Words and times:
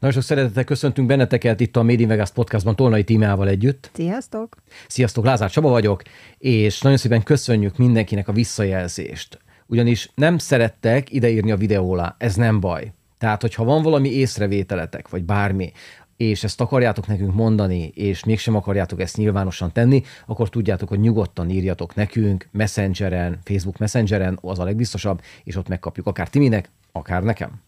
Nagyon 0.00 0.16
sok 0.20 0.24
szeretettel 0.24 0.64
köszöntünk 0.64 1.08
benneteket 1.08 1.60
itt 1.60 1.76
a 1.76 1.82
Made 1.82 2.02
in 2.02 2.08
Vegas 2.08 2.30
podcastban 2.30 2.76
Tolnai 2.76 3.04
Tímeával 3.04 3.48
együtt. 3.48 3.90
Sziasztok! 3.92 4.56
Sziasztok, 4.88 5.24
Lázár 5.24 5.50
Csaba 5.50 5.68
vagyok, 5.68 6.02
és 6.38 6.80
nagyon 6.80 6.98
szépen 6.98 7.22
köszönjük 7.22 7.76
mindenkinek 7.76 8.28
a 8.28 8.32
visszajelzést. 8.32 9.38
Ugyanis 9.66 10.10
nem 10.14 10.38
szerettek 10.38 11.12
ideírni 11.12 11.50
a 11.50 11.56
videó 11.56 11.92
alá, 11.92 12.14
ez 12.18 12.34
nem 12.34 12.60
baj. 12.60 12.92
Tehát, 13.18 13.40
hogyha 13.40 13.64
van 13.64 13.82
valami 13.82 14.08
észrevételetek, 14.08 15.08
vagy 15.08 15.24
bármi, 15.24 15.72
és 16.16 16.44
ezt 16.44 16.60
akarjátok 16.60 17.06
nekünk 17.06 17.34
mondani, 17.34 17.92
és 17.94 18.24
mégsem 18.24 18.54
akarjátok 18.54 19.00
ezt 19.00 19.16
nyilvánosan 19.16 19.72
tenni, 19.72 20.02
akkor 20.26 20.48
tudjátok, 20.48 20.88
hogy 20.88 21.00
nyugodtan 21.00 21.50
írjatok 21.50 21.94
nekünk 21.94 22.48
Messengeren, 22.52 23.38
Facebook 23.44 23.78
Messengeren, 23.78 24.38
az 24.42 24.58
a 24.58 24.64
legbiztosabb, 24.64 25.20
és 25.44 25.56
ott 25.56 25.68
megkapjuk 25.68 26.06
akár 26.06 26.28
Timinek, 26.28 26.70
akár 26.92 27.22
nekem. 27.22 27.60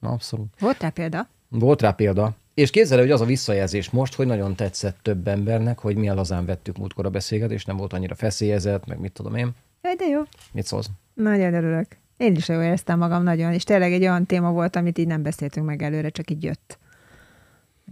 Abszolút. 0.00 0.46
Volt 0.58 0.80
rá 0.80 0.88
példa? 0.88 1.28
Volt 1.48 1.80
rá 1.80 1.90
példa. 1.90 2.34
És 2.54 2.70
képzeld, 2.70 3.00
hogy 3.00 3.10
az 3.10 3.20
a 3.20 3.24
visszajelzés 3.24 3.90
most, 3.90 4.14
hogy 4.14 4.26
nagyon 4.26 4.54
tetszett 4.54 4.96
több 5.02 5.28
embernek, 5.28 5.78
hogy 5.78 5.96
milyen 5.96 6.14
lazán 6.14 6.46
vettük 6.46 6.78
múltkor 6.78 7.06
a 7.06 7.10
beszélgetést, 7.10 7.66
nem 7.66 7.76
volt 7.76 7.92
annyira 7.92 8.14
feszélyezett, 8.14 8.86
meg 8.86 8.98
mit 8.98 9.12
tudom 9.12 9.34
én. 9.34 9.50
Jaj, 9.82 9.94
de 9.94 10.06
jó. 10.06 10.20
Mit 10.52 10.66
szólsz? 10.66 10.86
Nagyon 11.14 11.54
örülök. 11.54 11.86
Én 12.16 12.34
is 12.34 12.48
jól 12.48 12.62
éreztem 12.62 12.98
magam 12.98 13.22
nagyon, 13.22 13.52
és 13.52 13.64
tényleg 13.64 13.92
egy 13.92 14.02
olyan 14.02 14.26
téma 14.26 14.50
volt, 14.50 14.76
amit 14.76 14.98
így 14.98 15.06
nem 15.06 15.22
beszéltünk 15.22 15.66
meg 15.66 15.82
előre, 15.82 16.08
csak 16.08 16.30
így 16.30 16.42
jött. 16.42 16.78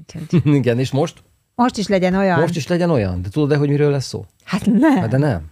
Úgyhogy... 0.00 0.46
Igen, 0.58 0.78
és 0.78 0.90
most? 0.90 1.22
Most 1.54 1.76
is 1.76 1.88
legyen 1.88 2.14
olyan. 2.14 2.40
Most 2.40 2.56
is 2.56 2.66
legyen 2.66 2.90
olyan. 2.90 3.22
De 3.22 3.28
tudod-e, 3.28 3.56
hogy 3.56 3.68
miről 3.68 3.90
lesz 3.90 4.06
szó? 4.06 4.24
Hát 4.44 4.66
nem. 4.66 4.96
Hát 4.96 5.08
de 5.08 5.18
nem. 5.18 5.50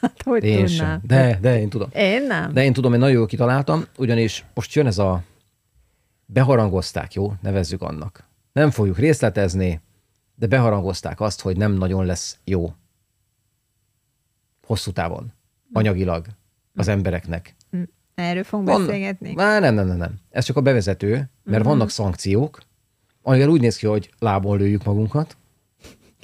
Hát 0.00 0.22
hogy 0.24 0.44
Én 0.44 0.64
tudnám? 0.64 0.66
sem. 0.76 1.00
De, 1.02 1.38
de 1.40 1.60
én 1.60 1.68
tudom. 1.68 1.88
Én 1.92 2.26
nem. 2.26 2.52
De 2.52 2.64
én 2.64 2.72
tudom, 2.72 2.92
én 2.92 2.98
nagyon 2.98 3.14
jól 3.14 3.26
kitaláltam, 3.26 3.84
ugyanis 3.96 4.44
most 4.54 4.74
jön 4.74 4.86
ez 4.86 4.98
a 4.98 5.22
beharangozták, 6.26 7.14
jó? 7.14 7.32
Nevezzük 7.42 7.82
annak. 7.82 8.28
Nem 8.52 8.70
fogjuk 8.70 8.98
részletezni, 8.98 9.80
de 10.34 10.46
beharangozták 10.46 11.20
azt, 11.20 11.40
hogy 11.40 11.56
nem 11.56 11.72
nagyon 11.72 12.04
lesz 12.04 12.38
jó. 12.44 12.74
Hosszú 14.66 14.90
távon. 14.90 15.32
Anyagilag. 15.72 16.26
Az 16.74 16.88
embereknek. 16.88 17.54
Erről 18.14 18.44
fogunk 18.44 18.68
Van- 18.68 18.86
beszélgetni? 18.86 19.32
Má, 19.34 19.58
nem, 19.58 19.74
nem, 19.74 19.86
nem, 19.86 19.96
nem. 19.96 20.14
Ez 20.30 20.44
csak 20.44 20.56
a 20.56 20.60
bevezető, 20.60 21.10
mert 21.12 21.30
uh-huh. 21.44 21.64
vannak 21.64 21.90
szankciók, 21.90 22.60
amivel 23.22 23.48
úgy 23.48 23.60
néz 23.60 23.76
ki, 23.76 23.86
hogy 23.86 24.10
lábon 24.18 24.58
lőjük 24.58 24.84
magunkat. 24.84 25.36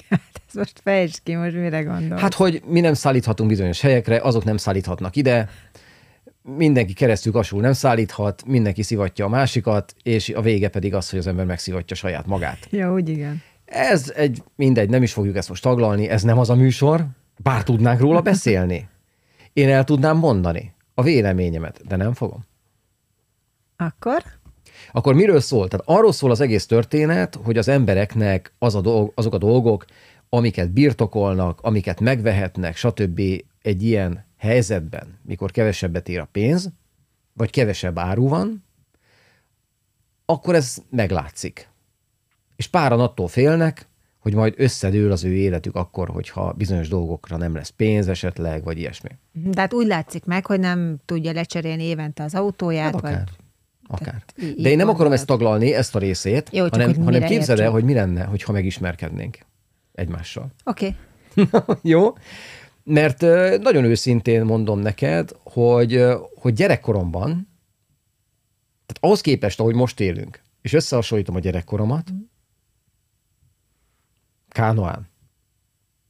Hát 0.09 0.41
ez 0.47 0.53
most 0.53 0.79
fejtsd 0.83 1.23
ki, 1.23 1.35
most 1.35 1.55
mire 1.55 1.83
gondol? 1.83 2.17
Hát, 2.17 2.33
hogy 2.33 2.61
mi 2.65 2.79
nem 2.79 2.93
szállíthatunk 2.93 3.49
bizonyos 3.49 3.81
helyekre, 3.81 4.21
azok 4.21 4.43
nem 4.43 4.57
szállíthatnak 4.57 5.15
ide, 5.15 5.49
mindenki 6.43 6.93
keresztül 6.93 7.31
kasul 7.31 7.61
nem 7.61 7.73
szállíthat, 7.73 8.43
mindenki 8.45 8.81
szivatja 8.81 9.25
a 9.25 9.29
másikat, 9.29 9.95
és 10.03 10.29
a 10.29 10.41
vége 10.41 10.69
pedig 10.69 10.93
az, 10.93 11.09
hogy 11.09 11.19
az 11.19 11.27
ember 11.27 11.45
megszivatja 11.45 11.95
saját 11.95 12.25
magát. 12.25 12.67
Ja, 12.69 12.93
úgy 12.93 13.09
igen. 13.09 13.41
Ez 13.65 14.13
egy, 14.15 14.43
mindegy, 14.55 14.89
nem 14.89 15.03
is 15.03 15.13
fogjuk 15.13 15.35
ezt 15.35 15.49
most 15.49 15.63
taglalni, 15.63 16.09
ez 16.09 16.21
nem 16.23 16.39
az 16.39 16.49
a 16.49 16.55
műsor, 16.55 17.05
bár 17.37 17.63
tudnánk 17.63 17.99
róla 17.99 18.21
beszélni. 18.21 18.89
Én 19.53 19.69
el 19.69 19.83
tudnám 19.83 20.17
mondani 20.17 20.73
a 20.93 21.03
véleményemet, 21.03 21.87
de 21.87 21.95
nem 21.95 22.13
fogom. 22.13 22.45
Akkor? 23.77 24.23
Akkor 24.91 25.13
miről 25.13 25.39
szól? 25.39 25.67
Tehát 25.67 25.85
arról 25.87 26.11
szól 26.11 26.31
az 26.31 26.41
egész 26.41 26.65
történet, 26.65 27.39
hogy 27.43 27.57
az 27.57 27.67
embereknek 27.67 28.53
az 28.59 28.75
a 28.75 28.81
dolg, 28.81 29.11
azok 29.15 29.33
a 29.33 29.37
dolgok, 29.37 29.85
amiket 30.29 30.71
birtokolnak, 30.71 31.61
amiket 31.61 31.99
megvehetnek, 31.99 32.75
stb. 32.75 33.21
egy 33.61 33.83
ilyen 33.83 34.25
helyzetben, 34.41 35.19
mikor 35.25 35.51
kevesebbet 35.51 36.09
ér 36.09 36.19
a 36.19 36.27
pénz, 36.31 36.69
vagy 37.33 37.49
kevesebb 37.49 37.99
áru 37.99 38.27
van, 38.27 38.63
akkor 40.25 40.55
ez 40.55 40.77
meglátszik. 40.89 41.69
És 42.55 42.67
páran 42.67 42.99
attól 42.99 43.27
félnek, 43.27 43.87
hogy 44.19 44.33
majd 44.33 44.53
összedől 44.57 45.11
az 45.11 45.23
ő 45.23 45.33
életük 45.33 45.75
akkor, 45.75 46.09
hogyha 46.09 46.53
bizonyos 46.53 46.87
dolgokra 46.87 47.37
nem 47.37 47.55
lesz 47.55 47.69
pénz 47.69 48.07
esetleg, 48.07 48.63
vagy 48.63 48.77
ilyesmi. 48.77 49.09
De 49.31 49.61
hát 49.61 49.73
úgy 49.73 49.87
látszik 49.87 50.25
meg, 50.25 50.45
hogy 50.45 50.59
nem 50.59 50.97
tudja 51.05 51.31
lecserélni 51.31 51.83
évente 51.83 52.23
az 52.23 52.35
autóját, 52.35 52.93
Hát 52.93 53.01
vagy... 53.01 53.11
akár. 53.11 53.27
Akár. 53.87 54.23
így- 54.41 54.49
így 54.49 54.61
De 54.63 54.69
én 54.69 54.77
nem 54.77 54.89
akarom 54.89 55.11
ezt 55.11 55.25
taglalni, 55.25 55.73
ezt 55.73 55.95
a 55.95 55.99
részét, 55.99 56.49
Jó, 56.51 56.67
hanem, 56.69 56.87
hogy 56.87 57.03
hanem 57.03 57.23
képzeld 57.23 57.59
el, 57.59 57.71
hogy 57.71 57.83
mi 57.83 57.93
lenne, 57.93 58.23
hogyha 58.23 58.51
megismerkednénk 58.51 59.37
egymással. 59.93 60.51
Oké. 60.63 60.95
Okay. 61.35 61.75
Jó? 61.91 62.13
Mert 62.83 63.21
nagyon 63.61 63.83
őszintén 63.83 64.45
mondom 64.45 64.79
neked, 64.79 65.31
hogy, 65.43 66.05
hogy 66.35 66.53
gyerekkoromban, 66.53 67.29
tehát 68.85 68.99
ahhoz 68.99 69.21
képest, 69.21 69.59
ahogy 69.59 69.75
most 69.75 69.99
élünk, 69.99 70.41
és 70.61 70.73
összehasonlítom 70.73 71.35
a 71.35 71.39
gyerekkoromat, 71.39 72.09
Kánoán. 74.47 75.09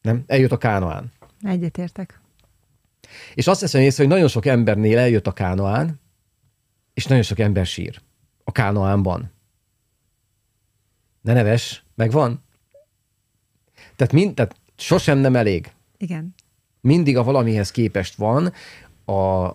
Nem? 0.01 0.23
Eljött 0.27 0.51
a 0.51 0.57
Kánoán. 0.57 1.11
Egyetértek. 1.41 2.19
És 3.33 3.47
azt 3.47 3.61
veszem 3.61 3.81
észre, 3.81 4.03
hogy 4.03 4.13
nagyon 4.13 4.27
sok 4.27 4.45
embernél 4.45 4.97
eljött 4.97 5.27
a 5.27 5.31
Kánoán, 5.31 5.99
és 6.93 7.05
nagyon 7.05 7.23
sok 7.23 7.39
ember 7.39 7.65
sír 7.65 8.01
a 8.43 8.51
Kánoánban. 8.51 9.31
Ne 11.21 11.33
neves, 11.33 11.83
megvan? 11.95 12.43
Tehát, 13.95 14.13
mind, 14.13 14.33
tehát 14.33 14.55
sosem 14.77 15.17
nem 15.17 15.35
elég. 15.35 15.71
Igen. 15.97 16.35
Mindig 16.81 17.17
a 17.17 17.23
valamihez 17.23 17.71
képest 17.71 18.15
van 18.15 18.53
a, 19.05 19.49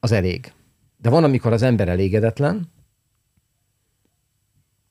az 0.00 0.12
elég. 0.12 0.52
De 0.96 1.10
van, 1.10 1.24
amikor 1.24 1.52
az 1.52 1.62
ember 1.62 1.88
elégedetlen, 1.88 2.70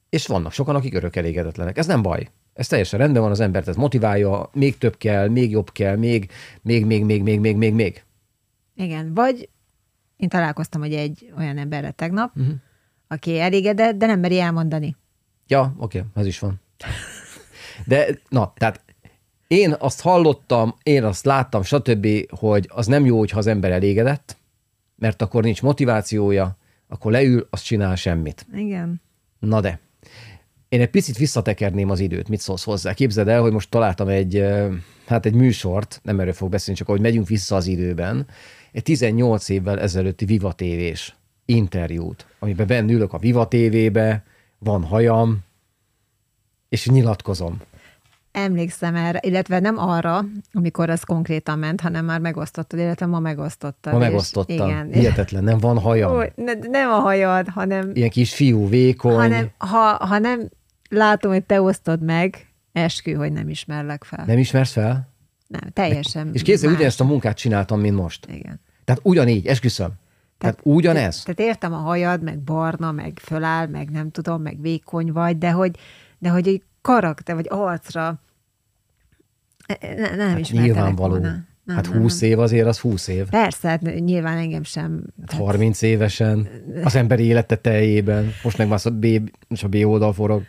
és 0.09 0.27
vannak 0.27 0.51
sokan, 0.51 0.75
akik 0.75 0.93
örök 0.93 1.15
elégedetlenek. 1.15 1.77
Ez 1.77 1.85
nem 1.85 2.01
baj. 2.01 2.29
Ez 2.53 2.67
teljesen 2.67 2.99
rendben 2.99 3.21
van, 3.21 3.31
az 3.31 3.39
embert 3.39 3.67
ez 3.67 3.75
motiválja, 3.75 4.49
még 4.53 4.77
több 4.77 4.97
kell, 4.97 5.27
még 5.27 5.51
jobb 5.51 5.71
kell, 5.71 5.95
még, 5.95 6.31
még, 6.61 6.85
még, 6.85 7.03
még, 7.03 7.23
még, 7.23 7.39
még, 7.39 7.55
még, 7.55 7.73
még. 7.73 8.03
Igen. 8.75 9.13
Vagy 9.13 9.49
én 10.17 10.29
találkoztam, 10.29 10.81
hogy 10.81 10.93
egy 10.93 11.33
olyan 11.37 11.57
emberre 11.57 11.91
tegnap, 11.91 12.35
uh-huh. 12.35 12.53
aki 13.07 13.39
elégedett, 13.39 13.95
de 13.95 14.05
nem 14.05 14.19
meri 14.19 14.39
elmondani. 14.39 14.95
Ja, 15.47 15.75
oké, 15.77 16.03
ez 16.13 16.25
is 16.25 16.39
van. 16.39 16.61
De, 17.85 18.07
na, 18.29 18.53
tehát 18.55 18.81
én 19.51 19.75
azt 19.79 20.01
hallottam, 20.01 20.75
én 20.83 21.03
azt 21.03 21.25
láttam, 21.25 21.63
stb., 21.63 22.07
hogy 22.29 22.69
az 22.73 22.87
nem 22.87 23.05
jó, 23.05 23.17
hogyha 23.17 23.37
az 23.37 23.47
ember 23.47 23.71
elégedett, 23.71 24.37
mert 24.95 25.21
akkor 25.21 25.43
nincs 25.43 25.61
motivációja, 25.61 26.57
akkor 26.87 27.11
leül, 27.11 27.47
azt 27.49 27.63
csinál 27.63 27.95
semmit. 27.95 28.45
Igen. 28.53 29.01
Na 29.39 29.61
de, 29.61 29.79
én 30.69 30.81
egy 30.81 30.89
picit 30.89 31.17
visszatekerném 31.17 31.89
az 31.89 31.99
időt, 31.99 32.29
mit 32.29 32.39
szólsz 32.39 32.63
hozzá? 32.63 32.93
Képzeld 32.93 33.27
el, 33.27 33.41
hogy 33.41 33.51
most 33.51 33.69
találtam 33.69 34.07
egy, 34.07 34.45
hát 35.05 35.25
egy 35.25 35.33
műsort, 35.33 35.99
nem 36.03 36.19
erről 36.19 36.33
fog 36.33 36.49
beszélni, 36.49 36.79
csak 36.79 36.87
ahogy 36.87 37.01
megyünk 37.01 37.27
vissza 37.27 37.55
az 37.55 37.67
időben, 37.67 38.27
egy 38.71 38.83
18 38.83 39.49
évvel 39.49 39.79
ezelőtti 39.79 40.25
Viva 40.25 40.53
tévés 40.53 41.15
interjút, 41.45 42.25
amiben 42.39 42.67
benne 42.67 42.91
ülök 42.91 43.13
a 43.13 43.17
Viva 43.17 43.47
tévébe, 43.47 44.23
van 44.59 44.83
hajam, 44.83 45.39
és 46.69 46.87
nyilatkozom. 46.87 47.61
Emlékszem 48.31 48.95
erre, 48.95 49.19
illetve 49.21 49.59
nem 49.59 49.77
arra, 49.77 50.25
amikor 50.53 50.89
az 50.89 51.03
konkrétan 51.03 51.59
ment, 51.59 51.81
hanem 51.81 52.05
már 52.05 52.19
megosztottad, 52.19 52.79
illetve 52.79 53.05
ma 53.05 53.19
megosztottad. 53.19 53.93
Ma 53.93 53.99
megosztottam. 53.99 54.69
Igen. 54.69 54.91
Hihetetlen, 54.91 55.43
nem 55.43 55.57
van 55.57 55.79
hajam. 55.79 56.11
Ó, 56.15 56.19
ne, 56.35 56.53
nem 56.53 56.89
a 56.89 56.99
hajad, 56.99 57.47
hanem, 57.47 57.91
Ilyen 57.93 58.09
kis 58.09 58.33
fiú, 58.33 58.67
vékony. 58.67 59.15
hanem 59.15 59.49
ha, 59.57 60.05
ha 60.05 60.17
nem 60.17 60.49
látom, 60.89 61.31
hogy 61.31 61.43
te 61.43 61.61
osztod 61.61 62.01
meg, 62.03 62.47
eskü, 62.71 63.13
hogy 63.13 63.31
nem 63.31 63.49
ismerlek 63.49 64.03
fel. 64.03 64.23
Nem 64.25 64.37
ismersz 64.37 64.71
fel? 64.71 65.09
Nem, 65.47 65.69
teljesen 65.73 66.29
És 66.33 66.41
kézzel 66.41 66.71
ugyanezt 66.71 67.01
a 67.01 67.03
munkát 67.03 67.37
csináltam, 67.37 67.79
mint 67.79 67.95
most. 67.95 68.25
Igen. 68.29 68.59
Tehát 68.85 69.01
ugyanígy, 69.03 69.47
esküszöm. 69.47 69.87
Tehát, 70.37 70.55
Tehát 70.55 70.77
ugyanez. 70.77 71.23
Tehát 71.23 71.39
értem 71.39 71.73
a 71.73 71.77
hajad, 71.77 72.23
meg 72.23 72.39
barna, 72.39 72.91
meg 72.91 73.19
föláll, 73.21 73.67
meg 73.67 73.89
nem 73.89 74.11
tudom, 74.11 74.41
meg 74.41 74.61
vékony 74.61 75.11
vagy, 75.11 75.37
de 75.37 75.51
hogy, 75.51 75.77
de 76.17 76.29
hogy 76.29 76.47
egy 76.47 76.63
karakter, 76.81 77.35
vagy 77.35 77.47
arcra 77.49 78.19
ne, 79.81 79.95
ne, 79.95 80.15
nem 80.15 80.29
Hát 80.29 80.39
ismertelek 80.39 80.73
nyilvánvaló. 80.75 81.09
volna. 81.11 81.43
Nem, 81.63 81.75
hát 81.75 81.89
nem, 81.89 82.01
20 82.01 82.19
nem. 82.21 82.29
év 82.29 82.39
azért 82.39 82.67
az 82.67 82.79
20 82.79 83.07
év. 83.07 83.29
Persze, 83.29 83.67
hát 83.67 83.81
nyilván 83.81 84.37
engem 84.37 84.63
sem. 84.63 85.03
Hát 85.27 85.39
30 85.39 85.81
évesen, 85.81 86.49
az 86.83 86.95
emberi 86.95 87.23
élete 87.23 87.55
teljében, 87.55 88.31
most 88.43 88.57
meg 88.57 88.67
már 88.67 88.79
a 88.83 88.89
B, 88.89 89.05
és 89.49 89.63
a 89.63 89.67
B 89.67 89.75
oldal 89.75 90.13
forog. 90.13 90.43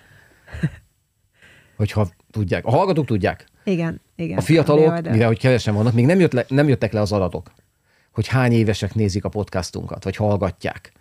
Hogyha 1.77 2.09
tudják. 2.31 2.65
A 2.67 2.71
hallgatók 2.71 3.07
tudják. 3.07 3.47
Igen, 3.65 4.01
igen. 4.17 4.39
A 4.39 4.41
fiatalok, 4.41 4.91
oldal. 4.91 5.13
mivel 5.13 5.27
hogy 5.27 5.39
kevesen 5.39 5.75
vannak, 5.75 5.93
még 5.93 6.07
nem, 6.07 6.21
jött 6.21 6.33
le, 6.33 6.45
nem 6.49 6.69
jöttek 6.69 6.93
le 6.93 7.01
az 7.01 7.13
adatok, 7.13 7.53
hogy 8.13 8.27
hány 8.27 8.53
évesek 8.53 8.95
nézik 8.95 9.25
a 9.25 9.29
podcastunkat, 9.29 10.05
vagy 10.05 10.17
hallgatják. 10.17 10.93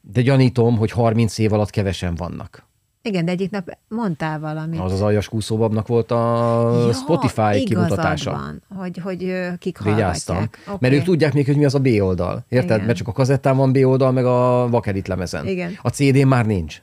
De 0.00 0.22
gyanítom, 0.22 0.76
hogy 0.76 0.90
30 0.90 1.38
év 1.38 1.52
alatt 1.52 1.70
kevesen 1.70 2.14
vannak. 2.14 2.68
Igen, 3.02 3.24
de 3.24 3.30
egyik 3.30 3.50
nap 3.50 3.78
mondtál 3.88 4.40
valamit. 4.40 4.80
Az 4.80 4.92
az 4.92 5.00
aljas 5.00 5.28
kúszóbabnak 5.28 5.86
volt 5.86 6.10
a 6.10 6.16
Ja, 6.86 6.92
Spotify 6.92 7.64
kimutatása. 7.64 8.30
Van, 8.30 8.62
hogy, 8.80 8.98
hogy 8.98 9.34
kik 9.58 9.82
Vigyáztam. 9.82 10.36
Okay. 10.36 10.76
Mert 10.80 10.94
ők 10.94 11.02
tudják 11.02 11.32
még, 11.32 11.46
hogy 11.46 11.56
mi 11.56 11.64
az 11.64 11.74
a 11.74 11.78
B 11.78 11.86
oldal. 11.86 12.44
Érted? 12.48 12.70
Igen. 12.70 12.86
Mert 12.86 12.98
csak 12.98 13.08
a 13.08 13.12
kazettán 13.12 13.56
van 13.56 13.72
B 13.72 13.76
oldal, 13.76 14.12
meg 14.12 14.24
a 14.24 14.68
vakerit 14.70 15.08
lemezen. 15.08 15.46
Igen. 15.46 15.78
A 15.82 15.88
CD-n 15.88 16.26
már 16.26 16.46
nincs. 16.46 16.82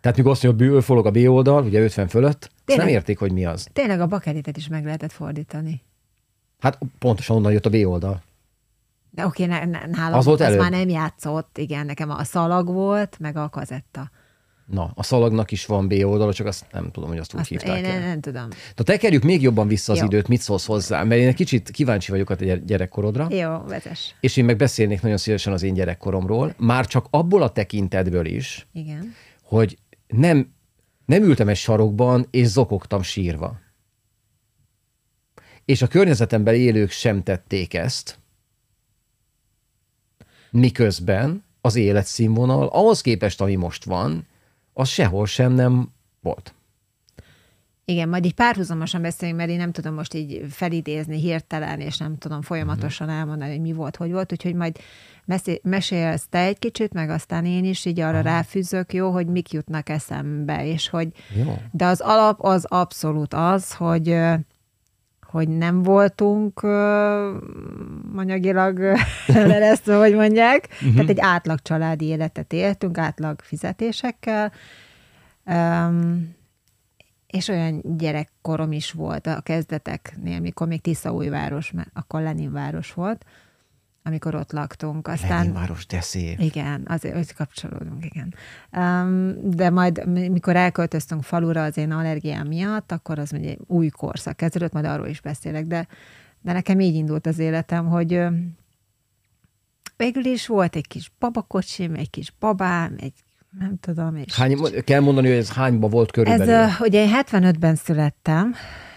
Tehát 0.00 0.16
mikor 0.16 0.32
azt 0.32 0.42
mondja, 0.42 0.72
hogy 0.72 0.84
forog 0.84 1.06
a 1.06 1.10
B 1.10 1.16
oldal, 1.16 1.64
ugye 1.64 1.80
50 1.80 2.08
fölött, 2.08 2.50
Tényleg? 2.64 2.86
nem 2.86 2.94
értik, 2.94 3.18
hogy 3.18 3.32
mi 3.32 3.44
az. 3.44 3.66
Tényleg 3.72 4.00
a 4.00 4.06
bakelitet 4.06 4.56
is 4.56 4.68
meg 4.68 4.84
lehetett 4.84 5.12
fordítani. 5.12 5.82
Hát 6.58 6.78
pontosan 6.98 7.36
onnan 7.36 7.52
jött 7.52 7.66
a 7.66 7.70
B 7.70 7.74
oldal. 7.74 8.22
De 9.10 9.26
oké, 9.26 9.44
ne, 9.44 9.64
nálam 9.64 10.12
Az 10.12 10.18
az, 10.18 10.24
volt 10.24 10.40
az 10.40 10.46
előbb? 10.46 10.60
már 10.60 10.70
nem 10.70 10.88
játszott, 10.88 11.58
igen, 11.58 11.86
nekem 11.86 12.10
a 12.10 12.24
szalag 12.24 12.66
volt, 12.66 13.16
meg 13.18 13.36
a 13.36 13.48
kazetta. 13.48 14.10
Na, 14.66 14.92
a 14.94 15.02
szalagnak 15.02 15.50
is 15.50 15.66
van 15.66 15.88
B 15.88 15.92
oldala, 15.92 16.32
csak 16.32 16.46
azt 16.46 16.66
nem 16.72 16.90
tudom, 16.90 17.08
hogy 17.08 17.18
azt 17.18 17.34
úgy 17.34 17.40
Azt 17.40 17.48
hívták 17.48 17.78
én 17.78 17.84
el. 17.84 18.00
nem, 18.00 18.20
tudom. 18.20 18.48
De 18.74 18.82
tekerjük 18.82 19.22
még 19.22 19.42
jobban 19.42 19.68
vissza 19.68 19.92
az 19.92 19.98
Jó. 19.98 20.04
időt, 20.04 20.28
mit 20.28 20.40
szólsz 20.40 20.66
hozzá, 20.66 21.02
mert 21.02 21.20
én 21.20 21.28
egy 21.28 21.34
kicsit 21.34 21.70
kíváncsi 21.70 22.10
vagyok 22.10 22.30
a 22.30 22.34
gyerekkorodra, 22.34 23.26
Jó, 23.30 23.58
vezes. 23.66 24.14
és 24.20 24.36
én 24.36 24.44
meg 24.44 24.56
beszélnék 24.56 25.02
nagyon 25.02 25.16
szívesen 25.16 25.52
az 25.52 25.62
én 25.62 25.74
gyerekkoromról, 25.74 26.54
már 26.58 26.86
csak 26.86 27.06
abból 27.10 27.42
a 27.42 27.50
tekintetből 27.52 28.26
is, 28.26 28.66
Igen. 28.72 29.14
hogy 29.42 29.78
nem, 30.06 30.52
nem 31.06 31.22
ültem 31.22 31.48
egy 31.48 31.56
sarokban, 31.56 32.26
és 32.30 32.46
zokogtam 32.46 33.02
sírva. 33.02 33.58
És 35.64 35.82
a 35.82 35.86
környezetemben 35.86 36.54
élők 36.54 36.90
sem 36.90 37.22
tették 37.22 37.74
ezt, 37.74 38.18
miközben 40.50 41.44
az 41.60 41.76
életszínvonal, 41.76 42.66
ahhoz 42.66 43.00
képest, 43.00 43.40
ami 43.40 43.54
most 43.54 43.84
van, 43.84 44.26
az 44.74 44.88
sehol 44.88 45.26
sem 45.26 45.52
nem 45.52 45.88
volt. 46.20 46.54
Igen, 47.86 48.08
majd 48.08 48.24
így 48.24 48.34
párhuzamosan 48.34 49.02
beszéljünk, 49.02 49.40
mert 49.40 49.50
én 49.52 49.56
nem 49.58 49.72
tudom 49.72 49.94
most 49.94 50.14
így 50.14 50.46
felidézni 50.50 51.20
hirtelen, 51.20 51.80
és 51.80 51.96
nem 51.98 52.18
tudom 52.18 52.42
folyamatosan 52.42 53.06
Mhm. 53.06 53.16
elmondani, 53.16 53.50
hogy 53.50 53.60
mi 53.60 53.72
volt, 53.72 53.96
hogy 53.96 54.12
volt, 54.12 54.32
úgyhogy 54.32 54.54
majd 54.54 54.78
mesél- 55.24 55.60
mesélsz 55.62 56.26
te 56.30 56.38
egy 56.38 56.58
kicsit, 56.58 56.92
meg 56.92 57.10
aztán 57.10 57.44
én 57.44 57.64
is 57.64 57.84
így 57.84 58.00
arra 58.00 58.20
ráfűzök, 58.20 58.92
jó, 58.92 59.10
hogy 59.10 59.26
mik 59.26 59.52
jutnak 59.52 59.88
eszembe, 59.88 60.66
és 60.66 60.88
hogy 60.88 61.08
Jó. 61.44 61.58
de 61.70 61.84
az 61.86 62.00
alap 62.00 62.40
az 62.40 62.64
abszolút 62.64 63.34
az, 63.34 63.74
hogy 63.74 64.16
hogy 65.34 65.48
nem 65.48 65.82
voltunk 65.82 66.62
ö, 66.62 67.36
anyagilag 68.16 68.78
leresztve, 69.26 69.96
hogy 69.96 70.14
mondják. 70.14 70.68
Uh-huh. 70.72 70.92
Tehát 70.92 71.10
egy 71.10 71.20
átlag 71.20 71.62
családi 71.62 72.04
életet 72.04 72.52
éltünk, 72.52 72.98
átlag 72.98 73.40
fizetésekkel. 73.40 74.52
Um, 75.46 76.34
és 77.26 77.48
olyan 77.48 77.80
gyerekkorom 77.96 78.72
is 78.72 78.92
volt 78.92 79.26
a 79.26 79.40
kezdeteknél, 79.40 80.40
mikor 80.40 80.66
még 80.66 80.80
Tiszaújváros, 80.80 81.70
mert 81.70 81.90
akkor 81.92 82.20
Leninváros 82.20 82.92
volt, 82.92 83.24
amikor 84.06 84.34
ott 84.34 84.52
laktunk. 84.52 85.08
Aztán 85.08 85.38
Leninváros, 85.38 85.86
de 85.86 86.00
szép. 86.00 86.40
igen, 86.40 86.82
azért 86.86 87.14
hogy 87.14 87.34
kapcsolódunk, 87.34 88.04
igen. 88.04 88.34
Um, 88.76 89.34
de 89.50 89.70
majd, 89.70 90.06
mi- 90.06 90.28
mikor 90.28 90.56
elköltöztünk 90.56 91.22
falura 91.22 91.62
az 91.64 91.76
én 91.76 91.90
allergiám 91.90 92.46
miatt, 92.46 92.92
akkor 92.92 93.18
az 93.18 93.32
ugye 93.32 93.54
új 93.66 93.88
korszak 93.88 94.36
kezdődött, 94.36 94.72
majd 94.72 94.84
arról 94.84 95.06
is 95.06 95.20
beszélek, 95.20 95.66
de, 95.66 95.86
de 96.40 96.52
nekem 96.52 96.80
így 96.80 96.94
indult 96.94 97.26
az 97.26 97.38
életem, 97.38 97.86
hogy 97.86 98.20
végül 99.96 100.24
is 100.24 100.46
volt 100.46 100.76
egy 100.76 100.86
kis 100.86 101.12
babakocsim, 101.18 101.94
egy 101.94 102.10
kis 102.10 102.32
babám, 102.38 102.94
egy 103.00 103.12
nem 103.58 103.78
tudom, 103.80 104.16
és 104.16 104.36
Hány, 104.36 104.56
kell 104.84 105.00
mondani, 105.00 105.28
hogy 105.28 105.36
ez 105.36 105.52
hányba 105.52 105.88
volt 105.88 106.08
ez, 106.08 106.12
körülbelül? 106.14 106.54
ö, 106.54 106.84
ugye 106.84 107.02
én 107.04 107.10
75-ben 107.26 107.74
születtem, 107.74 108.54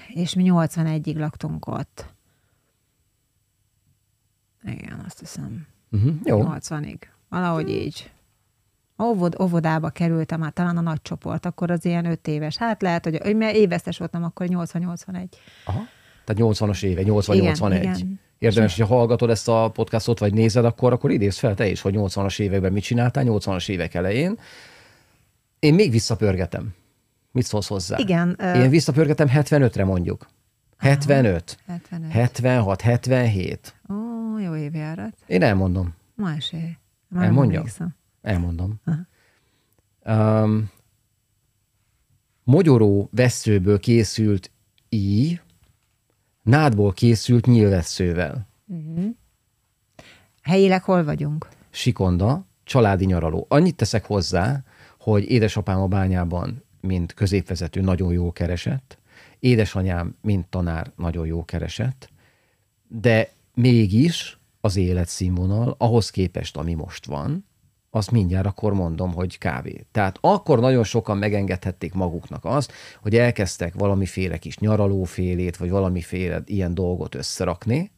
és 0.07 0.33
mi 0.33 0.43
81-ig 0.47 1.17
laktunk 1.17 1.67
ott. 1.67 2.15
Igen, 4.67 5.03
azt 5.05 5.19
hiszem. 5.19 5.67
Uh-huh, 5.91 6.13
jó. 6.23 6.43
80-ig. 6.43 6.97
Valahogy 7.29 7.69
így. 7.69 8.11
Óvod, 9.03 9.35
óvodába 9.41 9.89
kerültem, 9.89 10.41
hát 10.41 10.53
talán 10.53 10.77
a 10.77 10.81
nagy 10.81 11.01
csoport, 11.01 11.45
akkor 11.45 11.71
az 11.71 11.85
ilyen 11.85 12.05
öt 12.05 12.27
éves. 12.27 12.57
Hát 12.57 12.81
lehet, 12.81 13.03
hogy 13.03 13.19
hogy 13.23 13.35
mert 13.35 13.55
évesztes 13.55 13.97
voltam, 13.97 14.23
akkor 14.23 14.47
80-81. 14.49 15.27
Aha. 15.65 15.79
Tehát 16.25 16.53
80-as 16.53 16.83
éve, 16.83 17.01
80-81. 17.05 17.35
Igen, 17.65 17.81
igen. 17.81 18.19
Érdemes, 18.37 18.77
hogyha 18.77 18.95
hallgatod 18.95 19.29
ezt 19.29 19.47
a 19.47 19.69
podcastot, 19.73 20.19
vagy 20.19 20.33
nézed, 20.33 20.65
akkor, 20.65 20.93
akkor 20.93 21.11
idézd 21.11 21.37
fel 21.37 21.55
te 21.55 21.67
is, 21.67 21.81
hogy 21.81 21.93
80-as 21.97 22.39
években 22.39 22.71
mit 22.71 22.83
csináltál, 22.83 23.23
80-as 23.27 23.69
évek 23.69 23.93
elején. 23.93 24.39
Én 25.59 25.73
még 25.73 25.91
visszapörgetem. 25.91 26.75
Mit 27.31 27.45
szólsz 27.45 27.67
hozzá? 27.67 27.97
Igen, 27.97 28.35
ö- 28.39 28.55
Én 28.55 28.69
visszapörgetem 28.69 29.27
75-re 29.33 29.85
mondjuk. 29.85 30.27
75, 30.77 31.57
75. 31.67 32.11
76, 32.11 32.81
77. 32.81 33.75
Ó, 33.89 33.95
jó 34.39 34.55
évjárat. 34.55 35.17
Én 35.27 35.41
elmondom. 35.41 35.93
Ma 36.15 36.31
év. 36.51 36.77
Már 37.07 37.25
Elmondja? 37.25 37.57
emlékszem. 37.57 37.95
Elmondom. 38.21 38.81
Um, 40.05 40.69
mogyoró 42.43 43.09
veszőből 43.11 43.79
készült 43.79 44.51
íj, 44.89 45.39
nádból 46.41 46.93
készült 46.93 47.45
nyílvesszővel. 47.45 48.47
Helyileg 50.41 50.83
hol 50.83 51.03
vagyunk? 51.03 51.47
Sikonda, 51.69 52.45
családi 52.63 53.05
nyaraló. 53.05 53.45
Annyit 53.49 53.75
teszek 53.75 54.05
hozzá, 54.05 54.63
hogy 54.99 55.31
édesapám 55.31 55.81
a 55.81 55.87
bányában, 55.87 56.63
mint 56.81 57.13
középvezető, 57.13 57.81
nagyon 57.81 58.13
jó 58.13 58.31
keresett, 58.31 58.97
édesanyám, 59.39 60.15
mint 60.21 60.47
tanár, 60.47 60.91
nagyon 60.95 61.25
jó 61.25 61.45
keresett, 61.45 62.09
de 62.87 63.29
mégis 63.57 64.39
az 64.61 64.75
életszínvonal, 64.75 65.75
ahhoz 65.77 66.09
képest, 66.09 66.57
ami 66.57 66.73
most 66.73 67.05
van, 67.05 67.45
azt 67.89 68.11
mindjárt 68.11 68.45
akkor 68.45 68.73
mondom, 68.73 69.13
hogy 69.13 69.37
kávé. 69.37 69.85
Tehát 69.91 70.17
akkor 70.21 70.59
nagyon 70.59 70.83
sokan 70.83 71.17
megengedhették 71.17 71.93
maguknak 71.93 72.45
azt, 72.45 72.71
hogy 73.01 73.15
elkezdtek 73.15 73.73
valamiféle 73.73 74.37
kis 74.37 74.57
nyaralófélét, 74.57 75.57
vagy 75.57 75.69
valamiféle 75.69 76.41
ilyen 76.45 76.73
dolgot 76.73 77.15
összerakni, 77.15 77.91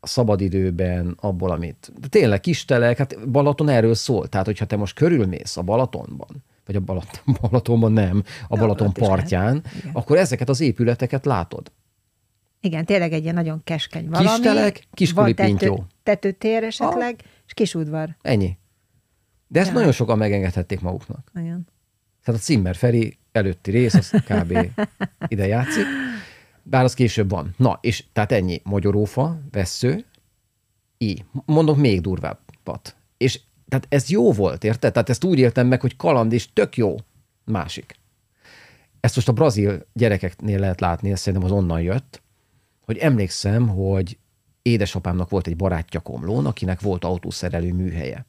a 0.00 0.06
szabadidőben, 0.06 1.16
abból, 1.20 1.50
amit... 1.50 1.92
De 2.00 2.08
tényleg 2.08 2.40
kistelek, 2.40 2.98
hát 2.98 3.30
Balaton 3.30 3.68
erről 3.68 3.94
szól. 3.94 4.28
Tehát, 4.28 4.46
hogyha 4.46 4.64
te 4.64 4.76
most 4.76 4.94
körülmész 4.94 5.56
a 5.56 5.62
Balatonban, 5.62 6.44
vagy 6.66 6.76
a 6.76 6.80
Balaton, 6.80 7.36
Balatonban 7.40 7.92
nem, 7.92 8.22
a 8.48 8.56
Balaton 8.56 8.92
partján, 8.92 9.64
akkor 9.92 10.16
ezeket 10.16 10.48
az 10.48 10.60
épületeket 10.60 11.24
látod. 11.24 11.72
Igen, 12.66 12.84
tényleg 12.84 13.12
egy 13.12 13.22
ilyen 13.22 13.34
nagyon 13.34 13.60
keskeny 13.64 14.08
valami. 14.08 14.28
Kistelek, 14.28 14.86
kis 14.92 15.12
Van 15.12 15.34
tető, 15.34 15.72
tetőtér 16.02 16.62
esetleg, 16.62 17.20
és 17.46 17.54
kis 17.54 17.74
udvar. 17.74 18.16
Ennyi. 18.22 18.58
De 19.48 19.60
ezt 19.60 19.68
Ja. 19.68 19.74
nagyon 19.74 19.92
sokan 19.92 20.18
megengedhették 20.18 20.80
maguknak. 20.80 21.30
Igen. 21.34 21.66
Tehát 22.24 22.40
a 22.40 22.44
Zimmer 22.44 22.76
Feri 22.76 23.18
előtti 23.32 23.70
rész, 23.70 23.94
az 23.94 24.10
kb. 24.10 24.58
ide 25.28 25.46
játszik. 25.46 25.84
Bár 26.62 26.84
az 26.84 26.94
később 26.94 27.30
van. 27.30 27.54
Na, 27.56 27.78
és 27.82 28.04
tehát 28.12 28.32
ennyi. 28.32 28.60
Magyarófa, 28.64 29.38
vessző, 29.50 30.04
i. 30.98 31.24
Mondok 31.44 31.76
még 31.76 32.00
durvábbat. 32.00 32.96
És 33.16 33.40
tehát 33.68 33.86
ez 33.88 34.08
jó 34.08 34.32
volt, 34.32 34.64
érted? 34.64 34.92
Tehát 34.92 35.08
ezt 35.08 35.24
úgy 35.24 35.38
éltem 35.38 35.66
meg, 35.66 35.80
hogy 35.80 35.96
kaland, 35.96 36.32
és 36.32 36.52
tök 36.52 36.76
jó. 36.76 36.96
Másik. 37.44 37.94
Ezt 39.00 39.14
most 39.14 39.28
a 39.28 39.32
brazil 39.32 39.86
gyerekeknél 39.92 40.58
lehet 40.58 40.80
látni, 40.80 41.10
ez 41.10 41.20
szerintem 41.20 41.50
az 41.50 41.56
onnan 41.56 41.80
jött, 41.80 42.22
hogy 42.86 42.98
emlékszem, 42.98 43.68
hogy 43.68 44.18
édesapámnak 44.62 45.30
volt 45.30 45.46
egy 45.46 45.56
barátja 45.56 46.00
Komlón, 46.00 46.46
akinek 46.46 46.80
volt 46.80 47.04
autószerelő 47.04 47.72
műhelye. 47.72 48.26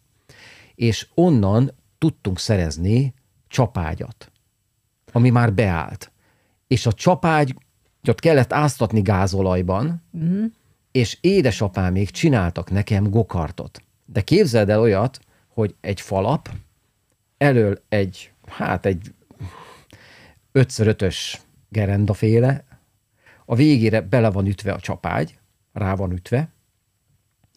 És 0.76 1.08
onnan 1.14 1.72
tudtunk 1.98 2.40
szerezni 2.40 3.14
csapágyat, 3.48 4.32
ami 5.12 5.30
már 5.30 5.54
beállt. 5.54 6.12
És 6.68 6.86
a 6.86 6.94
csapágyat 6.94 8.20
kellett 8.20 8.54
áztatni 8.54 9.02
gázolajban, 9.02 10.04
mm. 10.18 10.46
és 10.92 11.18
édesapámék 11.22 12.10
csináltak 12.10 12.72
nekem 12.72 13.10
gokartot. 13.10 13.82
De 14.06 14.22
képzeld 14.22 14.70
el 14.70 14.80
olyat, 14.80 15.20
hogy 15.48 15.76
egy 15.82 16.02
falap, 16.02 16.50
elől 17.38 17.84
egy, 17.90 18.32
hát 18.46 18.86
egy 18.86 19.14
5x5-ös 20.54 21.18
gerendaféle, 21.70 22.64
a 23.50 23.56
végére 23.56 24.02
bele 24.02 24.30
van 24.30 24.46
ütve 24.46 24.72
a 24.72 24.80
csapágy, 24.80 25.40
rá 25.74 25.96
van 25.96 26.12
ütve, 26.12 26.52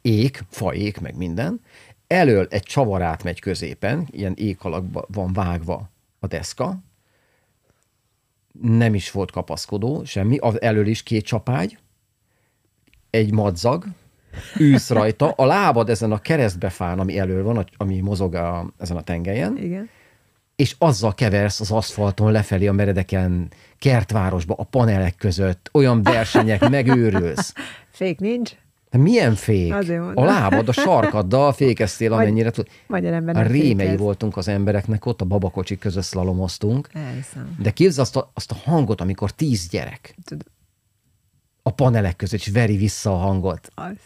ék, 0.03 0.45
faék, 0.49 1.01
meg 1.01 1.17
minden, 1.17 1.61
elől 2.07 2.47
egy 2.51 2.63
csavarát 2.63 3.23
megy 3.23 3.41
középen, 3.41 4.07
ilyen 4.11 4.35
ék 4.37 4.65
alakba 4.65 5.05
van 5.09 5.33
vágva 5.33 5.91
a 6.19 6.27
deszka, 6.27 6.79
nem 8.61 8.95
is 8.95 9.11
volt 9.11 9.31
kapaszkodó, 9.31 10.05
semmi, 10.05 10.37
az 10.37 10.61
elől 10.61 10.87
is 10.87 11.03
két 11.03 11.25
csapágy, 11.25 11.79
egy 13.11 13.33
madzag, 13.33 13.85
űsz 14.61 14.91
rajta, 14.91 15.31
a 15.31 15.45
lábad 15.45 15.91
ezen 15.91 16.13
a 16.13 16.19
keresztbefán, 16.19 16.99
ami 16.99 17.19
elől 17.19 17.43
van, 17.43 17.67
ami 17.77 18.01
mozog 18.01 18.35
a, 18.35 18.73
ezen 18.79 18.97
a 18.97 19.03
tengelyen, 19.03 19.57
Igen. 19.57 19.89
és 20.57 20.75
azzal 20.79 21.15
keversz 21.15 21.61
az 21.61 21.71
aszfalton 21.71 22.33
lefelé 22.33 22.67
a 22.67 22.73
meredeken, 22.73 23.53
kertvárosba, 23.81 24.55
a 24.59 24.65
panelek 24.65 25.17
között, 25.17 25.71
olyan 25.73 26.03
versenyek, 26.03 26.69
megőrülsz. 26.71 27.55
Fék 27.91 28.19
nincs. 28.21 28.53
De 28.91 28.99
milyen 28.99 29.35
fék? 29.35 29.73
A 30.15 30.25
lábad, 30.25 30.69
a 30.69 30.73
sarkaddal 30.73 31.53
fékeztél, 31.53 32.13
amennyire 32.13 32.51
tud. 32.51 32.69
Magyar 32.87 33.13
ember 33.13 33.37
A 33.37 33.43
rémei 33.43 33.85
fékez. 33.87 33.99
voltunk 33.99 34.37
az 34.37 34.49
embereknek, 34.49 35.07
ott 35.07 35.21
a 35.21 35.25
babakocsik 35.25 35.79
között 35.79 36.03
szlalomoztunk. 36.05 36.89
Elhiszem. 36.93 37.57
De 37.59 37.71
képzeld 37.71 38.07
azt 38.07 38.17
a, 38.17 38.31
azt 38.35 38.51
a 38.51 38.55
hangot, 38.55 39.01
amikor 39.01 39.31
tíz 39.31 39.69
gyerek 39.69 40.15
Tud. 40.25 40.43
a 41.63 41.71
panelek 41.71 42.17
között, 42.17 42.41
és 42.41 42.49
veri 42.49 42.77
vissza 42.77 43.13
a 43.13 43.17
hangot. 43.17 43.69
Az, 43.75 43.97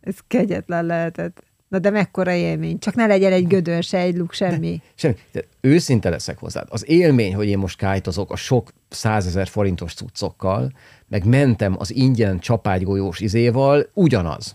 ez 0.00 0.16
kegyetlen 0.26 0.84
lehetett. 0.84 1.42
Na 1.74 1.80
de 1.80 1.90
mekkora 1.90 2.32
élmény. 2.32 2.78
Csak 2.78 2.94
ne 2.94 3.06
legyen 3.06 3.32
egy 3.32 3.46
gödör, 3.46 3.82
se 3.82 3.98
egy 3.98 4.16
luk, 4.16 4.32
semmi. 4.32 4.82
semmi. 4.94 5.14
De 5.32 5.44
őszinte 5.60 6.08
leszek 6.08 6.38
hozzád. 6.38 6.66
Az 6.70 6.88
élmény, 6.88 7.34
hogy 7.34 7.48
én 7.48 7.58
most 7.58 7.78
kájtozok 7.78 8.32
a 8.32 8.36
sok 8.36 8.72
százezer 8.88 9.46
forintos 9.46 9.94
cuccokkal, 9.94 10.72
meg 11.08 11.24
mentem 11.24 11.74
az 11.78 11.94
ingyen 11.94 12.38
csapágygolyós 12.38 13.20
izéval, 13.20 13.90
ugyanaz. 13.94 14.54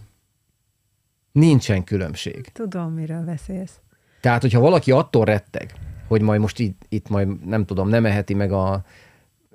Nincsen 1.32 1.84
különbség. 1.84 2.50
Tudom, 2.54 2.94
miről 2.94 3.24
beszélsz. 3.26 3.80
Tehát, 4.22 4.42
hogyha 4.42 4.60
valaki 4.60 4.92
attól 4.92 5.26
retteg, 5.26 5.74
hogy 6.08 6.22
majd 6.22 6.40
most 6.40 6.60
itt, 6.60 6.82
itt 6.90 7.10
majd 7.10 7.46
nem 7.46 7.66
tudom, 7.66 7.90
nem 7.90 8.06
eheti 8.06 8.34
meg 8.34 8.52
a... 8.52 8.84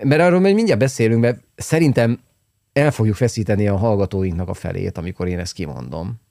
Mert 0.02 0.22
arról 0.22 0.40
majd 0.40 0.54
mindjárt 0.54 0.80
beszélünk, 0.80 1.20
mert 1.20 1.40
szerintem 1.56 2.20
el 2.72 2.90
fogjuk 2.90 3.16
feszíteni 3.16 3.68
a 3.68 3.76
hallgatóinknak 3.76 4.48
a 4.48 4.54
felét, 4.54 4.98
amikor 4.98 5.28
én 5.28 5.38
ezt 5.38 5.52
kimondom. 5.52 6.22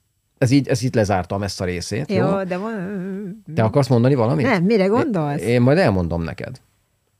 Ez 0.44 0.50
így, 0.50 0.68
ez 0.68 0.82
itt 0.82 0.94
lezártam 0.94 1.42
ezt 1.42 1.60
a 1.60 1.64
részét. 1.64 2.10
Jó, 2.10 2.16
jó? 2.16 2.44
de 2.44 2.56
van... 2.56 3.44
Te 3.54 3.62
akarsz 3.62 3.88
mondani 3.88 4.14
valamit? 4.14 4.46
Nem, 4.46 4.64
mire 4.64 4.86
gondolsz? 4.86 5.40
Én, 5.40 5.48
én 5.48 5.60
majd 5.60 5.78
elmondom 5.78 6.22
neked. 6.22 6.60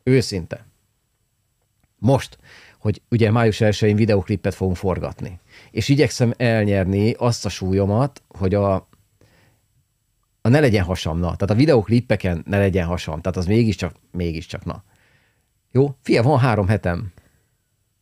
Őszinte. 0.03 0.67
Most, 1.99 2.39
hogy 2.79 3.03
ugye 3.11 3.31
május 3.31 3.59
1-én 3.61 3.97
videoklipet 3.97 4.55
fogunk 4.55 4.77
forgatni. 4.77 5.41
És 5.71 5.89
igyekszem 5.89 6.33
elnyerni 6.37 7.13
azt 7.13 7.47
a 7.47 7.49
súlyomat, 7.49 8.23
hogy 8.29 8.55
a, 8.55 8.75
a 10.41 10.49
ne 10.49 10.61
legyen 10.61 10.85
hasamna. 10.85 11.37
Tehát 11.37 11.51
a 11.51 11.55
videoklippeken 11.55 12.43
ne 12.47 12.59
legyen 12.59 12.87
hasam. 12.87 13.21
Tehát 13.21 13.37
az 13.37 13.47
mégiscsak, 13.47 13.95
mégiscsak 14.13 14.65
na. 14.65 14.83
Jó? 15.73 15.95
Fia, 16.03 16.23
van 16.23 16.39
három 16.39 16.69
hetem. 16.69 17.13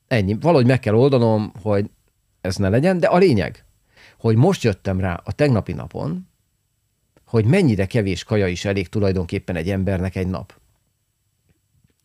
Ennyi. 0.09 0.37
Valahogy 0.41 0.67
meg 0.67 0.81
kell 0.81 0.95
oldanom, 0.95 1.53
hogy 1.63 1.91
ez 2.41 2.57
ne 2.57 2.69
legyen, 2.69 2.99
de 2.99 3.07
a 3.07 3.19
lényeg, 3.19 3.65
hogy 4.23 4.37
most 4.37 4.63
jöttem 4.63 5.01
rá 5.01 5.21
a 5.25 5.33
tegnapi 5.33 5.73
napon, 5.73 6.29
hogy 7.27 7.45
mennyire 7.45 7.87
kevés 7.87 8.25
kaja 8.25 8.47
is 8.47 8.65
elég 8.65 8.89
tulajdonképpen 8.89 9.57
egy 9.57 9.71
embernek 9.71 10.17
egy 10.17 10.27
nap. 10.27 10.55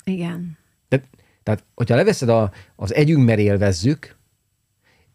Igen. 0.03 0.57
De, 0.89 1.03
tehát, 1.43 1.63
hogyha 1.75 1.95
leveszed 1.95 2.29
a, 2.29 2.51
az 2.75 2.93
együnk, 2.93 3.25
mert 3.25 3.39
élvezzük, 3.39 4.17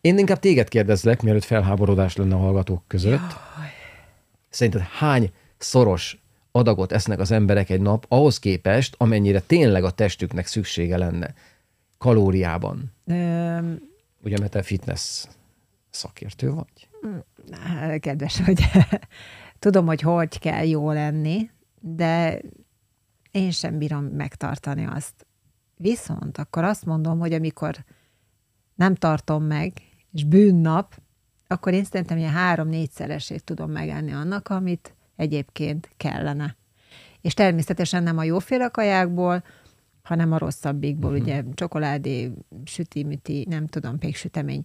én 0.01 0.19
inkább 0.19 0.39
téged 0.39 0.69
kérdezlek, 0.69 1.23
mielőtt 1.23 1.45
felháborodás 1.45 2.17
lenne 2.17 2.35
a 2.35 2.39
hallgatók 2.39 2.85
között. 2.87 3.31
Jaj. 3.57 3.69
Szerinted 4.49 4.81
hány 4.81 5.33
szoros 5.59 6.23
adagot 6.53 6.93
esznek 6.93 7.19
az 7.19 7.31
emberek 7.31 7.71
egy 7.71 7.81
nap 7.81 8.07
ahhoz 8.09 8.39
képest, 8.39 8.95
amennyire 8.99 9.41
tényleg 9.41 9.85
a 9.85 9.91
testüknek 9.91 10.47
szüksége 10.47 10.97
lenne 10.97 11.35
kalóriában? 11.99 12.93
Um, 13.05 13.91
Ugye, 14.25 14.39
mert 14.39 14.51
te 14.51 14.63
fitness 14.63 15.25
szakértő 15.91 16.51
vagy? 16.51 16.91
Kedves, 17.99 18.41
hogy 18.41 18.63
tudom, 19.59 19.87
hogy 19.87 20.01
hogy 20.01 20.39
kell 20.39 20.67
jó 20.67 20.91
lenni, 20.91 21.51
de 21.81 22.41
én 23.31 23.51
sem 23.51 23.79
bírom 23.79 24.05
megtartani 24.05 24.87
azt. 24.87 25.27
Viszont 25.77 26.39
akkor 26.39 26.65
azt 26.65 26.85
mondom, 26.85 27.19
hogy 27.19 27.33
amikor 27.33 27.85
nem 28.75 28.95
tartom 28.95 29.45
meg, 29.45 29.73
és 30.13 30.25
bűnnap, 30.25 31.01
akkor 31.47 31.73
én 31.73 31.85
szerintem 31.85 32.17
ilyen 32.17 32.33
három-négyszeresét 32.33 33.45
tudom 33.45 33.71
megenni 33.71 34.13
annak, 34.13 34.49
amit 34.49 34.95
egyébként 35.17 35.91
kellene. 35.97 36.57
És 37.21 37.35
természetesen 37.35 38.03
nem 38.03 38.19
a 38.19 38.23
jóféle 38.25 38.69
kajákból, 38.69 39.45
hanem 40.03 40.33
a 40.33 40.39
rosszabbikból, 40.39 41.11
uh-huh. 41.11 41.27
ugye 41.27 41.43
csokoládé, 41.55 42.33
süti-müti, 42.65 43.47
nem 43.49 43.67
tudom, 43.67 43.99
péksütemény. 43.99 44.65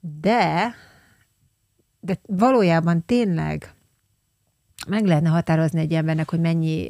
De, 0.00 0.74
de 2.00 2.18
valójában 2.26 3.04
tényleg 3.06 3.72
meg 4.88 5.06
lehetne 5.06 5.28
határozni 5.28 5.80
egy 5.80 5.92
embernek, 5.92 6.30
hogy 6.30 6.40
mennyi, 6.40 6.88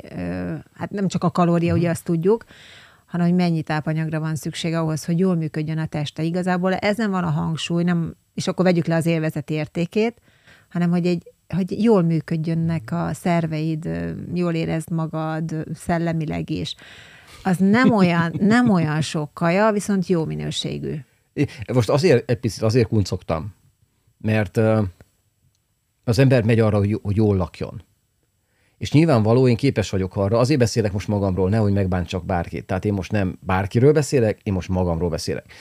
hát 0.74 0.90
nem 0.90 1.08
csak 1.08 1.24
a 1.24 1.30
kalória, 1.30 1.74
ugye 1.74 1.90
azt 1.90 2.04
tudjuk, 2.04 2.44
hanem 3.06 3.26
hogy 3.26 3.36
mennyi 3.36 3.62
tápanyagra 3.62 4.20
van 4.20 4.34
szükség 4.34 4.74
ahhoz, 4.74 5.04
hogy 5.04 5.18
jól 5.18 5.34
működjön 5.34 5.78
a 5.78 5.86
teste. 5.86 6.22
Igazából 6.22 6.74
ezen 6.74 7.10
van 7.10 7.24
a 7.24 7.30
hangsúly, 7.30 7.82
nem, 7.82 8.14
és 8.34 8.46
akkor 8.46 8.64
vegyük 8.64 8.86
le 8.86 8.94
az 8.94 9.06
élvezeti 9.06 9.54
értékét, 9.54 10.20
hanem 10.68 10.90
hogy 10.90 11.06
egy 11.06 11.32
hogy 11.48 11.82
jól 11.82 12.02
működjönnek 12.02 12.92
a 12.92 13.10
szerveid, 13.12 13.88
jól 14.34 14.54
érezd 14.54 14.90
magad 14.90 15.54
szellemileg 15.74 16.50
is. 16.50 16.74
Az 17.42 17.56
nem 17.56 17.92
olyan, 17.92 18.34
nem 18.40 18.70
olyan 18.70 19.00
sok 19.00 19.34
kaja, 19.34 19.72
viszont 19.72 20.06
jó 20.06 20.24
minőségű. 20.24 20.94
Most 21.72 21.88
azért 21.88 22.30
egy 22.30 22.38
picit 22.38 22.62
azért 22.62 22.88
kuncogtam, 22.88 23.54
mert 24.18 24.60
az 26.08 26.18
ember 26.18 26.44
megy 26.44 26.60
arra, 26.60 26.76
hogy 26.76 27.16
jól 27.16 27.36
lakjon. 27.36 27.82
És 28.78 28.92
nyilvánvaló, 28.92 29.48
én 29.48 29.56
képes 29.56 29.90
vagyok 29.90 30.16
arra, 30.16 30.38
azért 30.38 30.58
beszélek 30.58 30.92
most 30.92 31.08
magamról, 31.08 31.48
nehogy 31.48 31.72
megbántsak 31.72 32.24
bárkit. 32.24 32.66
Tehát 32.66 32.84
én 32.84 32.92
most 32.92 33.12
nem 33.12 33.38
bárkiről 33.40 33.92
beszélek, 33.92 34.40
én 34.42 34.52
most 34.52 34.68
magamról 34.68 35.08
beszélek. 35.08 35.52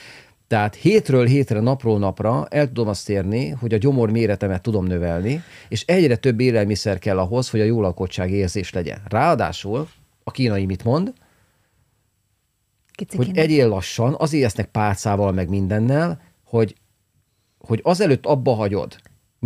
Tehát 0.48 0.76
hétről 0.76 1.26
hétre, 1.26 1.60
napról 1.60 2.00
napra 2.00 2.46
el 2.50 2.68
tudom 2.68 2.88
azt 2.88 3.10
érni, 3.10 3.50
hogy 3.50 3.74
a 3.74 3.78
gyomor 3.78 4.12
méretemet 4.12 4.62
tudom 4.62 4.86
növelni, 4.86 5.42
és 5.70 5.84
egyre 5.86 6.16
több 6.16 6.40
élelmiszer 6.40 7.00
kell 7.00 7.20
ahhoz, 7.20 7.50
hogy 7.50 7.60
a 7.60 7.64
jó 7.64 7.82
lakottság 7.82 8.32
érzés 8.32 8.74
legyen. 8.74 9.02
Ráadásul, 9.08 9.88
a 10.24 10.32
kínai 10.32 10.66
mit 10.66 10.84
mond? 10.84 11.14
Kicikén. 12.92 13.26
Hogy 13.26 13.38
egyél 13.38 13.68
lassan, 13.68 14.16
azért 14.18 14.46
esznek 14.46 14.72
pálcával, 14.72 15.32
meg 15.32 15.50
mindennel, 15.50 16.22
hogy, 16.44 16.76
hogy 17.58 17.80
azelőtt 17.84 18.26
abba 18.26 18.54
hagyod, 18.54 18.96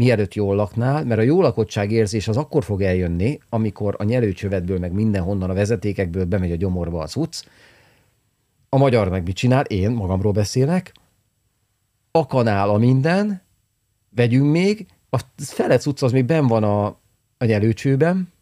mielőtt 0.01 0.33
jól 0.33 0.55
laknál, 0.55 1.05
mert 1.05 1.19
a 1.19 1.23
jó 1.23 1.41
lakottság 1.41 1.91
érzés 1.91 2.27
az 2.27 2.37
akkor 2.37 2.63
fog 2.63 2.81
eljönni, 2.81 3.39
amikor 3.49 3.95
a 3.97 4.03
nyelőcsövetből, 4.03 4.79
meg 4.79 4.91
mindenhonnan 4.91 5.49
a 5.49 5.53
vezetékekből 5.53 6.25
bemegy 6.25 6.51
a 6.51 6.55
gyomorba 6.55 7.01
a 7.01 7.07
cucc. 7.07 7.43
A 8.69 8.77
magyar 8.77 9.09
meg 9.09 9.23
mit 9.23 9.35
csinál? 9.35 9.63
Én 9.65 9.91
magamról 9.91 10.31
beszélek. 10.31 10.91
A 12.11 12.25
kanál 12.25 12.69
a 12.69 12.77
minden, 12.77 13.41
vegyünk 14.15 14.51
még, 14.51 14.85
a 15.09 15.19
fele 15.37 15.77
cucc 15.77 16.01
az 16.01 16.11
még 16.11 16.25
ben 16.25 16.47
van 16.47 16.63
a, 16.63 16.85
a 17.37 17.45
nyelőcsőben, 17.45 18.33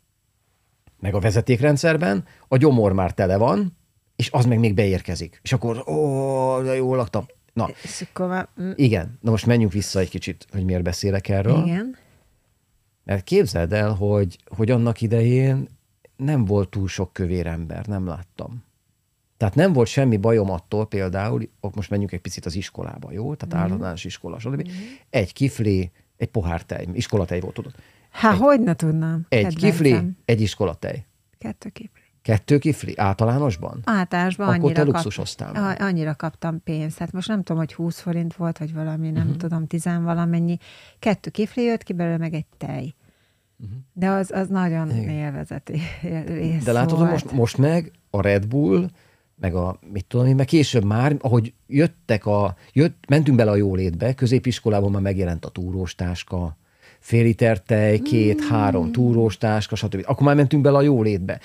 meg 1.00 1.14
a 1.14 1.20
vezetékrendszerben, 1.20 2.26
a 2.48 2.58
gyomor 2.58 2.94
már 2.94 3.14
tele 3.14 3.38
van, 3.38 3.78
és 4.16 4.32
az 4.32 4.46
meg 4.46 4.60
még 4.60 4.74
beérkezik. 4.74 5.40
És 5.44 5.54
akkor, 5.54 5.88
ó, 5.88 6.62
de 6.62 6.76
jól 6.76 6.98
laktam. 6.98 7.26
Na, 7.54 7.70
és 7.84 8.06
akkor 8.10 8.28
már... 8.28 8.48
Mm. 8.62 8.72
igen. 8.76 9.18
Na 9.22 9.32
most 9.32 9.46
menjünk 9.46 9.72
vissza 9.72 10.00
egy 10.00 10.10
kicsit, 10.10 10.46
hogy 10.52 10.64
miért 10.64 10.84
beszélek 10.84 11.28
erről. 11.28 11.66
Igen. 11.66 11.96
Mert 13.04 13.24
képzeld 13.24 13.74
el, 13.74 13.94
hogy, 13.94 14.38
hogy 14.46 14.72
annak 14.72 15.02
idején 15.02 15.68
nem 16.16 16.46
volt 16.46 16.70
túl 16.70 16.88
sok 16.88 17.14
kövér 17.14 17.48
ember, 17.48 17.86
nem 17.86 18.08
láttam. 18.08 18.64
Tehát 19.38 19.56
nem 19.56 19.74
volt 19.74 19.88
semmi 19.88 20.18
bajom 20.18 20.50
attól 20.52 20.88
például, 20.88 21.50
most 21.76 21.90
menjünk 21.90 22.12
egy 22.12 22.22
picit 22.22 22.46
az 22.46 22.56
iskolába, 22.56 23.12
jó? 23.12 23.36
Tehát 23.36 23.56
mm. 23.56 23.72
általános 23.72 24.04
iskola, 24.04 24.40
stb. 24.40 24.68
Mm. 24.68 24.74
Egy 25.10 25.34
kifli, 25.34 25.92
egy 26.18 26.28
pohár 26.28 26.64
tej, 26.64 26.88
iskolatej 26.94 27.40
volt, 27.40 27.54
tudod. 27.54 27.74
Hát, 28.10 28.38
hogy 28.38 28.62
ne 28.62 28.76
tudnám. 28.76 29.26
Egy 29.30 29.44
Kedvencem. 29.44 29.70
kifli, 29.70 30.10
egy 30.26 30.42
iskolatej. 30.42 31.06
Kettő 31.38 31.70
kifli. 31.70 31.99
Kettő 32.22 32.58
kifli? 32.58 32.94
Általánosban? 32.98 33.82
Általánosban 33.84 34.48
Akkor 34.48 34.60
annyira, 34.60 34.74
te 34.74 34.84
luxusoztál 34.84 35.52
kap, 35.52 35.80
annyira 35.80 36.16
kaptam 36.16 36.64
pénzt. 36.64 36.98
Hát 36.98 37.12
most 37.12 37.28
nem 37.28 37.44
tudom, 37.44 37.58
hogy 37.58 37.74
20 37.74 38.00
forint 38.00 38.36
volt, 38.36 38.58
vagy 38.58 38.74
valami, 38.74 39.10
nem 39.10 39.24
uh-huh. 39.24 39.38
tudom, 39.38 39.68
tizen 39.68 40.04
valamennyi. 40.04 40.58
Kettő 41.00 41.30
kifli 41.30 41.64
jött 41.64 41.84
ki 41.84 41.94
belőle, 41.94 42.18
meg 42.18 42.34
egy 42.34 42.46
tej. 42.58 42.94
Uh-huh. 43.60 43.78
De 43.94 44.10
az, 44.10 44.32
az 44.32 44.48
nagyon 44.48 44.90
Igen. 44.90 45.10
élvezeti 45.10 45.82
rész 46.26 46.64
De 46.64 46.72
látod, 46.72 46.98
volt. 46.98 47.12
most, 47.12 47.32
most 47.32 47.58
meg 47.58 47.92
a 48.10 48.22
Red 48.22 48.48
Bull, 48.48 48.90
meg 49.36 49.56
a, 49.56 49.80
mit 49.92 50.06
tudom 50.06 50.26
én, 50.26 50.36
meg 50.36 50.46
később 50.46 50.84
már, 50.84 51.16
ahogy 51.20 51.54
jöttek 51.68 52.26
a, 52.26 52.56
jött, 52.74 53.04
mentünk 53.08 53.38
bele 53.38 53.52
a 53.52 53.56
jólétbe, 53.56 54.14
középiskolában 54.14 54.92
már 54.92 55.02
megjelent 55.02 55.46
a 55.46 55.50
túrós 55.50 55.96
táska, 55.96 56.58
fél 57.00 57.24
liter 57.24 57.62
tej, 57.62 58.00
két, 58.00 58.44
mm. 58.44 58.48
három 58.48 58.92
túrós 58.92 59.38
táska, 59.38 59.76
stb. 59.76 60.04
Akkor 60.06 60.26
már 60.26 60.36
mentünk 60.36 60.64
bele 60.64 60.78
a 60.78 60.82
jólétbe. 60.82 61.40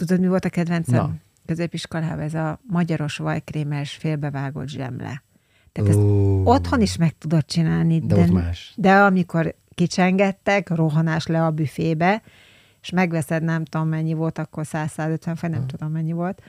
Tudod, 0.00 0.20
mi 0.20 0.26
volt 0.26 0.44
a 0.44 0.48
kedvencem? 0.48 0.94
Na. 0.94 1.14
Középiskolában 1.46 2.20
ez 2.20 2.34
a 2.34 2.60
magyaros 2.66 3.16
vajkrémes 3.16 3.92
félbevágott 3.92 4.68
zsemle. 4.68 5.22
Tehát 5.72 5.90
ezt 5.90 5.98
uh. 5.98 6.46
otthon 6.46 6.80
is 6.80 6.96
meg 6.96 7.18
tudod 7.18 7.44
csinálni. 7.44 7.98
De, 7.98 8.14
de, 8.14 8.32
más. 8.32 8.72
de 8.76 8.94
amikor 8.94 9.54
kicsengettek, 9.74 10.68
rohanás 10.68 11.26
le 11.26 11.44
a 11.44 11.50
büfébe, 11.50 12.22
és 12.82 12.90
megveszed, 12.90 13.42
nem 13.42 13.64
tudom 13.64 13.88
mennyi 13.88 14.12
volt, 14.12 14.38
akkor 14.38 14.64
100-150 14.72 15.36
vagy 15.40 15.50
nem 15.50 15.60
uh. 15.60 15.66
tudom 15.66 15.90
mennyi 15.90 16.12
volt, 16.12 16.42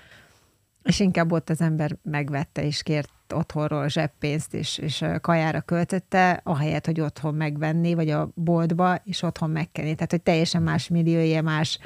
és 0.83 0.99
inkább 0.99 1.31
ott 1.31 1.49
az 1.49 1.61
ember 1.61 1.97
megvette 2.03 2.65
és 2.65 2.83
kért 2.83 3.11
otthonról 3.33 3.89
zseppénzt, 3.89 4.53
és, 4.53 4.77
és 4.77 5.05
kajára 5.21 5.61
költötte, 5.61 6.41
ahelyett, 6.43 6.85
hogy 6.85 7.01
otthon 7.01 7.35
megvenni, 7.35 7.93
vagy 7.93 8.09
a 8.09 8.31
boltba, 8.33 9.01
és 9.03 9.21
otthon 9.21 9.49
megkenni. 9.49 9.93
Tehát, 9.95 10.11
hogy 10.11 10.21
teljesen 10.21 10.63
más 10.63 10.87
milliója, 10.87 11.41
más, 11.41 11.79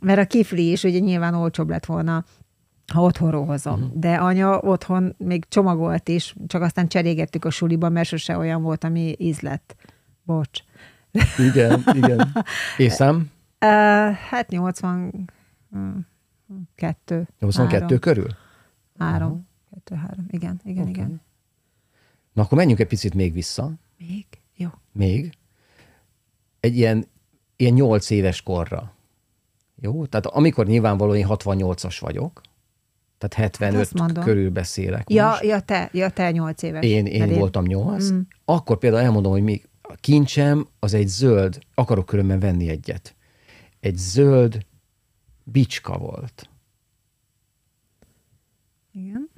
mert 0.00 0.18
a 0.18 0.26
kifli 0.26 0.70
is 0.70 0.82
ugye 0.82 0.98
nyilván 0.98 1.34
olcsóbb 1.34 1.68
lett 1.68 1.86
volna 1.86 2.24
ha 2.90 3.02
otthonról 3.02 3.44
hozom. 3.44 3.82
Uh-huh. 3.82 3.98
De 3.98 4.14
anya 4.14 4.60
otthon 4.60 5.14
még 5.18 5.44
csomagolt 5.48 6.08
is, 6.08 6.34
csak 6.46 6.62
aztán 6.62 6.88
cserégettük 6.88 7.44
a 7.44 7.50
suliban, 7.50 7.92
mert 7.92 8.08
sose 8.08 8.36
olyan 8.36 8.62
volt, 8.62 8.84
ami 8.84 9.14
ízlett. 9.18 9.76
Bocs. 10.22 10.60
Igen, 11.38 11.84
igen. 12.02 12.32
Észám? 12.76 13.16
Uh, 13.16 13.28
hát 14.12 14.48
82. 14.48 15.28
82 17.38 17.80
három. 17.80 17.98
körül? 17.98 18.36
Három. 18.98 19.28
Uh-huh. 19.28 19.44
Kettő, 19.70 19.94
három. 19.94 20.26
Igen, 20.30 20.60
igen, 20.64 20.80
okay. 20.80 20.92
igen. 20.92 21.20
Na 22.32 22.42
akkor 22.42 22.58
menjünk 22.58 22.80
egy 22.80 22.86
picit 22.86 23.14
még 23.14 23.32
vissza. 23.32 23.72
Még? 23.98 24.26
Jó. 24.56 24.68
Még. 24.92 25.32
Egy 26.60 26.76
ilyen, 26.76 27.06
ilyen 27.56 27.72
8 27.72 28.10
éves 28.10 28.42
korra. 28.42 28.92
Jó? 29.80 30.06
Tehát 30.06 30.26
amikor 30.26 30.66
nyilvánvalóan 30.66 31.16
én 31.16 31.26
68-as 31.28 31.96
vagyok, 32.00 32.40
tehát 33.18 33.34
75 33.34 33.98
hát 33.98 34.24
körül 34.24 34.50
beszélek 34.50 35.10
ja, 35.10 35.26
most. 35.26 35.42
Ja, 35.42 35.60
te, 35.60 35.88
ja, 35.92 36.10
te 36.10 36.30
8 36.30 36.62
éves. 36.62 36.84
Én, 36.84 37.06
én 37.06 37.38
voltam 37.38 37.64
8. 37.64 38.10
Mm. 38.10 38.20
Akkor 38.44 38.78
például 38.78 39.02
elmondom, 39.02 39.32
hogy 39.32 39.42
még 39.42 39.68
a 39.82 39.94
kincsem 39.94 40.68
az 40.78 40.94
egy 40.94 41.08
zöld, 41.08 41.58
akarok 41.74 42.06
különben 42.06 42.38
venni 42.38 42.68
egyet. 42.68 43.14
Egy 43.80 43.96
zöld 43.96 44.66
bicska 45.44 45.98
volt. 45.98 46.48
Igen. 48.92 49.30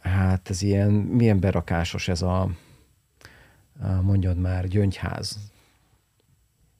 Hát 0.00 0.50
ez 0.50 0.62
ilyen, 0.62 0.90
milyen 0.90 1.40
berakásos 1.40 2.08
ez 2.08 2.22
a, 2.22 2.50
a 3.80 4.00
mondjad 4.02 4.38
már, 4.38 4.68
gyöngyház. 4.68 5.38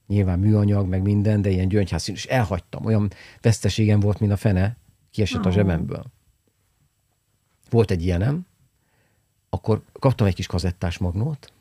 Nyilván 0.07 0.39
műanyag, 0.39 0.87
meg 0.87 1.01
minden, 1.01 1.41
de 1.41 1.49
ilyen 1.49 1.67
gyöngyház. 1.67 2.09
És 2.09 2.25
elhagytam. 2.25 2.85
Olyan 2.85 3.11
veszteségem 3.41 3.99
volt, 3.99 4.19
mint 4.19 4.31
a 4.31 4.37
fene 4.37 4.77
kiesett 5.11 5.41
oh. 5.41 5.47
a 5.47 5.51
zsebemből. 5.51 6.05
Volt 7.69 7.91
egy 7.91 8.03
ilyenem, 8.03 8.45
akkor 9.49 9.81
kaptam 9.99 10.27
egy 10.27 10.35
kis 10.35 10.47
kazettás 10.47 10.97
magnót, 10.97 11.51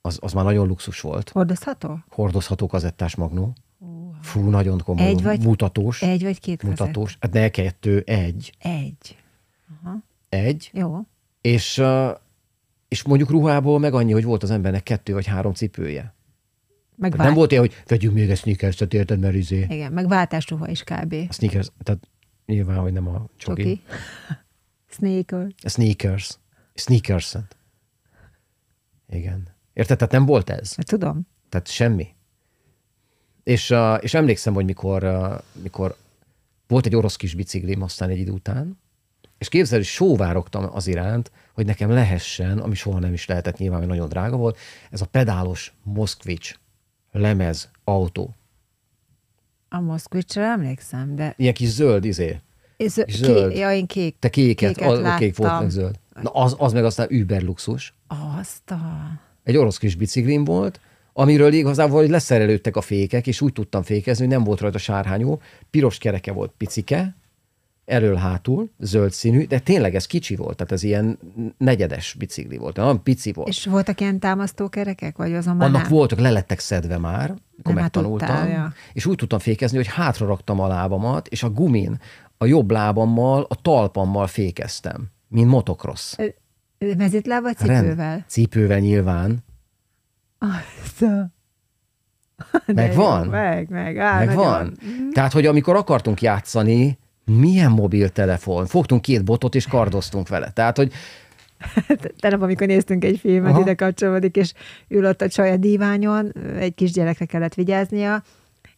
az, 0.00 0.18
az 0.22 0.32
már 0.32 0.44
nagyon 0.44 0.66
luxus 0.66 1.00
volt. 1.00 1.28
Hordozható? 1.28 1.98
Hordozható 2.08 2.66
kazettás 2.66 3.14
magnó. 3.14 3.52
Uh. 3.78 4.14
Fú, 4.20 4.48
nagyon 4.48 4.78
komoly. 4.84 5.06
Egy 5.06 5.22
vagy, 5.22 5.44
mutatós. 5.44 6.02
Egy 6.02 6.22
vagy 6.22 6.40
két 6.40 6.62
Mutatós. 6.62 7.16
Hát 7.20 7.32
ne 7.32 7.48
kettő, 7.48 8.02
egy. 8.06 8.54
Egy. 8.58 9.16
Aha. 9.82 9.96
Egy. 10.28 10.70
Jó. 10.72 10.98
És, 11.40 11.82
és 12.88 13.02
mondjuk 13.02 13.30
ruhából 13.30 13.78
meg 13.78 13.94
annyi, 13.94 14.12
hogy 14.12 14.24
volt 14.24 14.42
az 14.42 14.50
embernek 14.50 14.82
kettő 14.82 15.12
vagy 15.12 15.26
három 15.26 15.52
cipője. 15.52 16.14
Meg 17.00 17.14
nem 17.14 17.34
volt 17.34 17.50
ilyen, 17.50 17.62
hogy 17.62 17.82
vegyünk 17.86 18.14
még 18.14 18.30
egy 18.30 18.36
sneakers-et, 18.38 18.94
érted, 18.94 19.18
mert 19.18 19.34
izé. 19.34 19.66
Igen, 19.68 19.92
meg 19.92 20.08
váltásruha 20.08 20.68
is 20.68 20.82
kb. 20.82 21.14
A 21.28 21.32
sneakers, 21.32 21.68
tehát 21.82 22.08
Nyilván, 22.50 22.78
hogy 22.78 22.92
nem 22.92 23.08
a 23.08 23.26
csoki. 23.36 23.62
csoki. 23.62 23.82
Sneakers. 24.96 25.54
Sneakers. 25.64 26.38
Sneakers. 26.74 27.36
Igen. 29.08 29.48
Érted? 29.72 29.96
Tehát 29.96 30.12
nem 30.12 30.26
volt 30.26 30.50
ez? 30.50 30.74
Hát 30.74 30.86
tudom. 30.86 31.26
Tehát 31.48 31.68
semmi. 31.68 32.08
És, 33.42 33.74
és 34.00 34.14
emlékszem, 34.14 34.54
hogy 34.54 34.64
mikor, 34.64 35.06
mikor 35.62 35.96
volt 36.66 36.86
egy 36.86 36.94
orosz 36.96 37.16
kis 37.16 37.34
biciklim 37.34 37.82
aztán 37.82 38.10
egy 38.10 38.18
idő 38.18 38.30
után, 38.30 38.78
és 39.38 39.48
képzel, 39.48 39.78
hogy 39.78 39.86
sóvárogtam 39.86 40.68
az 40.72 40.86
iránt, 40.86 41.30
hogy 41.54 41.66
nekem 41.66 41.90
lehessen, 41.90 42.58
ami 42.58 42.74
soha 42.74 42.98
nem 42.98 43.12
is 43.12 43.26
lehetett 43.26 43.56
nyilván, 43.56 43.78
mert 43.78 43.90
nagyon 43.90 44.08
drága 44.08 44.36
volt, 44.36 44.58
ez 44.90 45.00
a 45.00 45.06
pedálos 45.06 45.74
Moszkvics 45.82 46.58
lemez 47.12 47.70
autó. 47.84 48.34
A 49.68 49.80
Moszkvicsra 49.80 50.42
emlékszem, 50.42 51.16
de... 51.16 51.34
Ilyen 51.36 51.54
kis 51.54 51.68
zöld 51.68 52.04
izé. 52.04 52.40
Ez, 52.76 52.94
kis 52.94 53.16
zöld. 53.16 53.52
Ké, 53.52 53.58
ja, 53.58 53.72
én 53.72 53.86
kék. 53.86 54.16
Te 54.18 54.28
kéket, 54.30 54.76
kéket 54.76 55.04
a, 55.04 55.16
kék 55.16 55.36
volt, 55.36 55.60
meg 55.60 55.70
zöld. 55.70 55.98
Na 56.22 56.30
az, 56.30 56.54
az 56.58 56.72
meg 56.72 56.84
aztán 56.84 57.06
über 57.10 57.42
luxus. 57.42 57.94
Azt 58.38 58.70
a... 58.70 58.76
Egy 59.42 59.56
orosz 59.56 59.78
kis 59.78 59.94
biciklim 59.94 60.44
volt, 60.44 60.80
amiről 61.12 61.52
igazából 61.52 62.00
hogy 62.00 62.10
leszerelődtek 62.10 62.76
a 62.76 62.80
fékek, 62.80 63.26
és 63.26 63.40
úgy 63.40 63.52
tudtam 63.52 63.82
fékezni, 63.82 64.24
hogy 64.24 64.34
nem 64.34 64.44
volt 64.44 64.60
rajta 64.60 64.78
sárhányó, 64.78 65.40
piros 65.70 65.98
kereke 65.98 66.32
volt 66.32 66.52
picike, 66.56 67.16
elől-hátul, 67.90 68.70
zöld 68.78 69.12
színű, 69.12 69.46
de 69.46 69.58
tényleg 69.58 69.94
ez 69.94 70.06
kicsi 70.06 70.36
volt, 70.36 70.56
tehát 70.56 70.72
ez 70.72 70.82
ilyen 70.82 71.18
negyedes 71.58 72.14
bicikli 72.18 72.56
volt, 72.56 72.76
nagyon 72.76 73.02
pici 73.02 73.32
volt. 73.32 73.48
És 73.48 73.66
voltak 73.66 74.00
ilyen 74.00 74.18
támasztókerekek, 74.18 75.16
vagy 75.16 75.34
azonban 75.34 75.66
Annak 75.66 75.82
nem? 75.82 75.90
voltak, 75.90 76.18
lelettek 76.18 76.58
szedve 76.58 76.98
már, 76.98 77.30
akkor 77.30 77.74
nem 77.74 77.82
megtanultam, 77.82 78.28
tudtál, 78.28 78.48
ja. 78.48 78.72
és 78.92 79.06
úgy 79.06 79.16
tudtam 79.16 79.38
fékezni, 79.38 79.76
hogy 79.76 79.86
hátra 79.86 80.26
raktam 80.26 80.60
a 80.60 80.66
lábamat, 80.66 81.28
és 81.28 81.42
a 81.42 81.50
gumin 81.50 82.00
a 82.38 82.46
jobb 82.46 82.70
lábammal, 82.70 83.46
a 83.48 83.54
talpammal 83.54 84.26
fékeztem, 84.26 85.10
mint 85.28 85.48
motocross. 85.48 86.14
Mezitláb 86.96 87.42
vagy 87.42 87.56
cipővel? 87.56 87.94
Rend, 87.94 88.24
cipővel 88.26 88.78
nyilván. 88.78 89.44
Azt 90.38 91.04
Megvan? 92.66 93.26
Meg, 93.26 93.68
meg. 93.68 93.98
Á, 93.98 94.24
Megvan? 94.24 94.66
Mhm. 94.80 95.10
Tehát, 95.10 95.32
hogy 95.32 95.46
amikor 95.46 95.76
akartunk 95.76 96.22
játszani, 96.22 96.98
milyen 97.38 97.70
mobiltelefon? 97.70 98.66
Fogtunk 98.66 99.02
két 99.02 99.24
botot, 99.24 99.54
és 99.54 99.66
kardoztunk 99.66 100.28
vele. 100.28 100.50
Tehát, 100.50 100.76
hogy 100.76 100.92
Tegnap, 102.18 102.42
amikor 102.42 102.66
néztünk 102.66 103.04
egy 103.04 103.18
filmet, 103.18 103.50
Aha. 103.50 103.60
ide 103.60 103.74
kapcsolódik, 103.74 104.36
és 104.36 104.52
ül 104.88 105.06
ott 105.06 105.22
a 105.22 105.28
csaj 105.28 105.50
a 105.50 105.56
díványon, 105.56 106.32
egy 106.58 106.74
kisgyerekre 106.74 107.24
kellett 107.24 107.54
vigyáznia, 107.54 108.22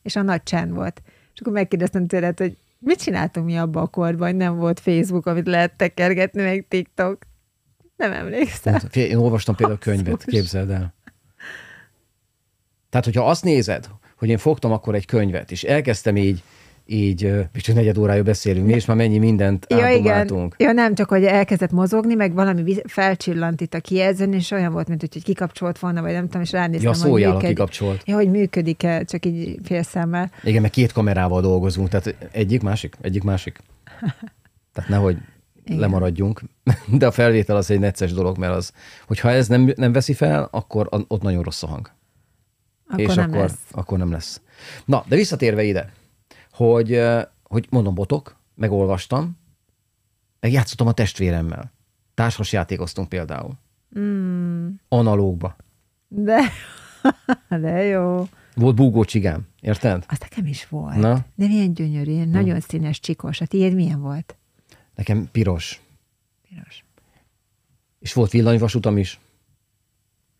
és 0.03 0.17
a 0.17 0.23
nagy 0.23 0.43
csend 0.43 0.73
volt. 0.73 1.03
És 1.35 1.41
akkor 1.41 1.53
megkérdeztem 1.53 2.07
tőled, 2.07 2.39
hogy 2.39 2.57
mit 2.79 3.03
csináltunk 3.03 3.47
mi 3.47 3.57
abban 3.57 3.83
a 3.83 3.87
korban, 3.87 4.29
hogy 4.29 4.37
nem 4.37 4.57
volt 4.57 4.81
Facebook, 4.81 5.27
amit 5.27 5.47
lehet 5.47 5.77
tekergetni, 5.77 6.43
meg 6.43 6.67
TikTok. 6.69 7.19
Nem 7.97 8.13
emlékszem. 8.13 8.73
Hát, 8.73 8.97
én 8.97 9.17
olvastam 9.17 9.55
például 9.55 9.79
a 9.79 9.85
könyvet, 9.85 10.25
képzeld 10.25 10.71
el. 10.71 10.95
Tehát, 12.91 13.07
hogyha 13.07 13.29
azt 13.29 13.45
nézed, 13.45 13.89
hogy 14.17 14.29
én 14.29 14.39
fogtam 14.39 14.73
akkor 14.73 14.95
egy 14.95 15.07
könyvet, 15.07 15.51
és 15.51 15.63
elkezdtem 15.63 16.17
így 16.17 16.43
így, 16.93 17.33
és 17.55 17.67
negyed 17.67 17.99
órája 17.99 18.23
beszélünk 18.23 18.67
mi, 18.67 18.73
és 18.73 18.85
már 18.85 18.97
mennyi 18.97 19.19
mindent 19.19 19.67
ja, 19.69 19.85
átdomáltunk. 19.85 20.55
Igen. 20.57 20.75
Ja, 20.75 20.83
nem, 20.83 20.95
csak 20.95 21.09
hogy 21.09 21.25
elkezdett 21.25 21.71
mozogni, 21.71 22.15
meg 22.15 22.35
valami 22.35 22.77
felcsillant 22.85 23.61
itt 23.61 23.75
a 23.75 23.81
kijelzőn, 23.81 24.33
és 24.33 24.51
olyan 24.51 24.73
volt, 24.73 24.89
mint 24.89 25.01
hogy 25.01 25.23
kikapcsolt 25.23 25.79
volna, 25.79 26.03
vagy 26.03 26.13
nem 26.13 26.25
tudom, 26.25 26.43
és 26.43 26.53
ránéztem, 26.53 26.93
ja, 26.93 27.11
hogy 27.11 27.23
működik. 27.23 27.49
kikapcsolt. 27.49 28.03
Ja, 28.05 28.15
hogy 28.15 28.31
működik-e, 28.31 29.05
csak 29.05 29.27
így 29.27 29.59
félszemmel. 29.65 30.31
Igen, 30.43 30.63
meg 30.63 30.71
két 30.71 30.93
kamerával 30.93 31.41
dolgozunk, 31.41 31.89
tehát 31.89 32.15
egyik, 32.33 32.63
másik, 32.63 32.97
egyik, 33.01 33.23
másik. 33.23 33.59
Tehát 34.73 34.91
nehogy 34.91 35.17
igen. 35.65 35.79
lemaradjunk, 35.79 36.43
de 36.99 37.07
a 37.07 37.11
felvétel 37.11 37.57
az 37.57 37.71
egy 37.71 37.81
necces 37.81 38.13
dolog, 38.13 38.39
mert 38.39 38.55
az, 38.55 38.73
hogyha 39.07 39.31
ez 39.31 39.49
nem, 39.49 39.73
nem 39.77 39.93
veszi 39.93 40.13
fel, 40.13 40.49
akkor 40.51 40.89
ott 41.09 41.23
nagyon 41.23 41.43
rossz 41.43 41.63
a 41.63 41.67
hang. 41.67 41.91
Akkor 42.89 43.01
és 43.01 43.15
nem 43.15 43.29
akkor, 43.29 43.41
lesz. 43.41 43.59
akkor 43.71 43.99
nem 43.99 44.11
lesz. 44.11 44.41
Na, 44.85 45.05
de 45.09 45.17
visszatérve 45.17 45.63
ide, 45.63 45.93
hogy, 46.53 47.03
hogy 47.43 47.67
mondom, 47.71 47.95
botok, 47.95 48.37
megolvastam, 48.55 49.39
meg 50.41 50.53
játszottam 50.53 50.87
a 50.87 50.93
testvéremmel. 50.93 51.73
Társas 52.15 52.53
játékoztunk 52.53 53.09
például. 53.09 53.59
Mm. 53.99 54.69
Analógba. 54.89 55.57
De, 56.09 56.41
de 57.49 57.83
jó. 57.83 58.29
Volt 58.55 58.75
búgó 58.75 59.05
csigám, 59.05 59.47
érted? 59.61 60.05
Az 60.09 60.19
nekem 60.19 60.47
is 60.47 60.69
volt. 60.69 60.97
Na? 60.97 61.25
De 61.35 61.47
milyen 61.47 61.75
gyönyörű, 61.75 62.17
Na. 62.17 62.25
nagyon 62.25 62.61
színes, 62.61 63.01
csikos. 63.01 63.41
A 63.41 63.47
tiéd 63.47 63.75
milyen 63.75 64.01
volt? 64.01 64.37
Nekem 64.95 65.29
piros. 65.33 65.81
Piros. 66.49 66.85
És 67.99 68.13
volt 68.13 68.31
villanyvasutam 68.31 68.99
is. 68.99 69.21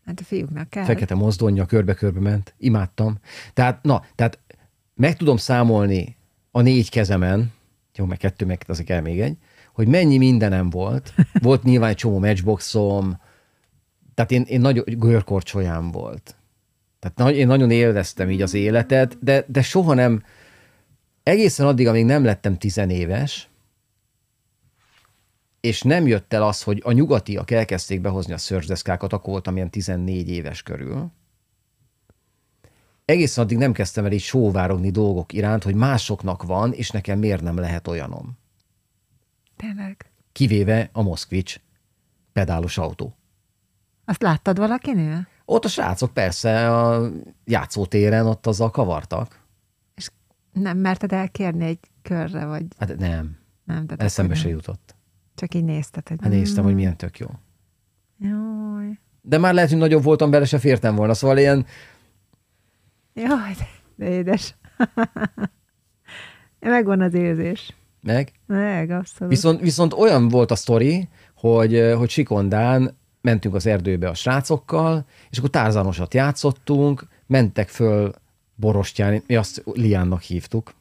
Hát 0.05 0.19
a 0.19 0.23
fiúknak 0.23 0.69
kell. 0.69 0.83
Fekete 0.83 1.15
mozdonja, 1.15 1.65
körbe-körbe 1.65 2.19
ment. 2.19 2.53
Imádtam. 2.57 3.17
Tehát, 3.53 3.83
na, 3.83 4.03
tehát 4.15 4.39
meg 4.93 5.17
tudom 5.17 5.37
számolni 5.37 6.15
a 6.51 6.61
négy 6.61 6.89
kezemen, 6.89 7.51
jó, 7.95 8.05
meg 8.05 8.17
kettő, 8.17 8.45
meg 8.45 8.63
azért 8.67 8.87
kell 8.87 9.01
még 9.01 9.21
egy, 9.21 9.37
hogy 9.73 9.87
mennyi 9.87 10.17
mindenem 10.17 10.69
volt. 10.69 11.13
Volt 11.41 11.63
nyilván 11.63 11.89
egy 11.89 11.95
csomó 11.95 12.19
matchboxom, 12.19 13.19
tehát 14.13 14.31
én, 14.31 14.41
én 14.41 14.61
nagy 14.61 14.97
görkorcsolyám 14.97 15.91
volt. 15.91 16.35
Tehát 16.99 17.33
én 17.33 17.47
nagyon 17.47 17.71
élveztem 17.71 18.29
így 18.29 18.41
az 18.41 18.53
életet, 18.53 19.17
de, 19.21 19.45
de 19.47 19.61
soha 19.61 19.93
nem, 19.93 20.23
egészen 21.23 21.67
addig, 21.67 21.87
amíg 21.87 22.05
nem 22.05 22.23
lettem 22.23 22.57
tizenéves, 22.57 23.49
és 25.59 25.81
nem 25.81 26.07
jött 26.07 26.33
el 26.33 26.43
az, 26.43 26.63
hogy 26.63 26.81
a 26.83 26.91
nyugatiak 26.91 27.51
elkezdték 27.51 28.01
behozni 28.01 28.33
a 28.33 28.37
szörcsdeszkákat, 28.37 29.13
akkor 29.13 29.31
voltam 29.31 29.55
ilyen 29.55 29.69
14 29.69 30.29
éves 30.29 30.63
körül, 30.63 31.11
egészen 33.05 33.43
addig 33.43 33.57
nem 33.57 33.71
kezdtem 33.71 34.05
el 34.05 34.11
így 34.11 34.21
sóvárogni 34.21 34.89
dolgok 34.89 35.33
iránt, 35.33 35.63
hogy 35.63 35.75
másoknak 35.75 36.43
van, 36.43 36.73
és 36.73 36.91
nekem 36.91 37.19
miért 37.19 37.41
nem 37.41 37.57
lehet 37.57 37.87
olyanom. 37.87 38.37
Tényleg? 39.55 40.13
kivéve 40.33 40.89
a 40.93 41.01
Moszkvics 41.01 41.59
pedálos 42.33 42.77
autó. 42.77 43.15
Azt 44.05 44.21
láttad 44.21 44.57
valakinél? 44.57 45.27
Ott 45.45 45.65
a 45.65 45.67
srácok 45.67 46.13
persze 46.13 46.77
a 46.77 47.11
játszótéren 47.45 48.25
ott 48.25 48.47
azzal 48.47 48.69
kavartak. 48.69 49.39
És 49.95 50.09
nem 50.53 50.77
merted 50.77 51.11
elkérni 51.11 51.65
egy 51.65 51.79
körre, 52.01 52.45
vagy 52.45 52.65
Hát 52.77 52.97
nem, 52.97 53.37
nem? 53.63 53.85
Tehát 53.85 54.01
eszembe 54.01 54.35
se 54.35 54.49
jutott. 54.49 54.95
Csak 55.35 55.53
így 55.53 55.63
nézted, 55.63 56.07
hogy... 56.07 56.17
Hát 56.21 56.31
néztem, 56.31 56.63
hogy 56.63 56.75
milyen 56.75 56.97
tök 56.97 57.17
jó. 57.17 57.27
Jaj, 58.19 58.99
De 59.21 59.37
már 59.37 59.53
lehet, 59.53 59.69
hogy 59.69 59.79
nagyobb 59.79 60.03
voltam, 60.03 60.31
bele 60.31 60.45
se 60.45 60.59
fértem 60.59 60.95
volna, 60.95 61.13
szóval 61.13 61.37
ilyen, 61.37 61.65
jaj, 63.13 63.53
de, 63.57 63.67
de 63.95 64.09
édes. 64.09 64.55
Megvan 66.59 67.01
az 67.01 67.13
érzés. 67.13 67.75
meg. 68.01 68.31
Meg, 68.45 68.89
abszolút. 68.89 69.33
Viszont, 69.33 69.59
viszont 69.59 69.93
olyan 69.93 70.27
volt 70.27 70.51
a 70.51 70.55
sztori, 70.55 71.09
hogy, 71.35 71.93
hogy 71.97 72.09
Sikondán 72.09 72.97
mentünk 73.21 73.55
az 73.55 73.65
erdőbe 73.65 74.09
a 74.09 74.13
srácokkal, 74.13 75.05
és 75.29 75.37
akkor 75.37 75.49
tárzanosat 75.49 76.13
játszottunk, 76.13 77.07
mentek 77.27 77.69
föl 77.69 78.13
Borostyán, 78.55 79.23
mi 79.27 79.35
azt 79.35 79.63
Liánnak 79.73 80.21
hívtuk. 80.21 80.73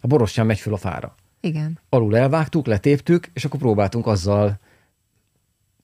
A 0.00 0.06
Borostyán 0.06 0.46
megy 0.46 0.58
föl 0.58 0.74
a 0.74 0.76
fára. 0.76 1.14
Igen. 1.40 1.78
Alul 1.88 2.16
elvágtuk, 2.16 2.66
letéptük, 2.66 3.30
és 3.32 3.44
akkor 3.44 3.60
próbáltunk 3.60 4.06
azzal 4.06 4.58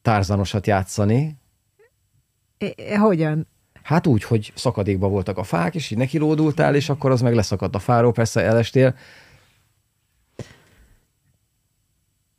tárzanosat 0.02 0.66
játszani. 0.66 1.36
É, 2.58 2.94
hogyan? 2.94 3.46
Hát 3.88 4.06
úgy, 4.06 4.22
hogy 4.22 4.52
szakadékban 4.54 5.10
voltak 5.10 5.38
a 5.38 5.42
fák, 5.42 5.74
és 5.74 5.90
így 5.90 5.98
nekilódultál, 5.98 6.74
és 6.74 6.88
akkor 6.88 7.10
az 7.10 7.20
meg 7.20 7.34
leszakadt 7.34 7.74
a 7.74 7.78
fáról, 7.78 8.12
persze 8.12 8.40
elestél. 8.40 8.94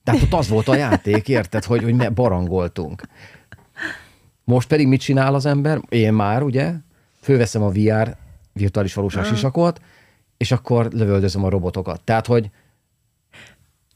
Tehát 0.04 0.22
ott 0.22 0.34
az 0.34 0.48
volt 0.48 0.68
a 0.68 0.76
játék, 0.76 1.28
érted, 1.28 1.64
hogy, 1.64 1.84
hogy 1.84 2.14
barangoltunk. 2.14 3.04
Most 4.44 4.68
pedig 4.68 4.88
mit 4.88 5.00
csinál 5.00 5.34
az 5.34 5.46
ember? 5.46 5.82
Én 5.90 6.14
már, 6.14 6.44
ugye, 6.44 6.74
fölveszem 7.22 7.62
a 7.62 7.70
VR, 7.70 8.16
virtuális 8.54 8.94
valóság 8.94 9.26
sisakot, 9.26 9.82
és 10.38 10.52
akkor 10.52 10.88
lövöldözöm 10.92 11.44
a 11.44 11.50
robotokat. 11.50 12.02
Tehát, 12.02 12.26
hogy 12.26 12.50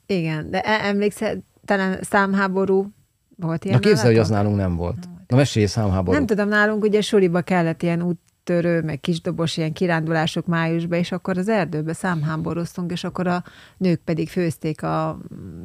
Igen, 0.06 0.50
de 0.50 0.62
e- 0.62 0.86
emlékszel, 0.86 1.44
talán 1.66 2.00
számháború 2.02 2.92
volt 3.36 3.66
ilyen 3.66 3.80
na 3.82 3.88
képzel, 3.88 4.06
hogy 4.06 4.18
az 4.18 4.30
nálunk 4.30 4.56
nem 4.56 4.76
volt. 4.76 5.08
Na 5.34 5.40
mesélj 5.40 5.66
számháború. 5.66 6.18
Nem 6.18 6.26
tudom, 6.26 6.48
nálunk 6.48 6.84
ugye 6.84 7.02
suliba 7.02 7.42
kellett 7.42 7.82
ilyen 7.84 8.02
úttörő, 8.02 8.82
meg 8.82 9.00
kisdobos 9.00 9.58
ilyen 9.58 9.74
kirándulások 9.74 10.46
májusba, 10.46 10.96
és 10.96 11.12
akkor 11.12 11.38
az 11.38 11.48
erdőbe 11.50 11.94
számháboroztunk, 11.94 12.92
és 12.92 13.04
akkor 13.04 13.28
a 13.28 13.44
nők 13.78 14.00
pedig 14.00 14.30
főzték 14.30 14.84
a 14.84 15.20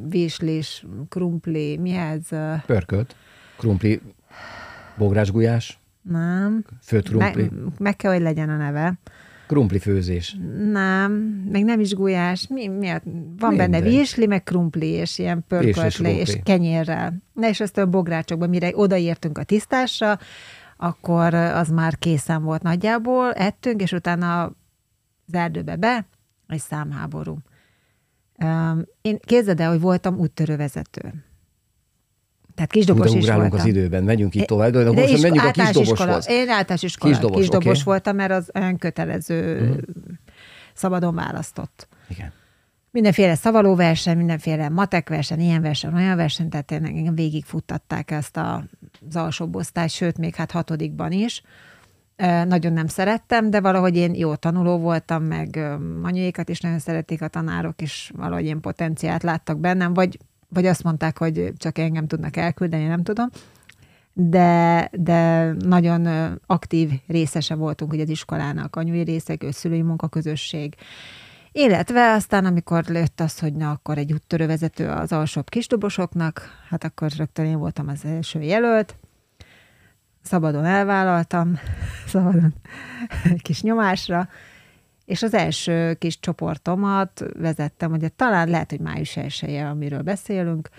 vislis, 0.07 0.85
krumpli, 1.09 1.77
mi 1.77 1.91
ez? 1.91 2.21
Pörkölt, 2.65 3.15
krumpli, 3.57 4.01
bográsgulyás, 4.97 5.79
Nem. 6.01 6.63
főtt 6.81 7.07
krumpli, 7.07 7.41
Me- 7.41 7.79
meg 7.79 7.95
kell, 7.95 8.11
hogy 8.11 8.21
legyen 8.21 8.49
a 8.49 8.57
neve. 8.57 8.99
Krumpli 9.49 9.79
főzés. 9.79 10.37
Nem, 10.71 11.11
meg 11.51 11.63
nem 11.63 11.79
is 11.79 11.93
gulyás. 11.93 12.47
Mi, 12.47 12.67
mi 12.67 12.89
a, 12.89 13.01
van 13.37 13.49
Mindegy. 13.49 13.57
benne 13.69 13.81
visli, 13.81 14.25
meg 14.25 14.43
krumpli, 14.43 14.87
és 14.87 15.19
ilyen 15.19 15.43
pörköltlé, 15.47 16.15
és 16.15 16.23
krumpli. 16.23 16.41
kenyérrel. 16.43 17.23
Na 17.33 17.47
és 17.47 17.59
azt 17.59 17.77
a 17.77 17.85
bográcsokban, 17.85 18.49
mire 18.49 18.71
odaértünk 18.73 19.37
a 19.37 19.43
tisztásra, 19.43 20.19
akkor 20.77 21.33
az 21.33 21.69
már 21.69 21.97
készen 21.97 22.43
volt 22.43 22.61
nagyjából, 22.61 23.31
ettünk, 23.33 23.81
és 23.81 23.91
utána 23.91 24.43
az 24.43 25.33
erdőbe 25.33 25.75
be, 25.75 26.07
egy 26.47 26.59
számháború. 26.59 27.37
Én 29.01 29.19
képzeld 29.19 29.59
el, 29.59 29.69
hogy 29.69 29.79
voltam 29.79 30.17
úttörővezető. 30.17 31.28
Tehát 32.59 32.73
kisdobos 32.73 33.13
is 33.13 33.21
Ugrálunk 33.21 33.49
voltam. 33.49 33.59
az 33.69 33.75
időben, 33.75 34.03
megyünk 34.03 34.35
itt 34.35 34.45
tovább, 34.45 34.71
de, 34.71 34.83
de 34.83 35.03
is, 35.09 35.21
menjünk 35.21 35.45
a 35.47 35.51
kisdoboshoz. 35.51 35.99
Iskola. 35.99 36.39
Én 36.39 36.49
általános 36.49 36.83
iskola. 36.83 37.13
Kisdobos, 37.13 37.39
Kisdobos, 37.39 37.75
oké. 37.75 37.81
voltam, 37.83 38.15
mert 38.15 38.31
az 38.31 38.49
olyan 38.55 38.77
kötelező, 38.77 39.55
Mhm. 39.61 39.69
mm. 39.71 39.75
szabadon 40.73 41.15
választott. 41.15 41.87
Igen. 42.07 42.31
Mindenféle 42.91 43.35
szavalóverseny, 43.35 44.17
mindenféle 44.17 44.69
matek 44.69 45.09
verseny, 45.09 45.39
ilyen 45.39 45.61
verseny, 45.61 45.93
olyan 45.93 46.15
verseny, 46.15 46.49
tehát 46.49 46.71
engem 46.71 47.15
végigfuttatták 47.15 48.11
ezt 48.11 48.37
a, 48.37 48.63
az 49.09 49.15
alsóbb 49.15 49.55
osztályt, 49.55 49.89
sőt, 49.89 50.17
még 50.17 50.35
hát 50.35 50.51
hatodikban 50.51 51.11
is. 51.11 51.41
Nagyon 52.47 52.73
nem 52.73 52.87
szerettem, 52.87 53.49
de 53.49 53.61
valahogy 53.61 53.95
én 53.97 54.13
jó 54.15 54.35
tanuló 54.35 54.77
voltam, 54.77 55.23
meg 55.23 55.59
anyuékat 56.03 56.49
is 56.49 56.59
nagyon 56.59 56.79
szerették 56.79 57.21
a 57.21 57.27
tanárok, 57.27 57.81
és 57.81 58.11
valahogy 58.15 58.45
én 58.45 58.59
potenciált 58.59 59.23
láttak 59.23 59.59
bennem, 59.59 59.93
vagy, 59.93 60.17
vagy 60.49 60.65
azt 60.65 60.83
mondták, 60.83 61.17
hogy 61.17 61.53
csak 61.57 61.77
engem 61.77 62.07
tudnak 62.07 62.37
elküldeni, 62.37 62.85
nem 62.85 63.03
tudom. 63.03 63.29
De, 64.13 64.89
de 64.93 65.51
nagyon 65.51 66.07
aktív 66.45 66.91
részese 67.07 67.55
voltunk 67.55 67.91
ugye 67.93 68.03
az 68.03 68.09
iskolának, 68.09 68.75
anyui 68.75 69.01
részek, 69.01 69.45
szülői 69.51 69.81
munkaközösség, 69.81 70.75
illetve 71.51 72.11
aztán, 72.11 72.45
amikor 72.45 72.83
lőtt 72.83 73.19
az, 73.19 73.39
hogy 73.39 73.53
na, 73.53 73.71
akkor 73.71 73.97
egy 73.97 74.13
úttörővezető 74.13 74.89
az 74.89 75.11
alsóbb 75.11 75.49
kisdobosoknak, 75.49 76.49
hát 76.69 76.83
akkor 76.83 77.11
rögtön 77.17 77.45
én 77.45 77.57
voltam 77.57 77.87
az 77.87 78.05
első 78.05 78.41
jelölt, 78.41 78.95
szabadon 80.21 80.65
elvállaltam, 80.65 81.59
szabadon 82.07 82.53
kis 83.41 83.61
nyomásra, 83.61 84.29
és 85.09 85.23
az 85.23 85.33
első 85.33 85.93
kis 85.93 86.19
csoportomat 86.19 87.23
vezettem, 87.33 87.91
ugye 87.91 88.09
talán 88.09 88.49
lehet, 88.49 88.69
hogy 88.69 88.79
május 88.79 89.17
1 89.17 89.55
amiről 89.55 90.01
beszélünk, 90.01 90.69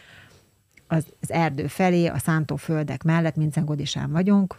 az, 0.87 1.07
az 1.21 1.31
erdő 1.31 1.67
felé, 1.67 2.07
a 2.07 2.19
szántóföldek 2.19 3.03
mellett, 3.03 3.37
Mincengodisán 3.37 4.11
vagyunk, 4.11 4.57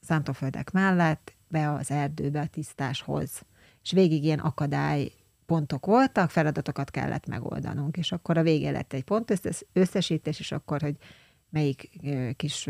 szántóföldek 0.00 0.70
mellett, 0.70 1.32
be 1.48 1.72
az 1.72 1.90
erdőbe, 1.90 2.40
a 2.40 2.46
tisztáshoz. 2.46 3.42
És 3.82 3.92
végig 3.92 4.24
ilyen 4.24 4.38
akadály 4.38 5.12
pontok 5.46 5.86
voltak, 5.86 6.30
feladatokat 6.30 6.90
kellett 6.90 7.26
megoldanunk, 7.26 7.96
és 7.96 8.12
akkor 8.12 8.38
a 8.38 8.42
végén 8.42 8.72
lett 8.72 8.92
egy 8.92 9.04
pont 9.04 9.30
összes- 9.30 9.66
összesítés, 9.72 10.38
és 10.38 10.52
akkor, 10.52 10.80
hogy 10.80 10.96
melyik 11.50 11.90
kis 12.36 12.68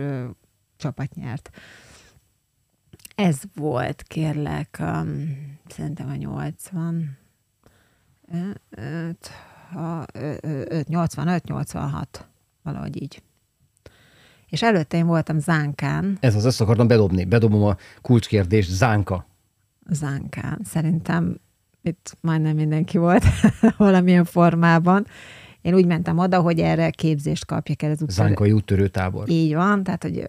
csapat 0.77 1.15
nyert. 1.15 1.51
Ez 3.14 3.40
volt, 3.55 4.02
kérlek, 4.02 4.76
um, 4.81 5.37
szerintem 5.68 6.09
a 6.09 6.14
80, 6.14 7.16
5, 8.70 9.31
85, 10.88 11.44
86, 11.44 12.28
valahogy 12.62 13.02
így. 13.02 13.22
És 14.48 14.62
előtte 14.62 14.96
én 14.96 15.07
voltam 15.07 15.38
Zánkán, 15.38 16.16
Ez 16.20 16.35
az, 16.35 16.46
ezt 16.46 16.61
akartam 16.61 16.87
bedobni. 16.87 17.24
Bedobom 17.24 17.62
a 17.62 17.76
kulcskérdést, 18.02 18.70
Zánka. 18.70 19.26
Zánkán. 19.90 20.61
Szerintem 20.64 21.40
itt 21.83 22.16
majdnem 22.20 22.57
mindenki 22.57 22.98
volt 22.98 23.24
valamilyen 23.76 24.24
formában. 24.24 25.07
Én 25.61 25.74
úgy 25.74 25.87
mentem 25.87 26.18
oda, 26.18 26.40
hogy 26.40 26.61
erre 26.61 26.90
képzést 26.90 27.46
kapjak 27.46 27.83
el 27.83 27.90
az 27.90 28.02
úttörő. 28.02 28.26
Zánkai 28.26 28.52
úttörő 28.52 28.88
tábor. 28.88 29.28
Így 29.28 29.55
van, 29.55 29.83
tehát 29.83 30.02
hogy, 30.02 30.26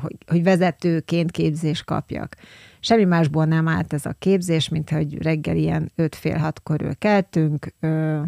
hogy, 0.00 0.16
hogy 0.26 0.42
vezetőként 0.42 1.30
képzést 1.30 1.84
kapjak. 1.84 2.36
Semmi 2.80 3.04
másból 3.04 3.44
nem 3.44 3.68
állt 3.68 3.92
ez 3.92 4.06
a 4.06 4.14
képzés, 4.18 4.68
mint 4.68 4.90
hogy 4.90 5.22
reggel 5.22 5.56
ilyen 5.56 5.92
5 5.94 6.14
fél 6.14 6.36
hat 6.36 6.62
körül 6.62 6.96
keltünk. 6.96 7.74
Ö, 7.80 8.20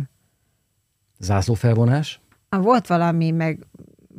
Zászlófelvonás? 1.18 2.20
volt 2.48 2.87
valami, 2.87 3.30
meg 3.30 3.66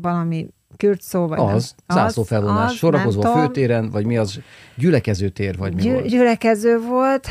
valami 0.02 0.48
kürtszó, 0.78 1.28
vagy 1.28 1.40
Az, 1.40 1.76
nem, 1.86 1.98
zászlófelvonás. 1.98 2.72
az, 2.72 2.78
Sorakozva 2.78 3.24
nem 3.24 3.32
a 3.32 3.42
főtéren, 3.42 3.90
vagy 3.90 4.06
mi 4.06 4.18
az? 4.18 4.40
Gyülekező 4.76 5.30
tér, 5.30 5.58
vagy 5.58 5.74
mi 5.74 5.82
Gyü- 5.82 5.94
volt? 5.94 6.08
gyülekező 6.08 6.80
volt, 6.80 7.28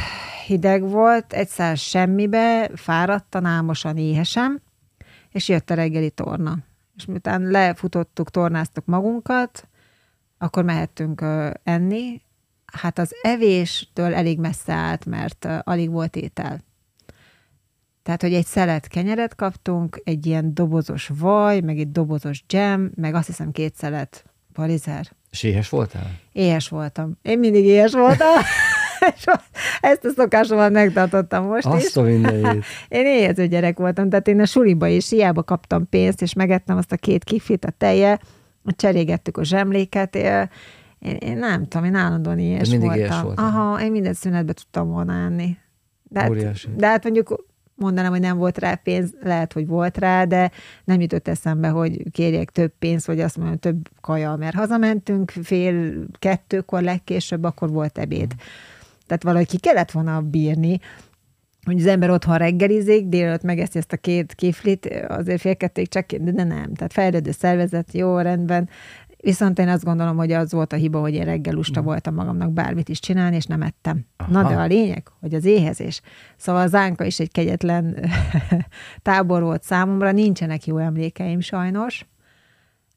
hideg 0.47 0.89
volt, 0.89 1.33
egyszer 1.33 1.77
semmibe, 1.77 2.71
fáradtan, 2.75 3.45
álmosan, 3.45 3.97
éhesem, 3.97 4.61
és 5.31 5.49
jött 5.49 5.71
a 5.71 5.75
reggeli 5.75 6.11
torna. 6.11 6.59
És 6.97 7.05
miután 7.05 7.43
lefutottuk, 7.43 8.31
tornáztuk 8.31 8.85
magunkat, 8.87 9.69
akkor 10.43 10.65
mehettünk 10.65 11.25
enni. 11.63 12.23
Hát 12.73 12.99
az 12.99 13.13
evéstől 13.23 14.15
elég 14.15 14.39
messze 14.39 14.73
állt, 14.73 15.07
mert 15.07 15.49
alig 15.63 15.91
volt 15.91 16.17
étel. 16.17 16.61
Tehát, 18.03 18.23
hogy 18.23 18.35
egy 18.35 18.47
szelet 18.47 18.87
kenyeret 18.87 19.35
kaptunk, 19.35 20.01
egy 20.05 20.27
ilyen 20.27 20.55
dobozos 20.55 21.11
vaj, 21.19 21.61
meg 21.61 21.79
egy 21.79 21.91
dobozos 21.93 22.45
dzsem, 22.47 22.93
meg 22.95 23.15
azt 23.15 23.27
hiszem 23.27 23.51
két 23.51 23.75
szelet 23.75 24.25
parizer. 24.53 25.13
És 25.31 25.43
éhes 25.43 25.69
voltál? 25.69 26.11
Éhes 26.33 26.69
voltam. 26.69 27.19
Én 27.23 27.39
mindig 27.39 27.65
éhes 27.65 27.93
voltam. 27.93 28.29
Ezt 29.81 30.05
a 30.05 30.11
szokásomat 30.17 30.71
megtartottam 30.71 31.47
most 31.47 31.67
is. 31.67 31.73
Azt 31.73 31.97
a 31.97 32.03
mindenit. 32.03 32.65
Én 32.89 33.07
éhező 33.07 33.47
gyerek 33.47 33.79
voltam, 33.79 34.09
tehát 34.09 34.29
én 34.29 34.41
a 34.41 34.47
suliba 34.47 34.87
is 34.87 35.09
hiába 35.09 35.43
kaptam 35.43 35.89
pénzt, 35.89 36.23
és 36.23 36.33
megettem 36.33 36.77
azt 36.77 36.93
a 36.93 36.97
két 36.97 37.25
kifit, 37.25 37.65
a 37.65 37.71
teje, 37.79 38.21
cserégettük 38.67 39.37
a 39.37 39.45
zsemléket, 39.45 40.17
én, 40.17 40.49
én, 40.99 41.37
nem 41.37 41.69
tudom, 41.69 41.87
én 41.87 41.95
állandóan 41.95 42.39
éhes 42.39 42.71
mindig 42.71 42.89
voltam. 42.89 43.23
voltál. 43.23 43.45
Aha, 43.47 43.83
én 43.83 43.91
minden 43.91 44.15
szünetbe 44.15 44.53
tudtam 44.53 44.89
volna 44.89 45.13
enni. 45.13 45.57
De 46.03 46.21
hát, 46.21 46.31
Óriási. 46.31 46.69
de 46.77 46.87
hát 46.87 47.03
mondjuk 47.05 47.45
mondanám, 47.75 48.11
hogy 48.11 48.21
nem 48.21 48.37
volt 48.37 48.59
rá 48.59 48.75
pénz, 48.75 49.15
lehet, 49.23 49.53
hogy 49.53 49.67
volt 49.67 49.99
rá, 49.99 50.25
de 50.25 50.51
nem 50.85 51.01
jutott 51.01 51.29
eszembe, 51.29 51.69
hogy 51.69 52.11
kérjek 52.11 52.51
több 52.51 52.73
pénzt, 52.79 53.07
vagy 53.07 53.21
azt 53.21 53.37
mondjam, 53.37 53.59
több 53.59 53.89
kaja, 54.01 54.37
mert 54.37 54.55
hazamentünk 54.55 55.31
fél 55.31 55.95
kettőkor 56.19 56.83
legkésőbb, 56.83 57.45
akkor 57.45 57.71
volt 57.71 57.99
ebéd. 57.99 58.35
Tehát 59.07 59.23
valahogy 59.23 59.49
ki 59.49 59.59
kellett 59.59 59.91
volna 59.91 60.21
bírni, 60.21 60.81
hogy 61.65 61.79
az 61.79 61.87
ember 61.87 62.11
otthon 62.11 62.37
reggelizik, 62.37 63.07
délelőtt 63.07 63.43
megeszi 63.43 63.79
ezt 63.79 63.93
a 63.93 63.97
két 63.97 64.35
kiflit, 64.35 64.87
azért 65.09 65.41
fél 65.41 65.57
kettőig 65.57 65.89
csak, 65.89 66.13
de 66.13 66.45
nem. 66.45 66.75
Tehát 66.75 66.93
fejlődő 66.93 67.31
szervezet, 67.31 67.93
jó, 67.93 68.19
rendben. 68.19 68.69
Viszont 69.23 69.59
én 69.59 69.69
azt 69.69 69.85
gondolom, 69.85 70.17
hogy 70.17 70.33
az 70.33 70.53
volt 70.53 70.73
a 70.73 70.77
hiba, 70.77 71.01
hogy 71.01 71.15
én 71.15 71.25
reggel 71.25 71.55
lusta 71.55 71.81
mm. 71.81 71.85
voltam 71.85 72.15
magamnak 72.15 72.53
bármit 72.53 72.89
is 72.89 73.01
csinálni, 73.01 73.37
és 73.37 73.45
nem 73.45 73.63
ettem. 73.63 74.07
Aha. 74.17 74.31
Na 74.31 74.49
de 74.49 74.55
a 74.55 74.67
lényeg, 74.67 75.09
hogy 75.21 75.35
az 75.35 75.45
éhezés. 75.45 76.01
Szóval 76.37 76.63
az 76.63 76.75
Ánka 76.75 77.05
is 77.05 77.21
egy 77.21 77.31
kegyetlen 77.31 77.97
tábor 79.03 79.43
volt 79.43 79.63
számomra, 79.63 80.13
nincsenek 80.13 80.67
jó 80.67 80.79
emlékeim 80.79 81.41
sajnos, 81.41 82.07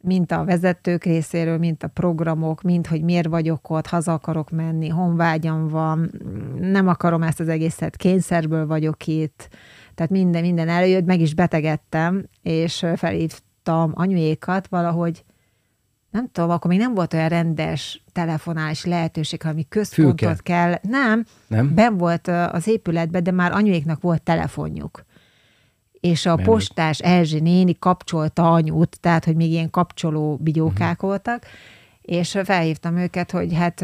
mint 0.05 0.31
a 0.31 0.43
vezetők 0.43 1.03
részéről, 1.03 1.57
mint 1.57 1.83
a 1.83 1.87
programok, 1.87 2.61
mint 2.61 2.87
hogy 2.87 3.01
miért 3.01 3.27
vagyok 3.27 3.69
ott, 3.69 3.87
haza 3.87 4.13
akarok 4.13 4.49
menni, 4.49 4.87
honvágyam 4.87 5.67
van, 5.67 6.11
nem 6.59 6.87
akarom 6.87 7.23
ezt 7.23 7.39
az 7.39 7.47
egészet, 7.47 7.95
kényszerből 7.95 8.67
vagyok 8.67 9.07
itt, 9.07 9.49
tehát 9.95 10.11
minden, 10.11 10.41
minden 10.41 10.69
előjött, 10.69 11.05
meg 11.05 11.19
is 11.19 11.33
betegedtem, 11.33 12.25
és 12.41 12.85
felhívtam 12.95 13.91
anyuékat 13.93 14.67
valahogy, 14.67 15.23
nem 16.11 16.29
tudom, 16.31 16.49
akkor 16.49 16.71
még 16.71 16.79
nem 16.79 16.93
volt 16.93 17.13
olyan 17.13 17.29
rendes 17.29 18.03
telefonálás 18.11 18.85
lehetőség, 18.85 19.45
ami 19.45 19.65
központot 19.69 20.19
Fülke. 20.19 20.41
kell. 20.43 20.75
Nem, 20.81 21.25
nem, 21.47 21.73
ben 21.73 21.97
volt 21.97 22.27
az 22.27 22.67
épületben, 22.67 23.23
de 23.23 23.31
már 23.31 23.51
anyuéknak 23.51 24.01
volt 24.01 24.21
telefonjuk 24.21 25.05
és 26.05 26.25
a 26.25 26.35
Menő. 26.35 26.47
postás 26.47 26.99
Erzsi 26.99 27.39
néni 27.39 27.75
kapcsolta 27.79 28.51
anyut, 28.51 28.99
tehát, 28.99 29.25
hogy 29.25 29.35
még 29.35 29.51
ilyen 29.51 29.69
kapcsoló 29.69 30.37
bigyókák 30.41 30.93
uh-huh. 30.93 31.09
voltak, 31.09 31.43
és 32.01 32.39
felhívtam 32.43 32.97
őket, 32.97 33.31
hogy 33.31 33.53
hát 33.53 33.79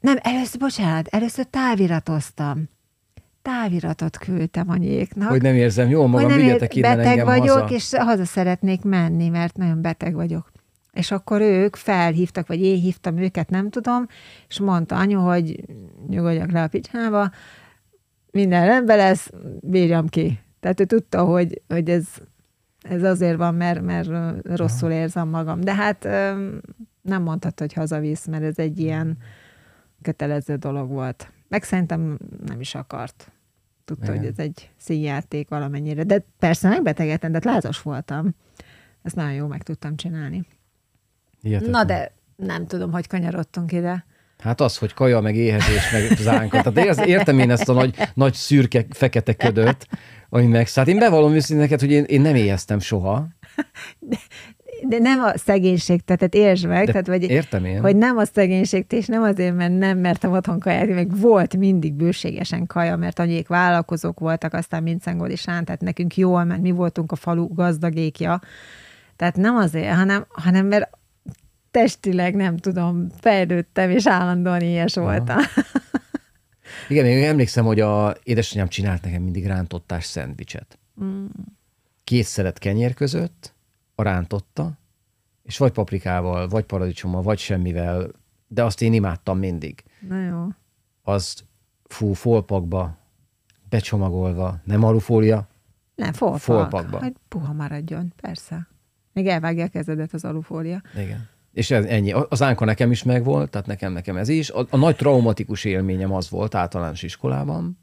nem, 0.00 0.16
először, 0.22 0.60
bocsánat, 0.60 1.06
először 1.06 1.44
táviratoztam. 1.44 2.68
Táviratot 3.42 4.18
küldtem 4.18 4.70
anyéknak. 4.70 5.28
Hogy 5.28 5.42
nem 5.42 5.54
érzem 5.54 5.88
jól 5.88 6.08
magam, 6.08 6.30
hogy 6.30 6.38
nem 6.38 6.48
ér, 6.48 6.68
beteg 6.80 7.24
vagyok, 7.24 7.58
haza. 7.58 7.74
és 7.74 7.90
haza 7.96 8.24
szeretnék 8.24 8.82
menni, 8.82 9.28
mert 9.28 9.56
nagyon 9.56 9.82
beteg 9.82 10.14
vagyok. 10.14 10.52
És 10.92 11.10
akkor 11.10 11.40
ők 11.40 11.76
felhívtak, 11.76 12.46
vagy 12.46 12.60
én 12.60 12.80
hívtam 12.80 13.16
őket, 13.16 13.50
nem 13.50 13.70
tudom, 13.70 14.06
és 14.48 14.60
mondta 14.60 14.96
anyu, 14.96 15.18
hogy 15.18 15.64
nyugodjak 16.08 16.50
le 16.50 16.62
a 16.62 16.68
picsába, 16.68 17.30
minden 18.30 18.66
rendben 18.66 18.96
lesz, 18.96 19.30
bírjam 19.60 20.08
ki. 20.08 20.38
Tehát 20.66 20.80
ő 20.80 20.84
tudta, 20.84 21.24
hogy, 21.24 21.62
hogy 21.68 21.90
ez, 21.90 22.06
ez 22.80 23.02
azért 23.02 23.36
van, 23.36 23.54
mert, 23.54 23.80
mert 23.80 24.08
rosszul 24.56 24.90
érzem 24.90 25.28
magam. 25.28 25.60
De 25.60 25.74
hát 25.74 26.04
nem 27.02 27.22
mondhat, 27.22 27.60
hogy 27.60 27.72
hazavisz, 27.72 28.26
mert 28.26 28.42
ez 28.42 28.58
egy 28.58 28.78
ilyen 28.80 29.16
kötelező 30.02 30.56
dolog 30.56 30.88
volt. 30.88 31.32
Meg 31.48 31.62
szerintem 31.62 32.18
nem 32.46 32.60
is 32.60 32.74
akart. 32.74 33.32
Tudta, 33.84 34.04
Igen. 34.04 34.16
hogy 34.16 34.26
ez 34.26 34.38
egy 34.38 34.70
színjáték 34.76 35.48
valamennyire. 35.48 36.02
De 36.02 36.24
persze 36.38 36.68
megbetegedtem, 36.68 37.32
de 37.32 37.40
lázas 37.42 37.82
voltam. 37.82 38.34
Ezt 39.02 39.14
nagyon 39.14 39.32
jól 39.32 39.48
meg 39.48 39.62
tudtam 39.62 39.96
csinálni. 39.96 40.46
Hihetetlen. 41.40 41.70
Na 41.70 41.84
de 41.84 42.12
nem 42.36 42.66
tudom, 42.66 42.92
hogy 42.92 43.06
kanyarodtunk 43.06 43.72
ide. 43.72 44.04
Hát 44.38 44.60
az, 44.60 44.78
hogy 44.78 44.94
kaja, 44.94 45.20
meg 45.20 45.36
éhezés, 45.36 45.92
meg 45.92 46.02
zánka. 46.02 46.62
Tehát 46.62 47.06
értem 47.06 47.38
én 47.38 47.50
ezt 47.50 47.68
a 47.68 47.72
nagy, 47.72 47.96
nagy 48.14 48.34
szürke, 48.34 48.86
fekete 48.90 49.34
ködöt, 49.34 49.86
ami 50.36 50.46
megszállt. 50.46 50.88
Én 50.88 50.98
bevallom 50.98 51.34
őszintén 51.34 51.64
neked, 51.64 51.80
hogy 51.80 51.90
én, 51.90 52.04
én 52.04 52.20
nem 52.20 52.34
éheztem 52.34 52.78
soha. 52.78 53.26
De, 53.98 54.16
de 54.88 54.98
nem 54.98 55.20
a 55.20 55.38
szegénység, 55.38 56.00
tehát 56.00 56.34
értsd 56.34 56.66
meg, 56.66 56.86
de 56.86 56.92
tehát, 56.92 57.06
vagy, 57.06 57.30
értem 57.30 57.64
én. 57.64 57.80
hogy 57.80 57.96
nem 57.96 58.16
a 58.16 58.24
szegénység, 58.24 58.84
és 58.88 59.06
nem 59.06 59.22
azért, 59.22 59.56
mert 59.56 59.78
nem 59.78 59.98
mertem 59.98 60.32
otthon 60.32 60.60
kaját, 60.60 60.88
meg 60.88 61.18
volt 61.20 61.56
mindig 61.56 61.92
bőségesen 61.92 62.66
kaja, 62.66 62.96
mert 62.96 63.18
anyék 63.18 63.48
vállalkozók 63.48 64.20
voltak, 64.20 64.54
aztán 64.54 64.82
Mincengol 64.82 65.30
is 65.30 65.48
án, 65.48 65.64
tehát 65.64 65.80
nekünk 65.80 66.16
jól 66.16 66.44
ment, 66.44 66.62
mi 66.62 66.70
voltunk 66.70 67.12
a 67.12 67.16
falu 67.16 67.54
gazdagékja. 67.54 68.40
Tehát 69.16 69.36
nem 69.36 69.56
azért, 69.56 69.94
hanem, 69.94 70.26
hanem 70.28 70.66
mert 70.66 70.90
testileg 71.70 72.34
nem 72.34 72.56
tudom, 72.56 73.06
fejlődtem, 73.20 73.90
és 73.90 74.06
állandóan 74.06 74.60
ilyes 74.60 74.94
voltam. 74.94 75.38
Igen, 76.88 77.06
én 77.06 77.28
emlékszem, 77.28 77.64
hogy 77.64 77.80
a 77.80 78.16
édesanyám 78.22 78.68
csinált 78.68 79.02
nekem 79.02 79.22
mindig 79.22 79.46
rántottás 79.46 80.04
szendvicset. 80.04 80.78
Mm. 81.02 81.26
Két 82.04 82.24
szelet 82.24 82.58
kenyér 82.58 82.94
között, 82.94 83.54
a 83.94 84.02
rántotta, 84.02 84.78
és 85.42 85.58
vagy 85.58 85.72
paprikával, 85.72 86.48
vagy 86.48 86.64
paradicsommal, 86.64 87.22
vagy 87.22 87.38
semmivel, 87.38 88.10
de 88.48 88.64
azt 88.64 88.82
én 88.82 88.92
imádtam 88.92 89.38
mindig. 89.38 89.84
Na 90.08 90.20
jó. 90.20 90.46
Azt 91.02 91.44
fú, 91.84 92.12
folpakba, 92.12 92.98
becsomagolva, 93.68 94.60
nem 94.64 94.82
alufólia, 94.82 95.48
nem, 95.94 96.12
folpak. 96.12 96.40
Folpakba. 96.40 96.98
Hogy 96.98 97.14
puha 97.28 97.52
maradjon, 97.52 98.12
persze. 98.20 98.68
Még 99.12 99.26
elvágja 99.26 99.64
a 99.64 99.68
kezedet 99.68 100.12
az 100.12 100.24
alufólia. 100.24 100.82
Igen. 100.94 101.28
És 101.56 101.70
ez 101.70 101.84
ennyi. 101.84 102.12
Az 102.12 102.42
Ánka 102.42 102.64
nekem 102.64 102.90
is 102.90 103.02
megvolt, 103.02 103.50
tehát 103.50 103.66
nekem, 103.66 103.92
nekem 103.92 104.16
ez 104.16 104.28
is. 104.28 104.50
A, 104.50 104.66
a 104.70 104.76
nagy 104.76 104.96
traumatikus 104.96 105.64
élményem 105.64 106.12
az 106.12 106.30
volt 106.30 106.54
általános 106.54 107.02
iskolában, 107.02 107.78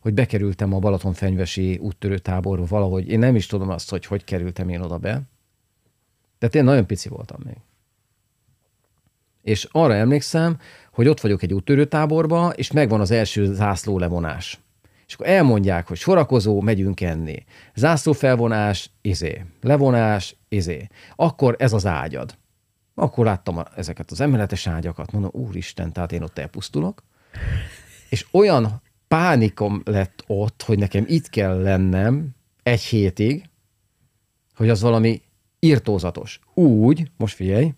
hogy 0.00 0.14
bekerültem 0.14 0.74
a 0.74 0.78
Balatonfenyvesi 0.78 1.78
úttörő 1.82 2.20
valahogy. 2.44 3.08
Én 3.08 3.18
nem 3.18 3.36
is 3.36 3.46
tudom 3.46 3.68
azt, 3.68 3.90
hogy 3.90 4.06
hogy 4.06 4.24
kerültem 4.24 4.68
én 4.68 4.80
oda 4.80 4.98
be. 4.98 5.22
De 6.38 6.46
én 6.46 6.64
nagyon 6.64 6.86
pici 6.86 7.08
voltam 7.08 7.38
még. 7.44 7.56
És 9.42 9.68
arra 9.70 9.94
emlékszem, 9.94 10.58
hogy 10.92 11.08
ott 11.08 11.20
vagyok 11.20 11.42
egy 11.42 11.54
úttörő 11.54 11.84
táborba, 11.84 12.52
és 12.56 12.72
megvan 12.72 13.00
az 13.00 13.10
első 13.10 13.54
zászló 13.54 13.98
levonás. 13.98 14.60
És 15.06 15.14
akkor 15.14 15.26
elmondják, 15.26 15.88
hogy 15.88 15.96
sorakozó, 15.96 16.60
megyünk 16.60 17.00
enni. 17.00 17.44
Zászló 17.74 18.12
felvonás, 18.12 18.90
izé. 19.00 19.44
Levonás, 19.60 20.36
izé. 20.48 20.86
Akkor 21.16 21.56
ez 21.58 21.72
az 21.72 21.86
ágyad. 21.86 22.38
Akkor 22.94 23.24
láttam 23.24 23.62
ezeket 23.76 24.10
az 24.10 24.20
emeletes 24.20 24.66
ágyakat, 24.66 25.12
mondom, 25.12 25.30
úristen, 25.34 25.92
tehát 25.92 26.12
én 26.12 26.22
ott 26.22 26.38
elpusztulok. 26.38 27.02
És 28.08 28.26
olyan 28.30 28.82
pánikom 29.08 29.82
lett 29.84 30.24
ott, 30.26 30.62
hogy 30.62 30.78
nekem 30.78 31.04
itt 31.06 31.28
kell 31.28 31.62
lennem 31.62 32.28
egy 32.62 32.82
hétig, 32.82 33.48
hogy 34.54 34.68
az 34.68 34.80
valami 34.80 35.22
írtózatos. 35.58 36.40
Úgy, 36.54 37.10
most 37.16 37.34
figyelj, 37.34 37.74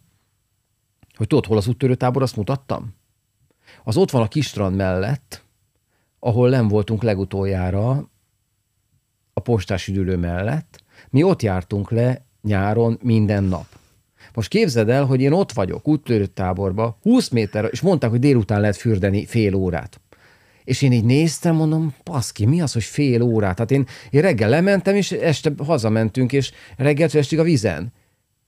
hogy 1.16 1.26
tudod, 1.26 1.46
hol 1.46 1.56
az 1.56 1.66
úttörőtábor, 1.66 2.22
azt 2.22 2.36
mutattam? 2.36 2.94
Az 3.84 3.96
ott 3.96 4.10
van 4.10 4.22
a 4.22 4.28
kistrand 4.28 4.76
mellett, 4.76 5.44
ahol 6.18 6.48
nem 6.48 6.68
voltunk 6.68 7.02
legutoljára 7.02 8.10
a 9.32 9.40
postás 9.40 9.88
üdülő 9.88 10.16
mellett. 10.16 10.84
Mi 11.10 11.22
ott 11.22 11.42
jártunk 11.42 11.90
le 11.90 12.26
nyáron 12.42 12.98
minden 13.02 13.44
nap. 13.44 13.66
Most 14.34 14.48
képzeld 14.48 14.88
el, 14.88 15.04
hogy 15.04 15.20
én 15.20 15.32
ott 15.32 15.52
vagyok, 15.52 15.88
úttörő 15.88 16.26
táborba, 16.26 16.98
20 17.02 17.28
méter, 17.28 17.68
és 17.70 17.80
mondták, 17.80 18.10
hogy 18.10 18.18
délután 18.18 18.60
lehet 18.60 18.76
fürdeni 18.76 19.26
fél 19.26 19.54
órát. 19.54 20.00
És 20.64 20.82
én 20.82 20.92
így 20.92 21.04
néztem, 21.04 21.54
mondom, 21.54 21.94
paszki, 22.02 22.46
mi 22.46 22.60
az, 22.60 22.72
hogy 22.72 22.84
fél 22.84 23.22
órát? 23.22 23.54
Tehát 23.54 23.70
én, 23.70 23.86
én 24.10 24.20
reggel 24.20 24.48
lementem, 24.48 24.94
és 24.94 25.12
este 25.12 25.52
hazamentünk, 25.58 26.32
és 26.32 26.52
reggel 26.76 27.08
estig 27.12 27.38
a 27.38 27.42
vizen. 27.42 27.92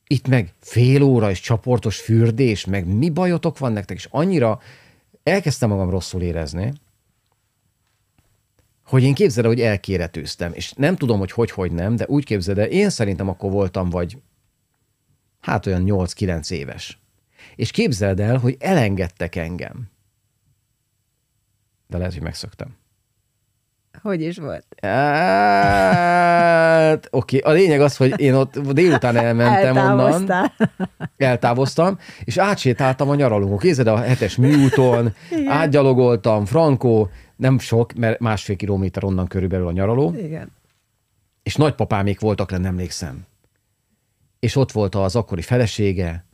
Itt 0.07 0.29
meg 0.29 0.53
fél 0.61 1.03
óra 1.03 1.31
és 1.31 1.41
csoportos 1.41 2.01
fürdés, 2.01 2.65
meg 2.65 2.87
mi 2.87 3.11
bajotok 3.11 3.59
van 3.59 3.73
nektek? 3.73 3.97
És 3.97 4.09
annyira 4.11 4.61
elkezdtem 5.23 5.69
magam 5.69 5.91
rosszul 5.91 6.23
érezni, 6.23 6.73
hogy 8.87 9.03
én 9.03 9.15
képzeld 9.15 9.47
hogy 9.47 9.61
elkéretőztem, 9.61 10.53
és 10.55 10.73
nem 10.73 10.97
tudom, 10.97 11.19
hogy 11.19 11.33
hogy, 11.33 11.51
hogy 11.51 11.73
nem, 11.73 11.97
de 11.97 12.05
úgy 12.09 12.25
képzeld 12.25 12.59
el, 12.59 12.67
én 12.67 12.91
szerintem 12.91 13.29
akkor 13.29 13.51
voltam 13.51 13.91
vagy 13.91 14.19
hát 15.45 15.67
olyan 15.67 15.85
8-9 15.87 16.51
éves. 16.51 16.99
És 17.57 17.71
képzeld 17.71 18.21
el, 18.21 18.37
hogy 18.39 18.57
elengedtek 18.59 19.37
engem. 19.37 19.91
De 21.87 21.97
lehet, 21.99 22.13
hogy 22.13 22.23
megszöktem. 22.23 22.77
Hogy 24.03 24.23
is 24.23 24.39
volt? 24.39 24.67
Hát, 24.83 26.29
oké, 27.11 27.39
okay. 27.39 27.53
a 27.53 27.57
lényeg 27.57 27.81
az, 27.81 27.97
hogy 27.97 28.21
én 28.21 28.35
ott 28.35 28.59
délután 28.59 29.17
elmentem 29.17 29.77
onnan. 29.77 30.31
Eltávoztam, 31.17 31.99
és 32.25 32.37
átsétáltam 32.37 33.09
a 33.09 33.15
nyaralónkon. 33.15 33.59
Kézed 33.59 33.87
a 33.87 33.97
hetes 33.97 34.37
műúton, 34.37 35.15
átgyalogoltam, 35.47 36.45
Frankó, 36.45 37.11
nem 37.37 37.59
sok, 37.59 37.93
mert 37.93 38.21
másfél 38.21 38.57
kilométer 38.57 39.05
onnan 39.05 39.27
körülbelül 39.27 39.67
a 39.67 39.73
nyaraló. 39.73 40.15
Igen. 40.17 40.53
És 41.43 41.57
nagypapámék 41.57 42.21
voltak 42.21 42.51
nem 42.51 42.65
emlékszem 42.65 43.27
és 44.45 44.57
ott 44.57 44.73
volt 44.73 44.95
az 44.95 45.17
akkori 45.17 45.43
felesége, 45.43 46.27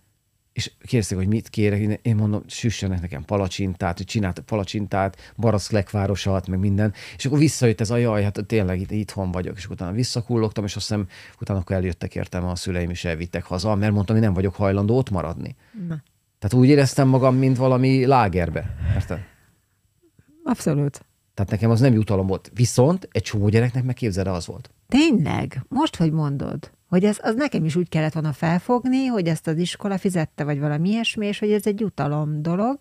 és 0.53 0.73
kérdezték, 0.81 1.19
hogy 1.19 1.27
mit 1.27 1.49
kérek, 1.49 1.99
én 2.03 2.17
mondom, 2.17 2.43
süssenek 2.47 3.01
nekem 3.01 3.25
palacsintát, 3.25 3.97
hogy 3.97 4.07
csináltak 4.07 4.47
palacsintát, 4.47 5.33
Baraszklekvárosat, 5.37 6.49
meg 6.49 6.59
minden, 6.59 6.93
és 7.17 7.27
akkor 7.27 7.39
visszajött 7.39 7.81
ez 7.81 7.91
a 7.91 7.97
jaj, 7.97 8.23
hát 8.23 8.45
tényleg 8.47 8.81
itt, 8.81 8.91
itthon 8.91 9.31
vagyok, 9.31 9.57
és 9.57 9.69
utána 9.69 9.93
visszakullogtam, 9.93 10.65
és 10.65 10.77
azt 10.77 10.89
hiszem, 10.89 11.07
utána 11.41 11.59
akkor 11.61 11.77
eljöttek 11.77 12.15
értem, 12.15 12.45
a 12.45 12.57
szüleim 12.57 12.91
is 12.91 13.05
elvittek 13.05 13.45
haza, 13.45 13.75
mert 13.75 13.93
mondtam, 13.93 14.17
hogy 14.17 14.25
nem 14.25 14.35
vagyok 14.35 14.55
hajlandó 14.55 14.97
ott 14.97 15.11
maradni. 15.11 15.57
Na. 15.89 16.03
Tehát 16.39 16.57
úgy 16.65 16.69
éreztem 16.69 17.09
magam, 17.09 17.37
mint 17.37 17.57
valami 17.57 18.07
lágerbe. 18.07 18.77
Érted? 18.95 19.21
Abszolút. 20.45 21.05
Tehát 21.35 21.51
nekem 21.51 21.71
az 21.71 21.81
nem 21.81 21.93
jutalom 21.93 22.27
volt. 22.27 22.51
Viszont 22.55 23.09
egy 23.13 23.23
csomó 23.23 23.49
gyereknek 23.49 23.85
megképzeld, 23.85 24.27
az 24.27 24.47
volt. 24.47 24.71
Tényleg? 24.89 25.65
Most, 25.69 25.97
hogy 25.97 26.13
mondod? 26.13 26.71
Hogy 26.91 27.05
ez, 27.05 27.19
az 27.23 27.35
nekem 27.35 27.65
is 27.65 27.77
úgy 27.77 27.89
kellett 27.89 28.13
volna 28.13 28.33
felfogni, 28.33 29.07
hogy 29.07 29.27
ezt 29.27 29.47
az 29.47 29.59
iskola 29.59 29.99
fizette, 29.99 30.45
vagy 30.45 30.61
valami 30.61 30.89
ilyesmi, 30.89 31.27
és 31.27 31.39
hogy 31.39 31.53
ez 31.53 31.67
egy 31.67 31.81
jutalom 31.81 32.43
dolog, 32.43 32.77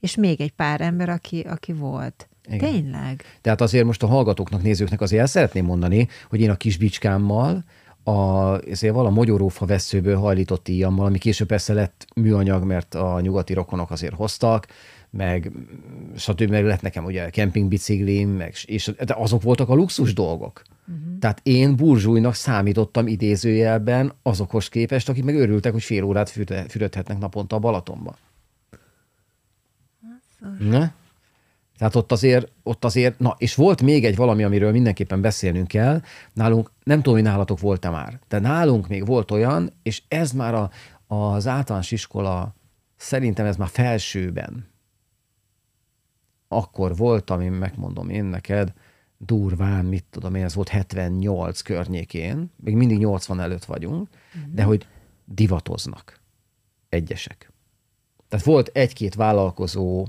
és 0.00 0.16
még 0.16 0.40
egy 0.40 0.52
pár 0.52 0.80
ember, 0.80 1.08
aki, 1.08 1.40
aki 1.40 1.72
volt. 1.72 2.28
Igen. 2.48 2.72
Tényleg? 2.72 3.22
Tehát 3.40 3.60
azért 3.60 3.84
most 3.84 4.02
a 4.02 4.06
hallgatóknak, 4.06 4.62
nézőknek 4.62 5.00
azért 5.00 5.20
el 5.20 5.26
szeretném 5.26 5.64
mondani, 5.64 6.08
hogy 6.28 6.40
én 6.40 6.50
a 6.50 6.56
kis 6.56 6.76
bicskámmal, 6.76 7.64
a, 8.02 8.12
azért 8.12 8.94
vala 8.94 9.10
mogyorófa 9.10 9.66
veszőből 9.66 10.16
hajlított 10.16 10.68
íjammal, 10.68 11.06
ami 11.06 11.18
később 11.18 11.46
persze 11.46 11.72
lett 11.72 12.06
műanyag, 12.14 12.64
mert 12.64 12.94
a 12.94 13.20
nyugati 13.20 13.52
rokonok 13.52 13.90
azért 13.90 14.14
hoztak, 14.14 14.66
meg 15.10 15.52
stb. 16.16 16.50
meg 16.50 16.64
lett 16.64 16.80
nekem 16.80 17.04
ugye 17.04 17.30
kempingbiciklim, 17.30 18.30
meg, 18.30 18.54
és 18.64 18.92
de 19.04 19.14
azok 19.18 19.42
voltak 19.42 19.68
a 19.68 19.74
luxus 19.74 20.14
dolgok. 20.14 20.62
Uh-huh. 20.88 21.18
Tehát 21.18 21.40
én 21.42 21.76
burzsújnak 21.76 22.34
számítottam 22.34 23.06
idézőjelben 23.06 24.12
azokhoz 24.22 24.68
képest, 24.68 25.08
akik 25.08 25.24
meg 25.24 25.34
örültek, 25.34 25.72
hogy 25.72 25.82
fél 25.82 26.02
órát 26.04 26.30
fürödhetnek 26.68 27.18
naponta 27.18 27.56
a 27.56 27.58
Balatonba. 27.58 28.16
Ne? 30.58 30.92
Tehát 31.78 31.96
ott 31.96 32.12
azért, 32.12 32.52
ott 32.62 32.84
azért, 32.84 33.18
na, 33.18 33.34
és 33.38 33.54
volt 33.54 33.82
még 33.82 34.04
egy 34.04 34.16
valami, 34.16 34.42
amiről 34.42 34.72
mindenképpen 34.72 35.20
beszélnünk 35.20 35.68
kell. 35.68 36.02
Nálunk, 36.32 36.70
nem 36.84 36.96
tudom, 36.96 37.14
hogy 37.14 37.22
nálatok 37.22 37.60
volt-e 37.60 37.90
már, 37.90 38.20
de 38.28 38.38
nálunk 38.38 38.88
még 38.88 39.06
volt 39.06 39.30
olyan, 39.30 39.72
és 39.82 40.02
ez 40.08 40.32
már 40.32 40.54
a, 40.54 40.70
az 41.06 41.46
általános 41.46 41.90
iskola, 41.90 42.54
szerintem 42.96 43.46
ez 43.46 43.56
már 43.56 43.68
felsőben, 43.68 44.70
akkor 46.48 46.96
volt, 46.96 47.30
ami 47.30 47.48
megmondom 47.48 48.08
én 48.08 48.24
neked, 48.24 48.72
durván, 49.26 49.84
mit 49.84 50.04
tudom 50.10 50.34
én, 50.34 50.44
ez 50.44 50.54
volt 50.54 50.68
78 50.68 51.60
környékén, 51.60 52.50
még 52.56 52.76
mindig 52.76 52.98
80 52.98 53.40
előtt 53.40 53.64
vagyunk, 53.64 54.08
uh-huh. 54.34 54.52
de 54.52 54.62
hogy 54.62 54.86
divatoznak 55.24 56.20
egyesek. 56.88 57.52
Tehát 58.28 58.44
volt 58.44 58.68
egy-két 58.68 59.14
vállalkozó 59.14 60.06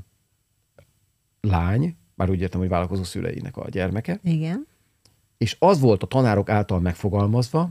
lány, 1.41 1.97
már 2.15 2.29
úgy 2.29 2.41
értem, 2.41 2.59
hogy 2.59 2.69
vállalkozó 2.69 3.03
szüleinek 3.03 3.57
a 3.57 3.69
gyermeke. 3.69 4.19
Igen. 4.23 4.67
És 5.37 5.55
az 5.59 5.79
volt 5.79 6.03
a 6.03 6.07
tanárok 6.07 6.49
által 6.49 6.79
megfogalmazva, 6.79 7.69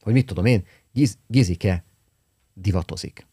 hogy 0.00 0.12
mit 0.12 0.26
tudom 0.26 0.44
én, 0.44 0.64
Giz, 0.92 1.18
Gizike 1.26 1.84
divatozik. 2.54 3.26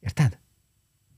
Érted? 0.00 0.38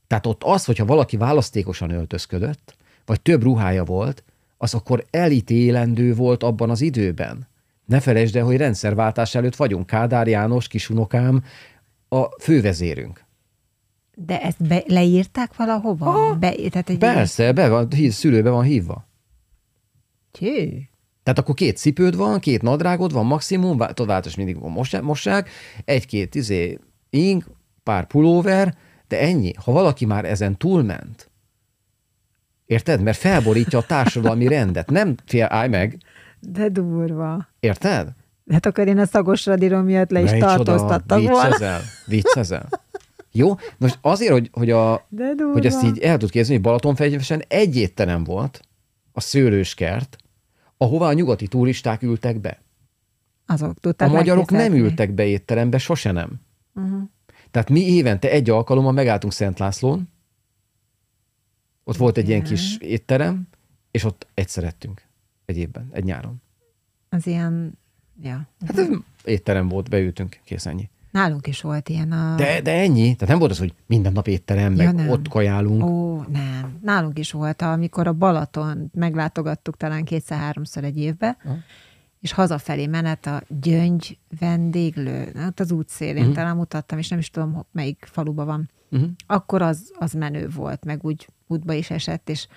Tehát 0.07 0.25
ott 0.25 0.43
az, 0.43 0.65
hogyha 0.65 0.85
valaki 0.85 1.17
választékosan 1.17 1.89
öltözködött, 1.89 2.75
vagy 3.05 3.21
több 3.21 3.43
ruhája 3.43 3.83
volt, 3.83 4.23
az 4.57 4.73
akkor 4.73 5.05
elítélendő 5.09 6.15
volt 6.15 6.43
abban 6.43 6.69
az 6.69 6.81
időben. 6.81 7.47
Ne 7.85 7.99
felejtsd 7.99 8.35
el, 8.35 8.43
hogy 8.43 8.57
rendszerváltás 8.57 9.35
előtt 9.35 9.55
vagyunk. 9.55 9.85
Kádár 9.85 10.27
János, 10.27 10.67
kisunokám, 10.67 11.43
a 12.09 12.41
fővezérünk. 12.41 13.25
De 14.15 14.41
ezt 14.41 14.67
be, 14.67 14.83
leírták 14.87 15.55
valahova? 15.55 16.35
Be, 16.39 16.51
tehát 16.69 16.89
egy 16.89 16.97
Persze, 16.97 17.51
be 17.51 17.69
van, 17.69 17.87
szülőbe 18.09 18.49
van 18.49 18.63
hívva. 18.63 19.07
Tjű. 20.31 20.79
Tehát 21.23 21.39
akkor 21.39 21.55
két 21.55 21.77
cipőd 21.77 22.15
van, 22.15 22.39
két 22.39 22.61
nadrágod 22.61 23.13
van 23.13 23.25
maximum, 23.25 23.77
változás 23.77 24.35
mindig 24.35 24.59
van 24.59 25.01
mosság, 25.01 25.49
egy-két 25.85 26.35
izé, 26.35 26.79
ing, 27.09 27.43
pár 27.83 28.07
pulóver, 28.07 28.77
de 29.07 29.19
ennyi. 29.19 29.53
Ha 29.55 29.71
valaki 29.71 30.05
már 30.05 30.25
ezen 30.25 30.57
túlment, 30.57 31.30
érted? 32.71 33.01
Mert 33.01 33.17
felborítja 33.17 33.79
a 33.79 33.85
társadalmi 33.85 34.47
rendet. 34.47 34.89
Nem 34.89 35.15
fél, 35.25 35.47
állj 35.49 35.69
meg. 35.69 35.97
De 36.39 36.69
durva. 36.69 37.47
Érted? 37.59 38.07
Hát 38.51 38.65
akkor 38.65 38.87
én 38.87 38.97
a 38.97 39.05
szagos 39.05 39.45
radírom 39.45 39.85
miatt 39.85 40.09
le 40.09 40.21
is 40.21 40.31
tartóztattam 40.31 41.23
volna. 41.23 41.47
Viccezel, 41.47 41.81
viccezel. 42.05 42.69
Jó? 43.31 43.55
Most 43.77 43.97
azért, 44.01 44.31
hogy, 44.31 44.49
hogy, 44.51 44.69
a, 44.69 45.07
hogy 45.53 45.65
ezt 45.65 45.83
így 45.83 45.99
el 45.99 46.17
tud 46.17 46.29
képzelni, 46.29 46.55
hogy 46.55 46.65
Balatonfegyvesen 46.65 47.43
egy 47.47 47.77
étterem 47.77 48.23
volt, 48.23 48.61
a 49.11 49.21
szőlőskert, 49.21 50.17
ahová 50.77 51.07
a 51.07 51.13
nyugati 51.13 51.47
turisták 51.47 52.01
ültek 52.01 52.39
be. 52.39 52.61
Azok 53.45 53.79
tudták 53.79 54.09
A 54.09 54.11
magyarok 54.11 54.51
nem 54.51 54.73
ültek 54.73 55.11
be 55.11 55.25
étterembe, 55.25 55.77
sose 55.77 56.11
nem. 56.11 56.29
Uh-huh. 56.75 57.01
Tehát 57.51 57.69
mi 57.69 57.79
évente 57.79 58.29
egy 58.29 58.49
alkalommal 58.49 58.91
megálltunk 58.91 59.33
Szent 59.33 59.59
Lászlón, 59.59 60.09
ott 61.83 61.97
volt 61.97 62.17
egy 62.17 62.27
ilyen 62.27 62.43
kis 62.43 62.77
étterem, 62.77 63.47
és 63.91 64.03
ott 64.03 64.27
egyszer 64.33 64.63
ettünk 64.63 65.01
egy 65.45 65.57
évben, 65.57 65.89
egy 65.91 66.03
nyáron. 66.03 66.41
Az 67.09 67.27
ilyen, 67.27 67.77
ja. 68.21 68.47
Hát 68.67 68.77
ez 68.77 68.87
étterem 69.23 69.67
volt, 69.67 69.89
beültünk, 69.89 70.39
kész 70.43 70.65
ennyi. 70.65 70.89
Nálunk 71.11 71.47
is 71.47 71.61
volt 71.61 71.89
ilyen 71.89 72.11
a... 72.11 72.35
De, 72.35 72.61
de 72.61 72.71
ennyi? 72.71 73.03
Tehát 73.03 73.27
nem 73.27 73.39
volt 73.39 73.51
az, 73.51 73.57
hogy 73.57 73.73
minden 73.85 74.11
nap 74.11 74.27
étterem, 74.27 74.75
ja, 74.75 74.83
meg 74.83 74.95
nem. 74.95 75.09
ott 75.09 75.27
kajálunk. 75.27 75.83
Ó, 75.83 76.21
nem. 76.21 76.79
Nálunk 76.81 77.19
is 77.19 77.31
volt, 77.31 77.61
amikor 77.61 78.07
a 78.07 78.13
Balaton 78.13 78.91
meglátogattuk 78.93 79.77
talán 79.77 80.03
kétszer-háromszor 80.03 80.83
egy 80.83 80.97
évbe, 80.97 81.37
ha 81.43 81.55
és 82.21 82.31
hazafelé 82.31 82.87
menet 82.87 83.25
a 83.25 83.41
Gyöngy 83.47 84.17
vendéglő, 84.39 85.31
ott 85.47 85.59
az 85.59 85.71
útszélén 85.71 86.17
uh-huh. 86.17 86.35
talán 86.35 86.55
mutattam, 86.55 86.97
és 86.97 87.07
nem 87.07 87.19
is 87.19 87.29
tudom, 87.29 87.65
melyik 87.71 88.07
faluba 88.11 88.45
van. 88.45 88.69
Uh-huh. 88.91 89.09
Akkor 89.25 89.61
az, 89.61 89.91
az 89.99 90.13
menő 90.13 90.49
volt, 90.49 90.85
meg 90.85 91.03
úgy 91.03 91.27
útba 91.51 91.73
is 91.73 91.89
esett, 91.89 92.29
és 92.29 92.47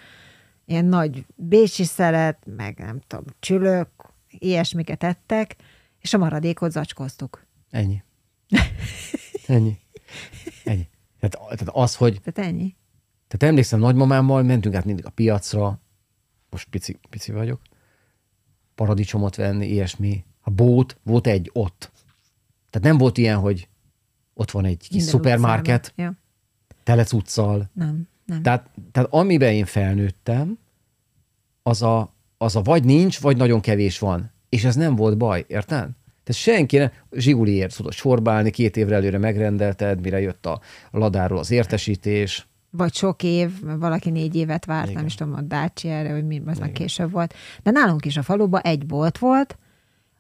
ilyen 0.65 0.85
nagy 0.85 1.27
bécsi 1.35 1.85
szelet, 1.85 2.39
meg 2.57 2.79
nem 2.79 3.01
tudom, 3.07 3.25
csülök, 3.41 3.89
ilyesmiket 4.29 5.03
ettek, 5.03 5.57
és 5.99 6.15
a 6.15 6.19
maradékot 6.19 6.71
zacskóztuk. 6.71 7.47
Ennyi. 7.71 8.03
Ennyi. 9.47 9.79
Ennyi. 10.65 10.89
Tehát, 11.21 11.39
tehát 11.39 11.69
az, 11.69 11.97
hogy... 11.97 12.21
Tehát 12.23 12.51
ennyi. 12.51 12.77
Tehát 13.29 13.53
emlékszem, 13.53 13.79
nagymamámmal 13.79 14.43
mentünk 14.43 14.75
át 14.75 14.85
mindig 14.85 15.07
a 15.07 15.11
piacra, 15.11 15.81
most 16.51 16.69
pici, 16.69 16.99
pici 17.11 17.33
vagyok, 17.33 17.61
paradicsomot 18.75 19.37
venni, 19.37 19.67
ilyesmi. 19.67 20.25
A 20.41 20.51
bót, 20.51 20.99
volt 21.03 21.27
egy 21.27 21.51
ott. 21.53 21.93
Tehát 22.71 22.89
nem 22.89 22.99
volt 22.99 23.19
ilyen, 23.19 23.39
hogy 23.39 23.69
ott 24.35 24.51
van 24.51 24.65
egy 24.65 24.79
kis 24.79 24.89
Minden 24.89 25.09
szupermarket, 25.09 25.93
ja. 25.97 26.15
tele 26.83 27.05
cuccal. 27.05 27.71
Nem, 27.73 28.09
nem. 28.25 28.43
Tehát, 28.43 28.71
tehát 28.93 29.09
amiben 29.13 29.53
én 29.53 29.65
felnőttem, 29.65 30.59
az 31.63 31.83
a, 31.83 32.15
az 32.39 32.57
a 32.57 32.63
vagy 32.63 32.85
nincs, 32.85 33.21
vagy 33.21 33.37
nagyon 33.37 33.61
kevés 33.61 33.99
van. 33.99 34.33
És 34.49 34.65
ez 34.65 34.75
nem 34.75 34.97
volt 34.97 35.17
baj, 35.17 35.45
érted? 35.49 35.89
Tehát 36.25 36.43
senki 36.43 36.77
nem, 36.77 36.91
Zsiguliért 37.13 37.77
tudod 37.77 37.93
sorbálni, 37.93 38.51
két 38.51 38.77
évre 38.77 38.95
előre 38.95 39.19
megrendelted, 39.19 40.01
mire 40.01 40.21
jött 40.21 40.47
a 40.47 40.61
ladáról 40.91 41.39
az 41.39 41.51
értesítés 41.51 42.47
vagy 42.77 42.95
sok 42.95 43.23
év, 43.23 43.51
valaki 43.63 44.11
négy 44.11 44.35
évet 44.35 44.65
várt, 44.65 44.85
Igen. 44.85 44.97
nem 44.97 45.07
is 45.07 45.15
tudom, 45.15 45.35
a 45.35 45.41
Dácsi 45.41 45.89
erre, 45.89 46.13
hogy 46.13 46.27
mi, 46.27 46.43
az 46.47 46.59
már 46.59 46.73
később 46.73 47.11
volt. 47.11 47.35
De 47.63 47.71
nálunk 47.71 48.05
is 48.05 48.17
a 48.17 48.23
faluban 48.23 48.61
egy 48.61 48.87
bolt 48.87 49.19
volt, 49.19 49.59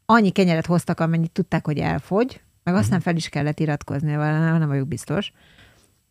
annyi 0.07 0.31
kenyeret 0.31 0.67
hoztak, 0.67 1.01
amennyit 1.01 1.31
tudták, 1.31 1.67
hogy 1.67 1.79
elfogy, 1.79 2.41
meg 2.63 2.75
aztán 2.75 2.97
mhm. 2.97 3.05
fel 3.05 3.17
is 3.17 3.29
kellett 3.29 3.61
iratkozni, 3.61 4.13
nem 4.13 4.69
vagyok 4.69 4.89
biztos. 4.89 5.33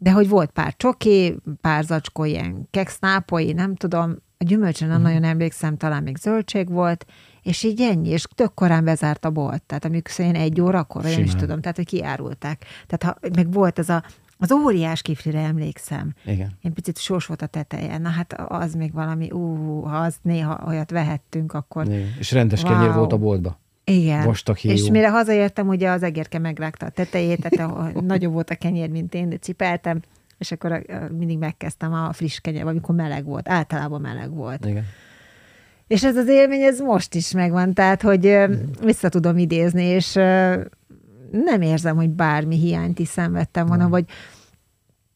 De 0.03 0.11
hogy 0.11 0.29
volt 0.29 0.51
pár 0.51 0.73
csoki, 0.77 1.35
pár 1.61 1.83
zacskó, 1.83 2.23
ilyen 2.23 2.67
keksznápoi, 2.71 3.51
nem 3.51 3.75
tudom, 3.75 4.15
a 4.37 4.43
gyümölcsön 4.43 4.87
nem 4.87 4.97
uh-huh. 4.97 5.13
nagyon 5.13 5.29
emlékszem, 5.29 5.77
talán 5.77 6.03
még 6.03 6.17
zöldség 6.17 6.69
volt, 6.69 7.05
és 7.41 7.63
így 7.63 7.81
ennyi, 7.81 8.09
és 8.09 8.25
tök 8.35 8.53
korán 8.53 8.83
bezárt 8.83 9.25
a 9.25 9.29
bolt. 9.29 9.63
Tehát 9.63 9.85
amikor 9.85 10.11
szerint 10.11 10.37
egy 10.37 10.61
órakor, 10.61 11.01
vagy 11.01 11.11
nem 11.11 11.23
is 11.23 11.35
tudom, 11.35 11.61
tehát 11.61 11.75
hogy 11.75 11.85
kiárulták. 11.85 12.65
Tehát 12.87 13.03
ha, 13.03 13.29
meg 13.35 13.51
volt 13.51 13.79
ez 13.79 13.89
a 13.89 14.03
az 14.37 14.51
óriás 14.51 15.01
kiflire 15.01 15.39
emlékszem. 15.39 16.13
Igen. 16.25 16.57
Én 16.61 16.73
picit 16.73 16.97
sós 16.97 17.25
volt 17.25 17.41
a 17.41 17.45
teteje. 17.45 17.97
Na 17.97 18.09
hát 18.09 18.33
az 18.33 18.73
még 18.73 18.93
valami, 18.93 19.31
ú, 19.31 19.81
ha 19.81 19.97
az 19.97 20.15
néha 20.21 20.63
olyat 20.67 20.91
vehettünk, 20.91 21.53
akkor... 21.53 21.85
Igen. 21.85 22.13
És 22.19 22.31
rendes 22.31 22.63
wow. 22.63 22.71
kenyér 22.71 22.93
volt 22.93 23.13
a 23.13 23.17
boltba. 23.17 23.59
Igen. 23.83 24.25
Vastag 24.25 24.57
És 24.61 24.89
mire 24.89 25.09
hazaértem, 25.09 25.67
ugye 25.67 25.89
az 25.89 26.03
egérke 26.03 26.39
megrágta 26.39 26.85
a 26.85 26.89
tetejét, 26.89 27.49
tehát 27.49 27.93
nagyobb 28.01 28.33
volt 28.33 28.49
a 28.49 28.55
kenyér, 28.55 28.89
mint 28.89 29.13
én, 29.13 29.29
de 29.29 29.37
cipeltem, 29.37 29.99
és 30.37 30.51
akkor 30.51 30.85
mindig 31.17 31.37
megkezdtem 31.37 31.93
a 31.93 32.13
friss 32.13 32.39
kenyér, 32.39 32.65
amikor 32.65 32.95
meleg 32.95 33.25
volt. 33.25 33.49
Általában 33.49 34.01
meleg 34.01 34.33
volt. 34.33 34.65
Igen. 34.65 34.85
És 35.87 36.03
ez 36.03 36.17
az 36.17 36.27
élmény, 36.27 36.61
ez 36.61 36.79
most 36.79 37.15
is 37.15 37.31
megvan, 37.31 37.73
tehát, 37.73 38.01
hogy 38.01 38.37
vissza 38.81 39.09
tudom 39.09 39.37
idézni, 39.37 39.83
és 39.83 40.13
nem 41.31 41.61
érzem, 41.61 41.95
hogy 41.95 42.09
bármi 42.09 42.57
hiányt 42.57 42.99
is 42.99 43.07
szenvedtem 43.07 43.65
volna, 43.65 43.89
vagy 43.89 44.05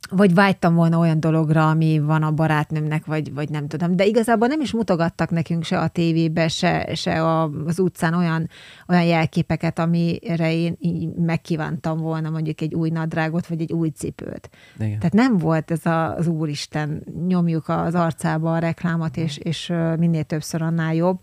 vagy 0.10 0.34
vágytam 0.34 0.76
volna 0.76 0.98
olyan 0.98 1.20
dologra, 1.20 1.70
ami 1.70 2.00
van 2.00 2.24
a 2.24 2.32
barátnőmnek, 2.32 3.06
vagy, 3.06 3.34
vagy 3.34 3.50
nem 3.50 3.68
tudom. 3.68 3.96
De 3.96 4.06
igazából 4.06 4.48
nem 4.48 4.62
is 4.62 4.72
mutogattak 4.72 5.30
nekünk 5.30 5.64
se 5.64 5.80
a 5.80 5.88
tévébe, 5.88 6.48
se, 6.48 6.96
se 6.96 7.24
a, 7.24 7.52
az 7.66 7.80
utcán 7.80 8.14
olyan, 8.14 8.50
olyan 8.88 9.04
jelképeket, 9.04 9.80
amire 9.80 10.54
én 10.54 10.76
így 10.80 11.14
megkívántam 11.16 11.98
volna 11.98 12.30
mondjuk 12.30 12.62
egy 12.62 12.74
új 12.74 12.90
nadrágot, 12.90 13.48
vagy 13.48 13.62
egy 13.62 13.74
új 13.74 13.90
cipőt. 13.90 14.50
Igen. 14.80 14.98
Tehát 14.98 15.14
nem 15.14 15.38
volt 15.38 15.72
ez 15.72 15.86
a, 15.86 16.16
az 16.16 16.28
úristen, 16.28 17.04
nyomjuk 17.28 17.70
az 17.70 17.96
arcába 17.96 18.54
a 18.54 18.60
reklámot, 18.60 19.18
és, 19.18 19.38
és 19.38 19.74
minél 19.98 20.24
többször 20.24 20.62
annál 20.62 20.96
jobb. 20.96 21.20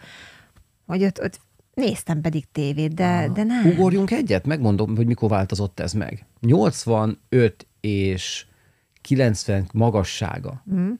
Vagy 0.86 1.04
ott, 1.04 1.20
ott 1.22 1.40
néztem 1.74 2.20
pedig 2.20 2.44
tévét, 2.52 2.94
de, 2.94 3.30
de 3.34 3.42
nem. 3.42 3.66
Ugorjunk 3.66 4.10
egyet, 4.10 4.46
megmondom, 4.46 4.96
hogy 4.96 5.06
mikor 5.06 5.28
változott 5.28 5.80
ez 5.80 5.92
meg. 5.92 6.26
85 6.40 7.66
és 7.80 8.46
90 9.06 9.68
magassága. 9.72 10.62
Mm. 10.72 10.90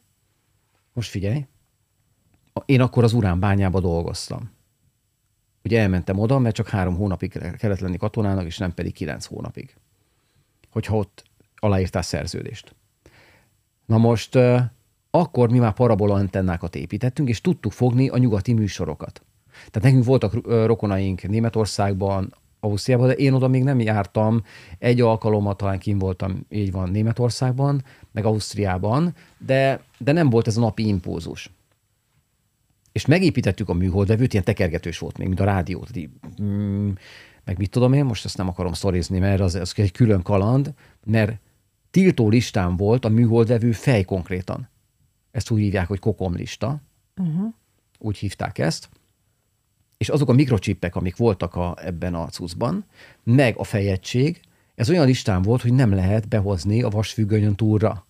Most 0.93 1.11
figyelj, 1.11 1.47
én 2.65 2.81
akkor 2.81 3.05
az 3.05 3.13
uránbányába 3.13 3.81
dolgoztam. 3.81 4.51
Ugye 5.65 5.81
elmentem 5.81 6.19
oda, 6.19 6.39
mert 6.39 6.55
csak 6.55 6.69
három 6.69 6.97
hónapig 6.97 7.31
kellett 7.57 7.79
lenni 7.79 7.97
katonának, 7.97 8.47
és 8.47 8.59
nem 8.59 8.75
pedig 8.75 8.93
kilenc 8.93 9.25
hónapig. 9.25 9.77
Hogyha 10.71 10.97
ott 10.97 11.25
aláírtál 11.57 12.03
szerződést. 12.03 12.75
Na 13.87 13.99
most 13.99 14.39
akkor 15.11 15.51
mi 15.51 15.59
már 15.59 15.73
parabola 15.73 16.15
antennákat 16.15 16.75
építettünk, 16.75 17.29
és 17.29 17.41
tudtuk 17.41 17.73
fogni 17.73 18.09
a 18.09 18.19
nyugati 18.19 18.53
műsorokat. 18.53 19.23
Tehát 19.71 19.83
nekünk 19.83 20.05
voltak 20.05 20.47
rokonaink 20.67 21.23
Németországban, 21.23 22.35
Ausztriában, 22.65 23.07
de 23.07 23.13
én 23.13 23.33
oda 23.33 23.49
még 23.49 23.63
nem 23.63 23.81
jártam. 23.81 24.43
Egy 24.79 25.01
alkalommal 25.01 25.57
talán 25.57 25.79
kim 25.79 25.99
voltam, 25.99 26.47
így 26.49 26.73
van, 26.73 26.91
Németországban, 26.91 27.85
meg 28.13 28.25
Ausztriában, 28.25 29.15
de, 29.39 29.83
de 29.99 30.13
nem 30.13 30.31
volt 30.31 30.47
ez 30.47 30.57
a 30.57 30.61
napi 30.61 30.87
impulzus. 30.87 31.51
És 32.93 33.07
megépítettük 33.07 33.69
a 33.69 33.73
műholdvevőt, 33.73 34.33
ilyen 34.33 34.45
tekergetős 34.45 34.99
volt 34.99 35.19
még, 35.19 35.27
mint 35.27 35.41
a 35.41 35.45
rádió. 35.45 35.87
Mm, 36.43 36.91
meg 37.45 37.59
mit 37.59 37.71
tudom 37.71 37.93
én, 37.93 38.05
most 38.05 38.25
ezt 38.25 38.37
nem 38.37 38.49
akarom 38.49 38.73
szorizni, 38.73 39.19
mert 39.19 39.41
az, 39.41 39.55
az 39.55 39.73
egy 39.77 39.93
külön 39.93 40.23
kaland, 40.23 40.75
mert 41.05 41.39
tiltó 41.91 42.29
listán 42.29 42.77
volt 42.77 43.05
a 43.05 43.09
műholdvevő 43.09 43.73
fej 43.73 44.03
konkrétan. 44.03 44.69
Ezt 45.31 45.51
úgy 45.51 45.61
hívják, 45.61 45.89
hogy 45.89 45.99
kokomlista. 45.99 46.81
Uh-huh. 47.17 47.53
Úgy 47.99 48.19
hívták 48.19 48.59
ezt 48.59 48.89
és 50.05 50.11
azok 50.11 50.29
a 50.29 50.33
mikrocsippek, 50.33 50.97
amik 50.97 51.17
voltak 51.17 51.55
a, 51.55 51.77
ebben 51.81 52.15
a 52.15 52.29
cuccban, 52.29 52.85
meg 53.23 53.55
a 53.59 53.65
fejegység, 53.65 54.41
ez 54.75 54.91
olyan 54.91 55.07
listán 55.07 55.43
volt, 55.43 55.63
hogy 55.63 55.73
nem 55.73 55.95
lehet 55.95 56.29
behozni 56.29 56.83
a 56.83 56.89
vasfüggönyön 56.89 57.55
túlra. 57.55 58.07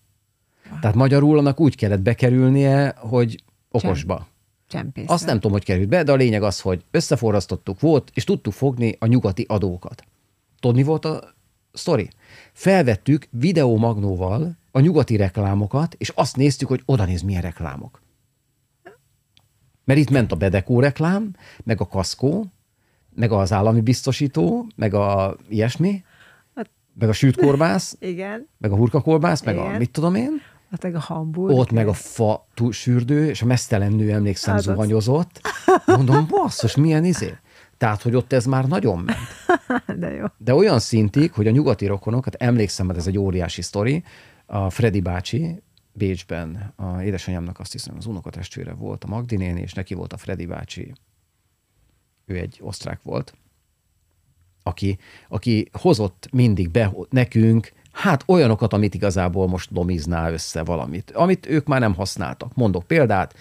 Tehát 0.81 0.95
magyarul 0.95 1.37
annak 1.37 1.59
úgy 1.59 1.75
kellett 1.75 2.01
bekerülnie, 2.01 2.95
hogy 2.97 3.43
okosba. 3.71 4.27
Csempészre. 4.67 5.13
Azt 5.13 5.25
nem 5.25 5.35
tudom, 5.35 5.51
hogy 5.51 5.63
került 5.63 5.87
be, 5.87 6.03
de 6.03 6.11
a 6.11 6.15
lényeg 6.15 6.43
az, 6.43 6.61
hogy 6.61 6.83
összeforrasztottuk 6.91 7.79
volt, 7.79 8.11
és 8.13 8.23
tudtuk 8.23 8.53
fogni 8.53 8.95
a 8.99 9.05
nyugati 9.05 9.45
adókat. 9.47 10.03
Tudni 10.59 10.83
volt 10.83 11.05
a 11.05 11.35
sztori? 11.73 12.09
Felvettük 12.53 13.27
videómagnóval 13.31 14.57
a 14.71 14.79
nyugati 14.79 15.15
reklámokat, 15.15 15.95
és 15.97 16.09
azt 16.09 16.35
néztük, 16.35 16.67
hogy 16.67 16.81
oda 16.85 17.05
néz 17.05 17.21
milyen 17.21 17.41
reklámok. 17.41 18.01
Mert 19.85 19.99
itt 19.99 20.09
ment 20.09 20.31
a 20.31 20.35
Bedekó 20.35 20.79
reklám, 20.79 21.35
meg 21.63 21.81
a 21.81 21.87
kaszkó, 21.87 22.45
meg 23.15 23.31
az 23.31 23.51
állami 23.51 23.81
biztosító, 23.81 24.67
meg 24.75 24.93
a 24.93 25.35
ilyesmi, 25.49 26.03
hát, 26.55 26.69
meg 26.93 27.09
a 27.09 27.13
sült 27.13 27.37
korbász, 27.37 27.97
igen. 27.99 28.47
meg 28.57 28.71
a 28.71 28.75
hurkakolbász, 28.75 29.43
meg 29.43 29.55
igen. 29.55 29.73
a 29.73 29.77
mit 29.77 29.91
tudom 29.91 30.15
én. 30.15 30.41
Ott 30.73 30.83
meg 30.83 30.95
a 30.95 30.99
hamburg. 30.99 31.57
Ott 31.57 31.71
meg 31.71 31.87
a 31.87 31.93
fa 31.93 32.47
sürdő, 32.69 33.29
és 33.29 33.41
a 33.41 33.45
mesztelen 33.45 33.91
nő, 33.91 34.11
emlékszem, 34.11 34.53
hát 34.53 34.63
zuhanyozott. 34.63 35.41
Mondom, 35.85 36.27
basszus, 36.29 36.75
milyen 36.75 37.05
izé. 37.05 37.37
Tehát, 37.77 38.01
hogy 38.01 38.15
ott 38.15 38.33
ez 38.33 38.45
már 38.45 38.67
nagyon 38.67 38.99
ment. 38.99 39.97
De 39.99 40.11
jó. 40.11 40.25
De 40.37 40.53
olyan 40.53 40.79
szintig, 40.79 41.31
hogy 41.31 41.47
a 41.47 41.51
nyugati 41.51 41.85
rokonok, 41.85 42.23
hát 42.25 42.35
emlékszem, 42.35 42.85
mert 42.85 42.99
ez 42.99 43.07
egy 43.07 43.17
óriási 43.17 43.61
sztori, 43.61 44.03
a 44.45 44.69
Freddy 44.69 45.01
bácsi, 45.01 45.61
Bécsben 45.97 46.73
a 46.75 47.01
édesanyámnak 47.01 47.59
azt 47.59 47.71
hiszem 47.71 47.95
az 47.97 48.05
unokatestvére 48.05 48.73
volt 48.73 49.03
a 49.03 49.07
Magdinén, 49.07 49.57
és 49.57 49.73
neki 49.73 49.93
volt 49.93 50.13
a 50.13 50.17
Freddy 50.17 50.45
bácsi. 50.45 50.93
Ő 52.25 52.37
egy 52.37 52.59
osztrák 52.61 53.01
volt, 53.03 53.33
aki, 54.63 54.97
aki 55.27 55.69
hozott 55.71 56.27
mindig 56.31 56.69
be 56.69 56.93
nekünk 57.09 57.71
hát 57.91 58.23
olyanokat, 58.27 58.73
amit 58.73 58.93
igazából 58.93 59.47
most 59.47 59.71
lomizná 59.71 60.29
össze 60.29 60.63
valamit, 60.63 61.11
amit 61.11 61.45
ők 61.45 61.67
már 61.67 61.79
nem 61.79 61.93
használtak. 61.93 62.55
Mondok 62.55 62.83
példát, 62.83 63.33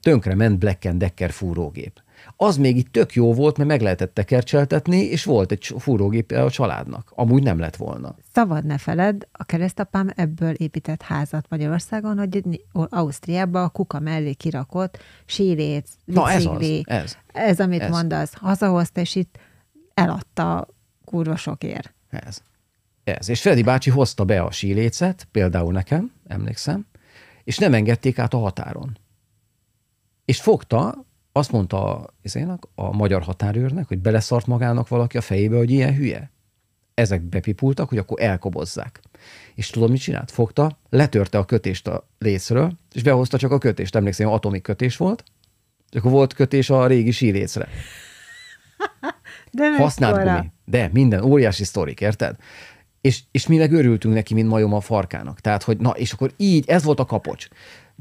tönkre 0.00 0.34
ment 0.34 0.58
Black 0.58 0.88
Decker 0.88 1.30
fúrógép 1.30 2.02
az 2.42 2.56
még 2.56 2.76
itt 2.76 2.92
tök 2.92 3.14
jó 3.14 3.34
volt, 3.34 3.56
mert 3.56 3.68
meg 3.68 3.80
lehetett 3.80 4.14
tekercseltetni, 4.14 4.96
és 4.96 5.24
volt 5.24 5.52
egy 5.52 5.74
fúrógép 5.78 6.30
a 6.30 6.50
családnak. 6.50 7.12
Amúgy 7.14 7.42
nem 7.42 7.58
lett 7.58 7.76
volna. 7.76 8.16
Szabad 8.32 8.64
ne 8.64 8.78
feled, 8.78 9.28
a 9.32 9.44
keresztapám 9.44 10.10
ebből 10.14 10.50
épített 10.50 11.02
házat 11.02 11.46
Magyarországon, 11.48 12.18
hogy 12.18 12.64
Ausztriában 12.72 13.62
a 13.62 13.68
kuka 13.68 13.98
mellé 13.98 14.32
kirakott 14.32 14.98
sírét, 15.26 15.88
Na 16.04 16.30
ez 16.30 16.44
az, 16.44 16.82
ez. 16.84 17.16
Ez, 17.32 17.60
amit 17.60 17.80
ez. 17.80 17.90
mondasz. 17.90 18.34
Hazahozta, 18.34 19.00
és 19.00 19.14
itt 19.14 19.38
eladta 19.94 20.68
kurva 21.04 21.36
sokért. 21.36 21.94
Ez. 22.10 22.42
Ez. 23.04 23.28
És 23.28 23.40
Freddy 23.40 23.62
bácsi 23.62 23.90
hozta 23.90 24.24
be 24.24 24.42
a 24.42 24.50
sílécet, 24.50 25.28
például 25.30 25.72
nekem, 25.72 26.12
emlékszem, 26.26 26.86
és 27.44 27.58
nem 27.58 27.74
engedték 27.74 28.18
át 28.18 28.34
a 28.34 28.38
határon. 28.38 28.98
És 30.24 30.40
fogta, 30.40 31.08
azt 31.32 31.52
mondta 31.52 31.96
a, 31.96 32.58
a 32.74 32.96
magyar 32.96 33.22
határőrnek, 33.22 33.88
hogy 33.88 33.98
beleszart 33.98 34.46
magának 34.46 34.88
valaki 34.88 35.16
a 35.16 35.20
fejébe, 35.20 35.56
hogy 35.56 35.70
ilyen 35.70 35.94
hülye. 35.94 36.30
Ezek 36.94 37.22
bepipultak, 37.22 37.88
hogy 37.88 37.98
akkor 37.98 38.20
elkobozzák. 38.20 39.00
És 39.54 39.70
tudod, 39.70 39.90
mit 39.90 40.00
csinált? 40.00 40.30
Fogta, 40.30 40.78
letörte 40.88 41.38
a 41.38 41.44
kötést 41.44 41.88
a 41.88 42.08
lécről, 42.18 42.72
és 42.92 43.02
behozta 43.02 43.38
csak 43.38 43.50
a 43.50 43.58
kötést. 43.58 43.96
Emlékszem, 43.96 44.28
atomik 44.28 44.62
kötés 44.62 44.96
volt, 44.96 45.24
és 45.90 45.98
akkor 45.98 46.10
volt 46.10 46.32
kötés 46.32 46.70
a 46.70 46.86
régi 46.86 47.10
sílécre. 47.10 47.68
De 49.52 49.76
Használt 49.76 50.22
gumi. 50.22 50.50
De 50.64 50.90
minden, 50.92 51.22
óriási 51.22 51.64
sztorik, 51.64 52.00
érted? 52.00 52.36
És, 53.00 53.22
és 53.30 53.46
mi 53.46 53.56
meg 53.56 53.72
örültünk 53.72 54.14
neki, 54.14 54.34
mint 54.34 54.48
majom 54.48 54.74
a 54.74 54.80
farkának. 54.80 55.40
Tehát, 55.40 55.62
hogy 55.62 55.78
na, 55.78 55.90
és 55.90 56.12
akkor 56.12 56.32
így, 56.36 56.68
ez 56.68 56.82
volt 56.82 57.00
a 57.00 57.04
kapocs 57.04 57.48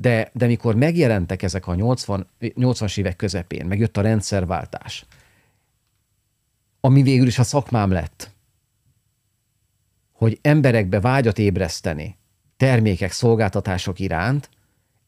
de, 0.02 0.30
de 0.34 0.46
mikor 0.46 0.76
megjelentek 0.76 1.44
ezek 1.44 1.68
a 1.68 1.76
80, 1.76 2.28
80-as 2.42 2.98
évek 2.98 3.16
közepén, 3.16 3.66
megjött 3.66 3.98
a 3.98 4.02
rendszerváltás, 4.02 5.06
ami 6.80 7.02
végül 7.02 7.28
is 7.28 7.40
a 7.40 7.44
szakmám 7.44 7.92
lett, 7.92 8.32
hogy 10.12 10.40
emberekbe 10.42 11.00
vágyat 11.00 11.40
ébreszteni 11.40 12.18
termékek, 12.58 13.12
szolgáltatások 13.12 14.00
iránt, 14.00 14.50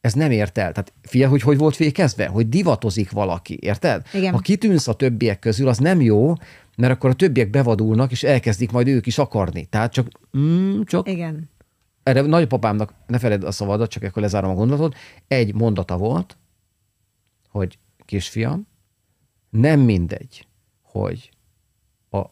ez 0.00 0.12
nem 0.12 0.30
ért 0.30 0.58
el. 0.58 0.72
Tehát 0.72 0.92
fia, 1.02 1.28
hogy 1.28 1.42
hogy 1.42 1.58
volt 1.58 1.76
fékezve? 1.76 2.26
Hogy 2.26 2.48
divatozik 2.48 3.10
valaki, 3.10 3.58
érted? 3.60 4.06
Igen. 4.12 4.32
Ha 4.32 4.38
kitűnsz 4.38 4.88
a 4.88 4.94
többiek 4.94 5.38
közül, 5.38 5.68
az 5.68 5.78
nem 5.78 6.00
jó, 6.00 6.34
mert 6.76 6.92
akkor 6.92 7.10
a 7.10 7.14
többiek 7.14 7.50
bevadulnak, 7.50 8.10
és 8.10 8.22
elkezdik 8.22 8.70
majd 8.70 8.88
ők 8.88 9.06
is 9.06 9.18
akarni. 9.18 9.64
Tehát 9.64 9.92
csak, 9.92 10.08
mm, 10.38 10.80
csak 10.82 11.08
Igen 11.08 11.50
erre 12.02 12.20
nagypapámnak, 12.20 12.94
ne 13.06 13.18
feled 13.18 13.44
a 13.44 13.50
szavadat, 13.50 13.90
csak 13.90 14.02
akkor 14.02 14.22
lezárom 14.22 14.50
a 14.50 14.54
gondolatot, 14.54 14.96
egy 15.28 15.54
mondata 15.54 15.96
volt, 15.96 16.36
hogy 17.48 17.78
kisfiam, 18.04 18.66
nem 19.50 19.80
mindegy, 19.80 20.46
hogy 20.82 21.30
a 22.10 22.24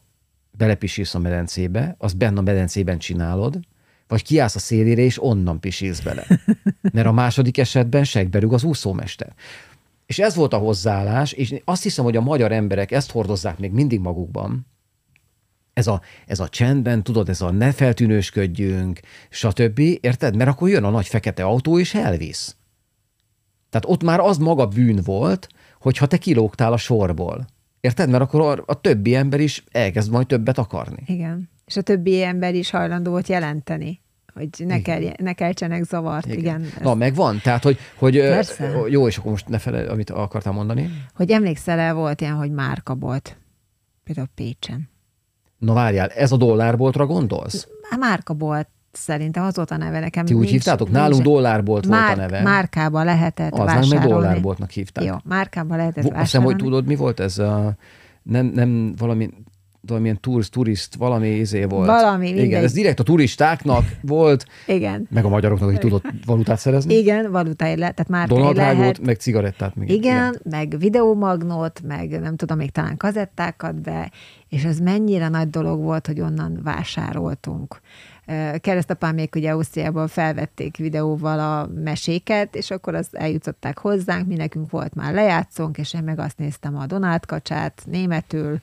belepisílsz 0.51 1.15
a 1.15 1.19
medencébe, 1.19 1.95
azt 1.97 2.17
benne 2.17 2.39
a 2.39 2.41
medencében 2.41 2.97
csinálod, 2.97 3.59
vagy 4.07 4.23
kiállsz 4.23 4.55
a 4.55 4.59
szélére, 4.59 5.01
és 5.01 5.23
onnan 5.23 5.59
pisilsz 5.59 5.99
bele. 5.99 6.25
Mert 6.93 7.07
a 7.07 7.11
második 7.11 7.57
esetben 7.57 8.03
segberüg 8.03 8.53
az 8.53 8.63
úszómester. 8.63 9.33
És 10.05 10.19
ez 10.19 10.35
volt 10.35 10.53
a 10.53 10.57
hozzáállás, 10.57 11.31
és 11.31 11.61
azt 11.65 11.83
hiszem, 11.83 12.03
hogy 12.03 12.15
a 12.15 12.21
magyar 12.21 12.51
emberek 12.51 12.91
ezt 12.91 13.11
hordozzák 13.11 13.57
még 13.59 13.71
mindig 13.71 13.99
magukban, 13.99 14.65
ez 15.73 15.87
a, 15.87 16.01
ez 16.27 16.39
a 16.39 16.49
csendben, 16.49 17.03
tudod, 17.03 17.29
ez 17.29 17.41
a 17.41 17.51
ne 17.51 17.71
feltűnősködjünk, 17.71 18.99
stb. 19.29 19.79
Érted? 19.79 20.35
Mert 20.35 20.49
akkor 20.49 20.69
jön 20.69 20.83
a 20.83 20.89
nagy 20.89 21.07
fekete 21.07 21.43
autó, 21.43 21.79
és 21.79 21.93
elvisz. 21.93 22.55
Tehát 23.69 23.87
ott 23.89 24.03
már 24.03 24.19
az 24.19 24.37
maga 24.37 24.67
bűn 24.67 24.99
volt, 25.03 25.47
hogyha 25.79 26.05
te 26.05 26.17
kilógtál 26.17 26.73
a 26.73 26.77
sorból. 26.77 27.45
Érted? 27.79 28.09
Mert 28.09 28.23
akkor 28.23 28.63
a, 28.65 28.81
többi 28.81 29.15
ember 29.15 29.39
is 29.39 29.63
elkezd 29.71 30.11
majd 30.11 30.27
többet 30.27 30.57
akarni. 30.57 31.03
Igen. 31.05 31.49
És 31.65 31.77
a 31.77 31.81
többi 31.81 32.23
ember 32.23 32.55
is 32.55 32.69
hajlandó 32.69 33.11
volt 33.11 33.27
jelenteni 33.27 34.01
hogy 34.33 34.49
ne, 34.65 34.81
kell, 34.81 35.01
ne 35.17 35.33
keltsenek 35.33 35.83
zavart. 35.83 36.25
Igen. 36.25 36.39
igen 36.39 36.71
Na, 36.81 36.93
megvan? 36.93 37.39
Tehát, 37.43 37.63
hogy, 37.63 37.77
hogy 37.95 38.17
Persze. 38.17 38.73
jó, 38.87 39.07
és 39.07 39.17
akkor 39.17 39.31
most 39.31 39.47
ne 39.47 39.57
feled, 39.57 39.89
amit 39.89 40.09
akartál 40.09 40.53
mondani. 40.53 40.89
Hogy 41.13 41.31
emlékszel 41.31 41.79
el, 41.79 41.93
volt 41.93 42.21
ilyen, 42.21 42.35
hogy 42.35 42.51
márka 42.51 42.95
volt. 42.95 43.37
Például 44.03 44.27
Pécsen 44.35 44.90
Na 45.61 45.73
várjál, 45.73 46.07
ez 46.07 46.31
a 46.31 46.37
dollárboltra 46.37 47.05
gondolsz? 47.05 47.67
A 47.91 47.95
márkabolt 47.99 48.67
szerintem 48.91 49.43
az 49.43 49.55
volt 49.55 49.71
a 49.71 49.77
neve 49.77 49.99
nekem. 49.99 50.25
Ti 50.25 50.33
úgy 50.33 50.39
nincs- 50.39 50.51
hívtátok? 50.51 50.87
nincs- 50.87 51.01
Nálunk 51.01 51.21
dollárbolt 51.21 51.85
volt 51.85 52.09
a 52.09 52.15
neve. 52.15 52.41
Márkába 52.41 53.03
lehetett 53.03 53.51
az, 53.51 53.59
vásárolni. 53.59 53.95
meg 53.95 54.07
dollárboltnak 54.07 54.69
hívták. 54.69 55.03
Jó, 55.03 55.15
márkába 55.23 55.75
lehetett 55.75 56.03
Vo- 56.03 56.13
Azt 56.13 56.21
hiszem, 56.21 56.43
hogy 56.43 56.51
vásárolni. 56.51 56.75
tudod, 56.77 56.87
mi 56.87 56.95
volt 57.03 57.19
ez 57.19 57.37
a... 57.37 57.73
Nem, 58.23 58.45
nem 58.45 58.93
valami 58.97 59.29
valamilyen 59.87 60.19
turist, 60.19 60.51
turist, 60.51 60.95
valami 60.95 61.27
izé 61.29 61.63
volt. 61.63 61.87
Valami, 61.87 62.27
Igen, 62.27 62.41
mindegy. 62.41 62.63
ez 62.63 62.73
direkt 62.73 62.99
a 62.99 63.03
turistáknak 63.03 63.83
volt, 64.01 64.45
Igen. 64.67 65.07
meg 65.09 65.25
a 65.25 65.29
magyaroknak, 65.29 65.69
hogy 65.69 65.79
tudott 65.79 66.05
valutát 66.25 66.57
szerezni. 66.59 66.93
Igen, 66.93 67.31
valutáért 67.31 67.79
lehet, 67.79 67.95
tehát 67.95 68.11
márkáért 68.11 68.55
Donald 68.55 68.77
lehet. 68.77 69.01
meg 69.01 69.15
cigarettát. 69.15 69.75
Még 69.75 69.89
Igen, 69.89 70.39
meg 70.43 70.75
videómagnót, 70.79 71.81
meg 71.87 72.19
nem 72.19 72.35
tudom, 72.35 72.57
még 72.57 72.69
talán 72.69 72.97
kazettákat 72.97 73.81
be, 73.81 74.11
és 74.49 74.63
ez 74.63 74.79
mennyire 74.79 75.27
nagy 75.27 75.49
dolog 75.49 75.81
volt, 75.81 76.07
hogy 76.07 76.19
onnan 76.21 76.59
vásároltunk. 76.63 77.79
Ö, 78.25 78.57
Keresztapám 78.61 79.15
még 79.15 79.29
ugye 79.35 79.51
Ausztriában 79.51 80.07
felvették 80.07 80.77
videóval 80.77 81.39
a 81.39 81.69
meséket, 81.83 82.55
és 82.55 82.71
akkor 82.71 82.95
azt 82.95 83.15
eljutották 83.15 83.77
hozzánk, 83.77 84.27
mi 84.27 84.35
nekünk 84.35 84.71
volt 84.71 84.93
már 84.95 85.13
lejátszónk, 85.13 85.77
és 85.77 85.93
én 85.93 86.03
meg 86.03 86.19
azt 86.19 86.37
néztem 86.37 86.77
a 86.77 86.85
Donát 86.85 87.25
kacsát 87.25 87.81
németül, 87.85 88.59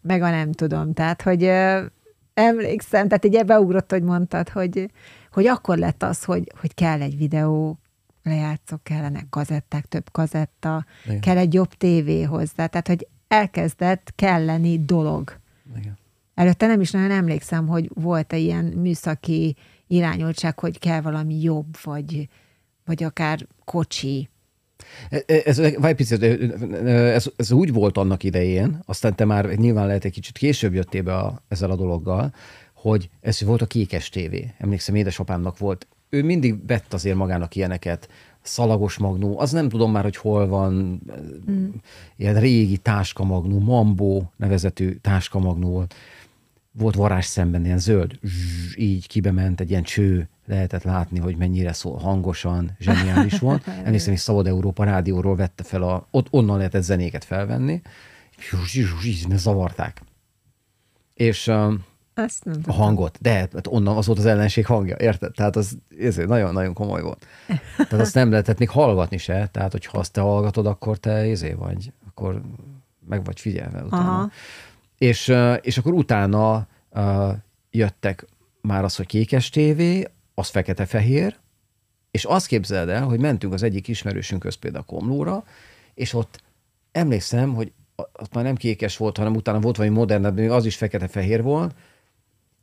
meg 0.00 0.22
a 0.22 0.30
nem 0.30 0.52
tudom, 0.52 0.92
tehát, 0.92 1.22
hogy 1.22 1.44
ö, 1.44 1.84
emlékszem, 2.34 3.08
tehát 3.08 3.24
így 3.24 3.44
beugrott, 3.44 3.90
hogy 3.90 4.02
mondtad, 4.02 4.48
hogy, 4.48 4.90
hogy 5.32 5.46
akkor 5.46 5.78
lett 5.78 6.02
az, 6.02 6.24
hogy, 6.24 6.52
hogy 6.60 6.74
kell 6.74 7.00
egy 7.00 7.16
videó, 7.16 7.78
lejátszók 8.22 8.82
kellenek, 8.82 9.26
kazetták, 9.30 9.86
több 9.86 10.10
kazetta, 10.12 10.84
Igen. 11.04 11.20
kell 11.20 11.36
egy 11.36 11.54
jobb 11.54 11.74
tévé 11.74 12.22
hozzá, 12.22 12.66
tehát, 12.66 12.86
hogy 12.86 13.08
elkezdett 13.28 14.12
kelleni 14.14 14.84
dolog. 14.84 15.40
Igen. 15.76 15.98
Előtte 16.34 16.66
nem 16.66 16.80
is 16.80 16.90
nagyon 16.90 17.10
emlékszem, 17.10 17.66
hogy 17.66 17.90
volt-e 17.94 18.36
ilyen 18.36 18.64
műszaki 18.64 19.56
irányultság, 19.86 20.58
hogy 20.58 20.78
kell 20.78 21.00
valami 21.00 21.42
jobb, 21.42 21.76
vagy, 21.82 22.28
vagy 22.84 23.02
akár 23.02 23.46
kocsi. 23.64 24.28
Ez, 25.26 25.58
ez, 25.58 25.74
várj 25.76 25.94
picit, 25.94 26.22
ez, 26.22 27.30
ez 27.36 27.52
úgy 27.52 27.72
volt 27.72 27.96
annak 27.96 28.22
idején, 28.22 28.80
aztán 28.86 29.14
te 29.14 29.24
már 29.24 29.46
nyilván 29.54 29.86
lehet 29.86 30.04
egy 30.04 30.12
kicsit 30.12 30.38
később 30.38 30.74
jöttél 30.74 31.02
be 31.02 31.14
a, 31.14 31.42
ezzel 31.48 31.70
a 31.70 31.76
dologgal, 31.76 32.34
hogy 32.74 33.10
ez 33.20 33.42
volt 33.42 33.62
a 33.62 33.66
kékes 33.66 34.08
tévé. 34.08 34.54
Emlékszem, 34.58 34.94
édesapámnak 34.94 35.58
volt. 35.58 35.86
Ő 36.08 36.22
mindig 36.22 36.66
vett 36.66 36.94
azért 36.94 37.16
magának 37.16 37.54
ilyeneket, 37.54 38.08
szalagos 38.42 38.98
magnó, 38.98 39.38
az 39.38 39.50
nem 39.50 39.68
tudom 39.68 39.92
már, 39.92 40.02
hogy 40.02 40.16
hol 40.16 40.46
van, 40.46 41.00
mm. 41.50 41.68
ilyen 42.16 42.40
régi 42.40 42.76
táskamagnó, 42.76 43.58
Mambó 43.58 44.32
nevezetű 44.36 44.94
táskamagnó 44.94 45.70
volt. 45.70 45.94
Volt 46.78 46.94
varázs 46.94 47.24
szemben, 47.24 47.64
ilyen 47.64 47.78
zöld, 47.78 48.18
zsss, 48.22 48.76
így 48.76 49.06
kibement, 49.06 49.60
egy 49.60 49.70
ilyen 49.70 49.82
cső, 49.82 50.28
lehetett 50.46 50.82
látni, 50.82 51.18
hogy 51.18 51.36
mennyire 51.36 51.72
szól 51.72 51.98
hangosan, 51.98 52.76
zseniális 52.78 53.38
volt. 53.48 53.66
Emlékszem, 53.84 54.12
hogy 54.12 54.22
Szabad 54.22 54.46
Európa 54.46 54.84
rádióról 54.84 55.36
vette 55.36 55.62
fel, 55.62 55.82
a, 55.82 56.06
ott 56.10 56.26
onnan 56.30 56.56
lehetett 56.56 56.82
zenéket 56.82 57.24
felvenni, 57.24 57.82
zsuzsi, 58.66 59.26
mert 59.28 59.40
zavarták. 59.40 60.02
És 61.14 61.46
um, 61.46 61.84
Azt 62.14 62.44
nem 62.44 62.60
a 62.66 62.72
hangot, 62.72 63.18
de 63.20 63.32
hát 63.32 63.66
onnan 63.66 63.96
az 63.96 64.06
volt 64.06 64.18
az 64.18 64.26
ellenség 64.26 64.66
hangja, 64.66 64.96
érted? 64.98 65.32
Tehát 65.32 65.56
az 65.56 65.78
nagyon-nagyon 66.26 66.72
komoly 66.74 67.02
volt. 67.02 67.26
Tehát 67.76 67.92
azt 67.92 68.14
nem 68.14 68.30
lehetett 68.30 68.58
még 68.58 68.68
hallgatni 68.68 69.16
se, 69.16 69.48
tehát 69.52 69.72
hogyha 69.72 69.98
azt 69.98 70.12
te 70.12 70.20
hallgatod, 70.20 70.66
akkor 70.66 70.96
te 70.96 71.26
izé 71.26 71.52
vagy, 71.52 71.92
akkor 72.08 72.42
meg 73.08 73.24
vagy 73.24 73.40
figyelve 73.40 73.82
utána. 73.82 74.12
Aha. 74.12 74.30
És, 74.98 75.32
és 75.60 75.78
akkor 75.78 75.92
utána 75.92 76.66
jöttek 77.70 78.26
már 78.60 78.84
az, 78.84 78.96
hogy 78.96 79.06
kékes 79.06 79.50
tévé, 79.50 80.04
az 80.34 80.48
fekete-fehér, 80.48 81.36
és 82.10 82.24
azt 82.24 82.46
képzeld 82.46 82.88
el, 82.88 83.04
hogy 83.04 83.20
mentünk 83.20 83.52
az 83.52 83.62
egyik 83.62 83.88
ismerősünkhöz 83.88 84.54
például 84.54 84.84
Komlóra, 84.84 85.44
és 85.94 86.14
ott 86.14 86.42
emlékszem, 86.92 87.54
hogy 87.54 87.72
ott 87.96 88.34
már 88.34 88.44
nem 88.44 88.56
kékes 88.56 88.96
volt, 88.96 89.16
hanem 89.16 89.34
utána 89.34 89.60
volt 89.60 89.76
valami 89.76 89.94
modernebb, 89.94 90.36
még 90.36 90.50
az 90.50 90.64
is 90.64 90.76
fekete-fehér 90.76 91.42
volt, 91.42 91.74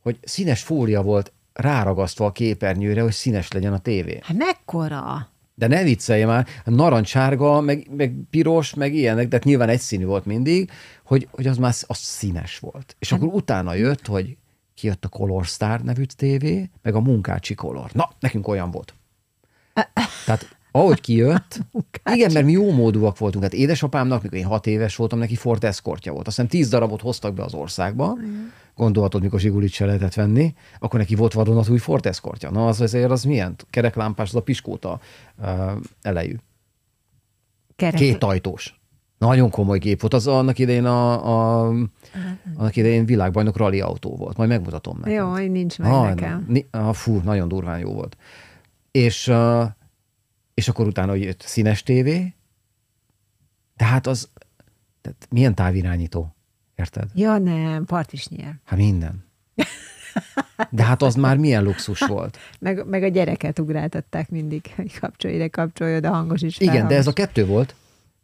hogy 0.02 0.18
színes 0.22 0.62
fólia 0.62 1.02
volt 1.02 1.32
ráragasztva 1.52 2.26
a 2.26 2.32
képernyőre, 2.32 3.02
hogy 3.02 3.12
színes 3.12 3.52
legyen 3.52 3.72
a 3.72 3.78
tévé. 3.78 4.18
Hát 4.22 4.36
mekkora? 4.36 5.28
De 5.58 5.66
ne 5.66 5.82
viccelj 5.82 6.24
már, 6.24 6.46
narancsárga, 6.64 7.60
meg, 7.60 7.86
meg 7.96 8.14
piros, 8.30 8.74
meg 8.74 8.94
ilyenek, 8.94 9.28
de 9.28 9.36
hát 9.36 9.44
nyilván 9.44 9.68
egyszínű 9.68 10.04
volt 10.04 10.24
mindig, 10.24 10.70
hogy, 11.04 11.28
hogy 11.30 11.46
az 11.46 11.56
már 11.56 11.74
az 11.86 11.98
színes 11.98 12.58
volt. 12.58 12.96
És 12.98 13.12
akkor 13.12 13.28
utána 13.28 13.74
jött, 13.74 14.06
hogy 14.06 14.36
kijött 14.74 15.04
a 15.04 15.08
Color 15.08 15.44
Star 15.44 15.82
nevű 15.82 16.04
tévé, 16.04 16.70
meg 16.82 16.94
a 16.94 17.00
Munkácsi 17.00 17.54
Color. 17.54 17.90
Na, 17.92 18.10
nekünk 18.20 18.48
olyan 18.48 18.70
volt. 18.70 18.94
Tehát 20.24 20.55
ahogy 20.76 21.00
kijött, 21.00 21.60
igen, 22.14 22.32
mert 22.32 22.44
mi 22.46 22.52
jó 22.52 22.72
módúak 22.72 23.18
voltunk. 23.18 23.44
Hát 23.44 23.52
édesapámnak, 23.52 24.22
mikor 24.22 24.38
én 24.38 24.44
hat 24.44 24.66
éves 24.66 24.96
voltam, 24.96 25.18
neki 25.18 25.34
Ford 25.34 25.64
Escortja 25.64 26.12
volt. 26.12 26.26
Aztán 26.26 26.48
tíz 26.48 26.68
darabot 26.68 27.00
hoztak 27.00 27.34
be 27.34 27.42
az 27.42 27.54
országba. 27.54 28.18
Gondolhatod, 28.74 29.22
mikor 29.22 29.40
Zsigulit 29.40 29.70
se 29.72 29.84
lehetett 29.86 30.14
venni, 30.14 30.54
akkor 30.78 30.98
neki 30.98 31.14
volt 31.14 31.32
vadonatúj 31.32 31.78
Ford 31.78 32.06
Escortja. 32.06 32.50
Na, 32.50 32.66
az 32.66 32.80
azért 32.80 33.10
az 33.10 33.24
milyen? 33.24 33.54
Kereklámpás, 33.70 34.28
az 34.28 34.34
a 34.34 34.40
piskóta 34.42 35.00
uh, 35.38 35.70
elejű. 36.02 36.34
Kerek. 37.76 38.00
Két 38.00 38.24
ajtós. 38.24 38.80
Nagyon 39.18 39.50
komoly 39.50 39.78
gép 39.78 40.00
volt. 40.00 40.14
Az 40.14 40.26
annak 40.26 40.58
idején 40.58 40.84
a, 40.84 41.12
a 41.12 41.72
annak 42.56 42.76
idején 42.76 43.06
világbajnok 43.06 43.56
rally 43.56 43.80
autó 43.80 44.16
volt. 44.16 44.36
Majd 44.36 44.48
megmutatom 44.48 44.98
neked. 44.98 45.12
Jó, 45.16 45.34
nincs 45.34 45.78
meg 45.78 45.92
Ah, 45.92 46.08
nekem. 46.08 46.44
ni- 46.48 46.66
ah, 46.70 46.94
fú, 46.94 47.20
nagyon 47.24 47.48
durván 47.48 47.78
jó 47.78 47.92
volt. 47.92 48.16
És, 48.90 49.28
uh, 49.28 49.64
és 50.56 50.68
akkor 50.68 50.86
utána 50.86 51.14
jött 51.14 51.40
színes 51.40 51.82
tévé, 51.82 52.34
tehát 53.76 54.06
az, 54.06 54.28
tehát 55.00 55.26
milyen 55.30 55.54
távirányító, 55.54 56.36
érted? 56.74 57.10
Ja, 57.14 57.38
nem, 57.38 57.84
partvisnyer. 57.84 58.60
Hát 58.64 58.78
minden. 58.78 59.24
De 60.70 60.84
hát 60.84 61.02
az 61.02 61.14
már 61.14 61.36
milyen 61.36 61.62
luxus 61.62 62.00
volt. 62.00 62.38
Meg, 62.60 62.86
meg 62.86 63.02
a 63.02 63.08
gyereket 63.08 63.58
ugráltatták 63.58 64.30
mindig, 64.30 64.72
hogy 64.76 64.98
kapcsolj 64.98 65.34
ide, 65.34 65.48
kapcsolj 65.48 65.96
oda, 65.96 66.10
hangos 66.10 66.42
is. 66.42 66.58
Igen, 66.58 66.72
de 66.72 66.78
felhangos. 66.78 66.98
ez 66.98 67.06
a 67.06 67.12
kettő 67.12 67.46
volt. 67.46 67.74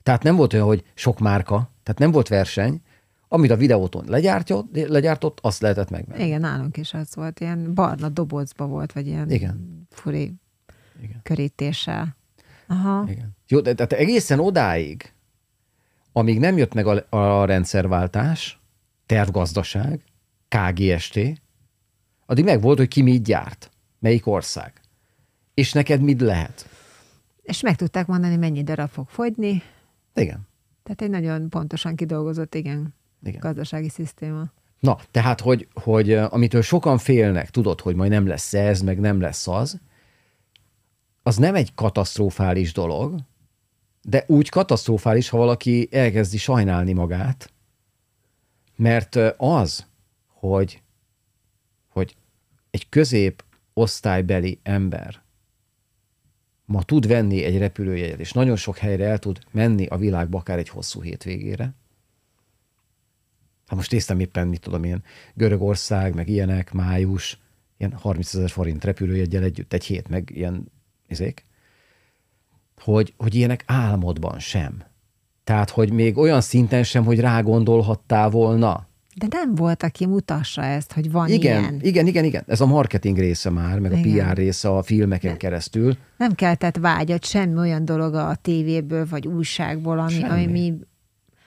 Tehát 0.03 0.22
nem 0.22 0.37
volt 0.37 0.53
olyan, 0.53 0.66
hogy 0.66 0.85
sok 0.95 1.18
márka, 1.18 1.70
tehát 1.83 2.01
nem 2.01 2.11
volt 2.11 2.28
verseny, 2.28 2.83
amit 3.28 3.51
a 3.51 3.57
videóton 3.57 4.05
legyártott, 4.09 4.89
legyártott 4.89 5.39
azt 5.43 5.61
lehetett 5.61 5.91
megvenni. 5.91 6.24
Igen, 6.24 6.41
nálunk 6.41 6.76
is 6.76 6.95
az 6.95 7.14
volt, 7.14 7.41
ilyen 7.41 7.74
barna 7.74 8.09
dobozba 8.09 8.66
volt, 8.66 8.93
vagy 8.93 9.07
ilyen 9.07 9.30
Igen. 9.30 9.87
furi 9.91 10.35
Igen. 11.03 11.20
körítéssel. 11.22 12.16
Aha. 12.73 13.05
Igen. 13.09 13.37
Jó, 13.49 13.61
de 13.61 13.75
tehát 13.75 13.93
egészen 13.93 14.39
odáig, 14.39 15.12
amíg 16.12 16.39
nem 16.39 16.57
jött 16.57 16.75
meg 16.75 16.87
a, 16.87 17.16
a 17.16 17.45
rendszerváltás, 17.45 18.61
tervgazdaság, 19.07 20.05
KGST, 20.49 21.18
addig 22.27 22.45
meg 22.45 22.61
volt, 22.61 22.79
hogy 22.79 22.89
ki 22.89 23.03
mit 23.03 23.23
gyárt, 23.23 23.70
melyik 23.99 24.27
ország. 24.27 24.73
És 25.55 25.73
neked 25.73 26.01
mit 26.01 26.20
lehet. 26.20 26.68
És 27.43 27.61
meg 27.61 27.77
tudták 27.77 28.07
mondani, 28.07 28.37
mennyi 28.37 28.62
darab 28.62 28.89
fog 28.89 29.09
fogyni. 29.09 29.62
Igen. 30.14 30.49
Tehát 30.83 31.03
egy 31.03 31.11
nagyon 31.11 31.49
pontosan 31.49 31.97
kidolgozott, 31.97 32.55
igen, 32.55 32.95
Igen. 33.23 33.41
gazdasági 33.41 33.89
szisztéma. 33.89 34.53
Na, 34.81 34.99
tehát, 35.11 35.41
hogy, 35.41 35.68
hogy 35.75 36.12
eh, 36.12 36.33
amitől 36.33 36.62
sokan 36.62 36.99
félnek, 36.99 37.51
tudod, 37.51 37.81
hogy 37.81 37.95
majd 37.95 38.11
nem 38.11 38.27
lesz 38.27 38.55
ez, 38.55 38.81
meg 38.81 39.01
nem 39.01 39.20
lesz 39.20 39.49
az, 39.49 39.81
az 41.23 41.37
nem 41.37 41.55
egy 41.55 41.75
katasztrofális 41.75 42.73
dolog, 42.73 43.20
de 44.03 44.25
úgy 44.27 44.49
katasztrofális, 44.49 45.29
ha 45.29 45.37
valaki 45.37 45.89
elkezdi 45.91 46.37
sajnálni 46.37 46.93
magát, 46.93 47.53
mert 48.77 49.16
az, 49.37 49.87
hogy, 50.27 50.83
hogy 51.89 52.16
egy 52.70 52.89
közép 52.89 53.45
osztálybeli 53.73 54.61
ember 54.62 55.23
ma 56.64 56.83
tud 56.83 57.07
venni 57.07 57.45
egy 57.45 57.59
repülőjegyet, 57.59 58.20
és 58.20 58.33
nagyon 58.33 58.57
sok 58.57 58.77
helyre 58.77 59.05
el 59.05 59.18
tud 59.18 59.39
menni 59.51 59.87
a 59.87 59.97
világba, 59.97 60.39
akár 60.39 60.59
egy 60.59 60.68
hosszú 60.68 61.03
hétvégére, 61.03 61.75
Hát 63.73 63.81
most 63.81 63.93
néztem 63.93 64.20
éppen, 64.20 64.49
mit 64.49 64.61
tudom 64.61 64.85
én, 64.85 65.03
Görögország, 65.35 66.14
meg 66.14 66.29
ilyenek, 66.29 66.73
május, 66.73 67.39
ilyen 67.77 67.93
30 67.93 68.35
ezer 68.35 68.51
forint 68.51 68.85
repülőjegyel 68.85 69.43
együtt, 69.43 69.73
egy 69.73 69.85
hét, 69.85 70.09
meg 70.09 70.31
ilyen 70.35 70.73
izék, 71.13 71.45
hogy, 72.81 73.15
hogy 73.17 73.35
ilyenek 73.35 73.65
álmodban 73.67 74.39
sem. 74.39 74.83
Tehát, 75.45 75.71
hogy 75.71 75.93
még 75.93 76.17
olyan 76.19 76.41
szinten 76.41 76.83
sem, 76.83 77.05
hogy 77.05 77.21
rágondolhattál 77.21 78.31
volna. 78.31 78.87
De 79.15 79.27
nem 79.31 79.55
volt, 79.55 79.83
aki 79.83 80.07
mutassa 80.07 80.63
ezt, 80.63 80.93
hogy 80.93 81.11
van 81.11 81.29
Igen, 81.29 81.61
ilyen. 81.61 81.79
igen, 81.83 82.07
igen, 82.07 82.25
igen. 82.25 82.45
Ez 82.47 82.61
a 82.61 82.67
marketing 82.67 83.19
része 83.19 83.51
már, 83.51 83.79
meg 83.79 83.93
a 83.93 83.97
Igen. 83.97 84.29
PR 84.29 84.37
része 84.37 84.69
a 84.69 84.83
filmeken 84.83 85.37
keresztül. 85.37 85.97
Nem 86.17 86.35
keltett 86.35 86.77
vágyat 86.77 87.25
semmi 87.25 87.59
olyan 87.59 87.85
dolog 87.85 88.15
a 88.15 88.35
tévéből, 88.43 89.07
vagy 89.11 89.27
újságból, 89.27 89.99
ami, 89.99 90.13
Semmi. 90.13 90.29
ami 90.29 90.47
mi, 90.47 90.75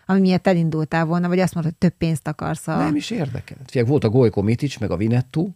ami 0.05 0.19
miatt 0.19 0.47
elindultál 0.47 1.05
volna, 1.05 1.27
vagy 1.27 1.39
azt 1.39 1.53
mondod, 1.53 1.71
hogy 1.79 1.89
több 1.89 1.97
pénzt 1.97 2.27
akarsz 2.27 2.67
a... 2.67 2.77
Nem 2.77 2.95
is 2.95 3.09
érdekel. 3.09 3.57
Figyelj, 3.65 3.87
volt 3.87 4.03
a 4.03 4.09
Gojko 4.09 4.41
Mitic, 4.41 4.77
meg 4.77 4.91
a 4.91 4.97
Vinettu. 4.97 5.49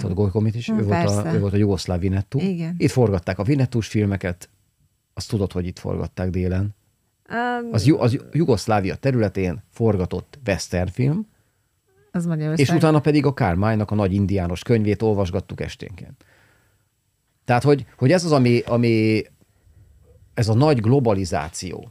Tudod, 0.00 0.10
a 0.10 0.14
Gojko 0.20 0.40
Mitic? 0.40 0.66
Hm, 0.66 0.78
Ő 0.78 0.82
volt, 0.82 1.08
a, 1.08 1.32
ő 1.34 1.40
volt 1.40 1.52
a 1.52 1.56
jugoszláv 1.56 2.00
Vinettu. 2.00 2.38
Igen. 2.38 2.74
Itt 2.78 2.90
forgatták 2.90 3.38
a 3.38 3.42
Vinettús 3.42 3.86
filmeket. 3.88 4.48
Azt 5.14 5.28
tudod, 5.28 5.52
hogy 5.52 5.66
itt 5.66 5.78
forgatták 5.78 6.30
délen. 6.30 6.74
Um, 7.30 7.72
Az, 7.72 7.86
Ju- 7.86 8.00
az 8.00 8.18
Jugoszlávia 8.32 8.94
területén 8.94 9.62
forgatott 9.70 10.38
western 10.46 10.88
film, 10.90 11.26
az 12.12 12.58
és 12.58 12.68
utána 12.70 13.00
pedig 13.00 13.26
a 13.26 13.34
Kármánynak 13.34 13.90
a 13.90 13.94
nagy 13.94 14.12
indiános 14.12 14.62
könyvét 14.62 15.02
olvasgattuk 15.02 15.60
esténként. 15.60 16.24
Tehát, 17.44 17.62
hogy, 17.62 17.86
hogy 17.96 18.12
ez 18.12 18.24
az, 18.24 18.32
ami, 18.32 18.60
ami 18.66 19.22
ez 20.34 20.48
a 20.48 20.54
nagy 20.54 20.80
globalizáció, 20.80 21.88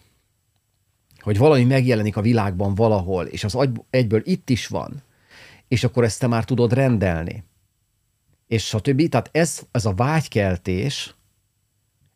hogy 1.20 1.38
valami 1.38 1.64
megjelenik 1.64 2.18
a 2.18 2.22
világban 2.22 2.76
valahol, 2.76 3.26
és 3.26 3.43
az 3.43 3.56
agy- 3.56 3.84
egyből 3.89 4.22
itt 4.24 4.49
is 4.49 4.68
van, 4.68 5.01
és 5.68 5.84
akkor 5.84 6.04
ezt 6.04 6.20
te 6.20 6.28
már 6.28 6.45
tudod 6.45 6.74
rendelni, 6.74 7.43
és 8.48 8.66
stb. 8.66 9.10
Tehát 9.10 9.30
ez, 9.32 9.62
ez 9.72 9.86
a 9.86 9.94
vágykeltés, 9.94 11.16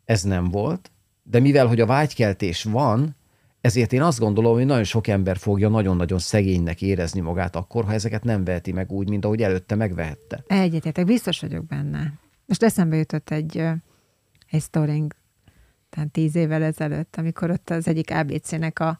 ez 0.05 0.23
nem 0.23 0.49
volt, 0.49 0.91
de 1.23 1.39
mivel, 1.39 1.67
hogy 1.67 1.79
a 1.79 1.85
vágykeltés 1.85 2.63
van, 2.63 3.15
ezért 3.61 3.93
én 3.93 4.01
azt 4.01 4.19
gondolom, 4.19 4.53
hogy 4.53 4.65
nagyon 4.65 4.83
sok 4.83 5.07
ember 5.07 5.37
fogja 5.37 5.69
nagyon-nagyon 5.69 6.19
szegénynek 6.19 6.81
érezni 6.81 7.19
magát 7.19 7.55
akkor, 7.55 7.85
ha 7.85 7.93
ezeket 7.93 8.23
nem 8.23 8.43
veheti 8.43 8.71
meg 8.71 8.91
úgy, 8.91 9.09
mint 9.09 9.25
ahogy 9.25 9.41
előtte 9.41 9.75
megvehette. 9.75 10.43
Egyetértek, 10.47 11.05
biztos 11.05 11.39
vagyok 11.39 11.65
benne. 11.65 12.13
Most 12.45 12.63
eszembe 12.63 12.95
jutott 12.95 13.29
egy, 13.29 13.57
egy 14.49 14.61
sztorink, 14.61 15.15
tehát 15.89 16.09
tíz 16.11 16.35
évvel 16.35 16.63
ezelőtt, 16.63 17.15
amikor 17.15 17.51
ott 17.51 17.69
az 17.69 17.87
egyik 17.87 18.11
ABC-nek 18.11 18.79
a, 18.79 18.99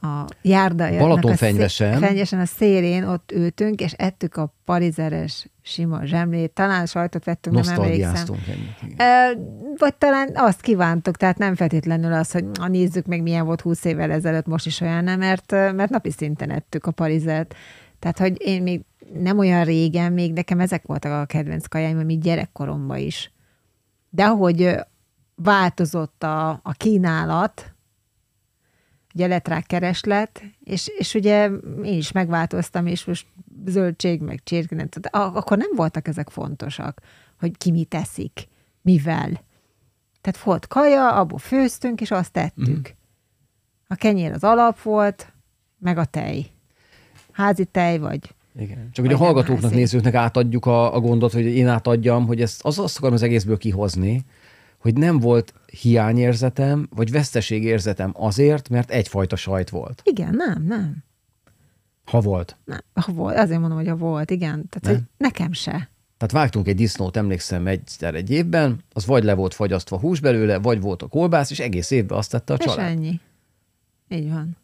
a 0.00 0.24
járda 0.42 0.98
Balatonfenyvesen. 0.98 1.94
A, 1.94 2.06
fenyvesen 2.06 2.40
a 2.40 2.44
szélén 2.44 3.04
ott 3.04 3.32
ültünk, 3.32 3.80
és 3.80 3.92
ettük 3.92 4.36
a 4.36 4.54
parizeres 4.64 5.46
sima 5.62 6.04
zsemlét, 6.04 6.50
talán 6.50 6.86
sajtot 6.86 7.24
vettünk, 7.24 7.56
nem 7.56 7.74
emlékszem. 7.74 8.36
Ennyit. 8.80 9.00
Ö, 9.00 9.40
Vagy 9.76 9.94
talán 9.94 10.30
azt 10.34 10.60
kívántuk, 10.60 11.16
tehát 11.16 11.38
nem 11.38 11.54
feltétlenül 11.54 12.12
az, 12.12 12.30
hogy 12.32 12.44
na, 12.52 12.68
nézzük 12.68 13.06
meg, 13.06 13.22
milyen 13.22 13.44
volt 13.44 13.60
20 13.60 13.84
évvel 13.84 14.10
ezelőtt, 14.10 14.46
most 14.46 14.66
is 14.66 14.80
olyan 14.80 15.04
nem, 15.04 15.18
mert, 15.18 15.50
mert 15.50 15.90
napi 15.90 16.10
szinten 16.10 16.50
ettük 16.50 16.86
a 16.86 16.90
parizet. 16.90 17.54
Tehát, 17.98 18.18
hogy 18.18 18.34
én 18.38 18.62
még 18.62 18.80
nem 19.12 19.38
olyan 19.38 19.64
régen, 19.64 20.12
még 20.12 20.32
nekem 20.32 20.60
ezek 20.60 20.86
voltak 20.86 21.12
a 21.12 21.24
kedvenc 21.24 21.66
kajáim, 21.66 21.98
ami 21.98 22.18
gyerekkoromban 22.18 22.98
is. 22.98 23.32
De 24.10 24.24
ahogy 24.24 24.76
változott 25.34 26.22
a, 26.22 26.48
a 26.48 26.72
kínálat, 26.72 27.69
ugye 29.14 29.26
lett 29.26 29.48
rá 29.48 29.60
kereslet, 29.60 30.42
és, 30.64 30.90
és 30.98 31.14
ugye 31.14 31.50
én 31.82 31.96
is 31.96 32.12
megváltoztam, 32.12 32.86
és 32.86 33.04
most 33.04 33.26
zöldség, 33.66 34.20
meg 34.20 34.40
csirke, 34.42 34.74
nem 34.74 34.88
tudom, 34.88 35.34
akkor 35.34 35.56
nem 35.56 35.70
voltak 35.76 36.08
ezek 36.08 36.30
fontosak, 36.30 37.00
hogy 37.38 37.56
ki 37.58 37.70
mit 37.70 37.88
teszik, 37.88 38.48
mivel. 38.82 39.40
Tehát 40.20 40.42
volt 40.44 40.66
kaja, 40.66 41.12
abból 41.12 41.38
főztünk, 41.38 42.00
és 42.00 42.10
azt 42.10 42.32
tettük. 42.32 42.88
Mm. 42.88 42.92
A 43.86 43.94
kenyér 43.94 44.32
az 44.32 44.44
alap 44.44 44.82
volt, 44.82 45.32
meg 45.78 45.98
a 45.98 46.04
tej. 46.04 46.46
Házi 47.32 47.64
tej, 47.64 47.98
vagy 47.98 48.34
Igen. 48.58 48.88
Csak 48.92 49.04
hogy 49.04 49.14
a 49.14 49.18
hallgatóknak, 49.18 49.62
házi. 49.62 49.74
nézőknek 49.74 50.14
átadjuk 50.14 50.66
a, 50.66 50.94
a 50.94 51.00
gondot, 51.00 51.32
hogy 51.32 51.44
én 51.44 51.68
átadjam, 51.68 52.26
hogy 52.26 52.40
ezt, 52.40 52.64
az 52.64 52.78
azt 52.78 52.96
akarom 52.96 53.14
az 53.14 53.22
egészből 53.22 53.56
kihozni, 53.56 54.24
hogy 54.80 54.94
nem 54.94 55.18
volt 55.18 55.54
hiányérzetem, 55.80 56.88
vagy 56.94 57.10
veszteségérzetem 57.10 58.12
azért, 58.16 58.68
mert 58.68 58.90
egyfajta 58.90 59.36
sajt 59.36 59.70
volt. 59.70 60.02
igen, 60.04 60.34
nem, 60.34 60.62
nem. 60.66 61.04
Ha 62.04 62.20
volt. 62.20 62.56
nem. 62.64 62.78
Ha 62.94 63.12
volt, 63.12 63.36
azért 63.36 63.60
mondom, 63.60 63.78
hogy 63.78 63.88
ha 63.88 63.96
volt, 63.96 64.30
igen. 64.30 64.68
Tehát, 64.68 64.82
Nem? 64.82 64.94
hogy 64.94 65.02
nekem 65.16 65.52
se. 65.52 65.70
Tehát 66.16 66.34
vágtunk 66.34 66.68
egy 66.68 66.76
disznót, 66.76 67.16
emlékszem, 67.16 67.66
egyszer 67.66 68.14
egy 68.14 68.30
évben, 68.30 68.84
az 68.92 69.06
vagy 69.06 69.24
le 69.24 69.34
volt 69.34 69.54
fagyasztva 69.54 69.98
hús 69.98 70.20
belőle, 70.20 70.58
vagy 70.58 70.80
volt 70.80 71.02
a 71.02 71.06
kolbász, 71.06 71.50
és 71.50 71.58
egész 71.60 71.90
évben 71.90 72.18
azt 72.18 72.30
tette 72.30 72.52
a 72.52 72.56
És 72.58 72.64
család. 72.64 72.88
ennyi. 72.88 73.20
Így 74.08 74.30
van. 74.30 74.56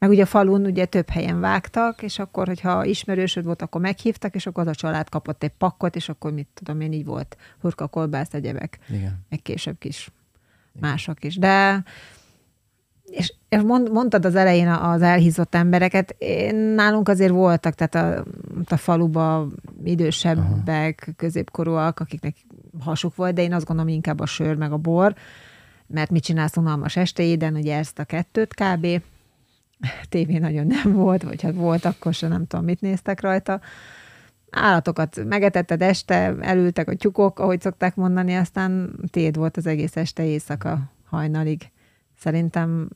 Meg 0.00 0.10
ugye 0.10 0.22
a 0.22 0.26
falun 0.26 0.64
ugye 0.64 0.84
több 0.84 1.08
helyen 1.08 1.40
vágtak, 1.40 2.02
és 2.02 2.18
akkor, 2.18 2.46
hogyha 2.46 2.84
ismerősöd 2.84 3.44
volt, 3.44 3.62
akkor 3.62 3.80
meghívtak, 3.80 4.34
és 4.34 4.46
akkor 4.46 4.62
az 4.62 4.68
a 4.68 4.74
család 4.74 5.08
kapott 5.08 5.42
egy 5.42 5.52
pakkot, 5.58 5.96
és 5.96 6.08
akkor 6.08 6.32
mit 6.32 6.48
tudom 6.54 6.80
én, 6.80 6.92
így 6.92 7.04
volt 7.04 7.36
hurka, 7.60 7.86
kolbász, 7.86 8.34
egyebek, 8.34 8.78
Igen. 8.88 9.18
meg 9.28 9.42
később 9.42 9.76
is 9.80 10.10
mások 10.80 11.24
is. 11.24 11.36
De 11.36 11.84
és 13.10 13.34
és 13.48 13.60
mond, 13.60 13.92
mondtad 13.92 14.24
az 14.24 14.34
elején 14.34 14.68
az 14.68 15.02
elhízott 15.02 15.54
embereket, 15.54 16.14
én, 16.18 16.54
nálunk 16.54 17.08
azért 17.08 17.32
voltak, 17.32 17.74
tehát 17.74 17.94
a, 17.94 18.24
a 18.68 18.76
faluba 18.76 19.46
idősebbek, 19.84 21.00
Aha. 21.02 21.12
középkorúak, 21.16 22.00
akiknek 22.00 22.36
hasuk 22.80 23.16
volt, 23.16 23.34
de 23.34 23.42
én 23.42 23.52
azt 23.52 23.66
gondolom 23.66 23.92
inkább 23.92 24.20
a 24.20 24.26
sör 24.26 24.56
meg 24.56 24.72
a 24.72 24.76
bor, 24.76 25.14
mert 25.86 26.10
mit 26.10 26.22
csinálsz 26.22 26.56
unalmas 26.56 26.96
estéiden, 26.96 27.54
ugye 27.54 27.76
ezt 27.76 27.98
a 27.98 28.04
kettőt 28.04 28.54
kb. 28.54 28.86
Tévé 30.08 30.38
nagyon 30.38 30.66
nem 30.66 30.92
volt, 30.92 31.22
vagy 31.22 31.42
hát 31.42 31.54
volt, 31.54 31.84
akkor 31.84 32.14
sem 32.14 32.28
nem 32.28 32.46
tudom, 32.46 32.64
mit 32.64 32.80
néztek 32.80 33.20
rajta. 33.20 33.60
Állatokat 34.50 35.24
megetetted 35.24 35.82
este, 35.82 36.36
elültek 36.40 36.88
a 36.88 36.94
tyukok, 36.94 37.38
ahogy 37.38 37.60
szokták 37.60 37.94
mondani, 37.94 38.34
aztán 38.34 38.94
téd 39.10 39.36
volt 39.36 39.56
az 39.56 39.66
egész 39.66 39.96
este 39.96 40.24
éjszaka 40.24 40.90
hajnalig. 41.04 41.70
Szerintem 42.18 42.88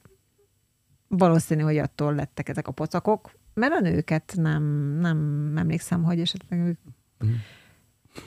valószínű, 1.09 1.63
hogy 1.63 1.79
attól 1.79 2.15
lettek 2.15 2.49
ezek 2.49 2.69
a 2.69 2.73
pocakok, 2.73 3.31
mert 3.55 3.73
a 3.73 3.81
nőket 3.81 4.33
nem, 4.37 4.63
nem 5.01 5.53
emlékszem, 5.57 6.03
hogy 6.03 6.21
esetleg 6.21 6.61
ők 6.61 6.79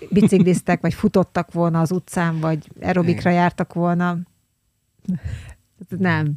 bicikliztek, 0.10 0.82
vagy 0.82 0.94
futottak 0.94 1.52
volna 1.52 1.80
az 1.80 1.92
utcán, 1.92 2.40
vagy 2.40 2.72
aerobikra 2.82 3.30
jártak 3.30 3.74
volna. 3.74 4.18
Nem. 5.98 6.34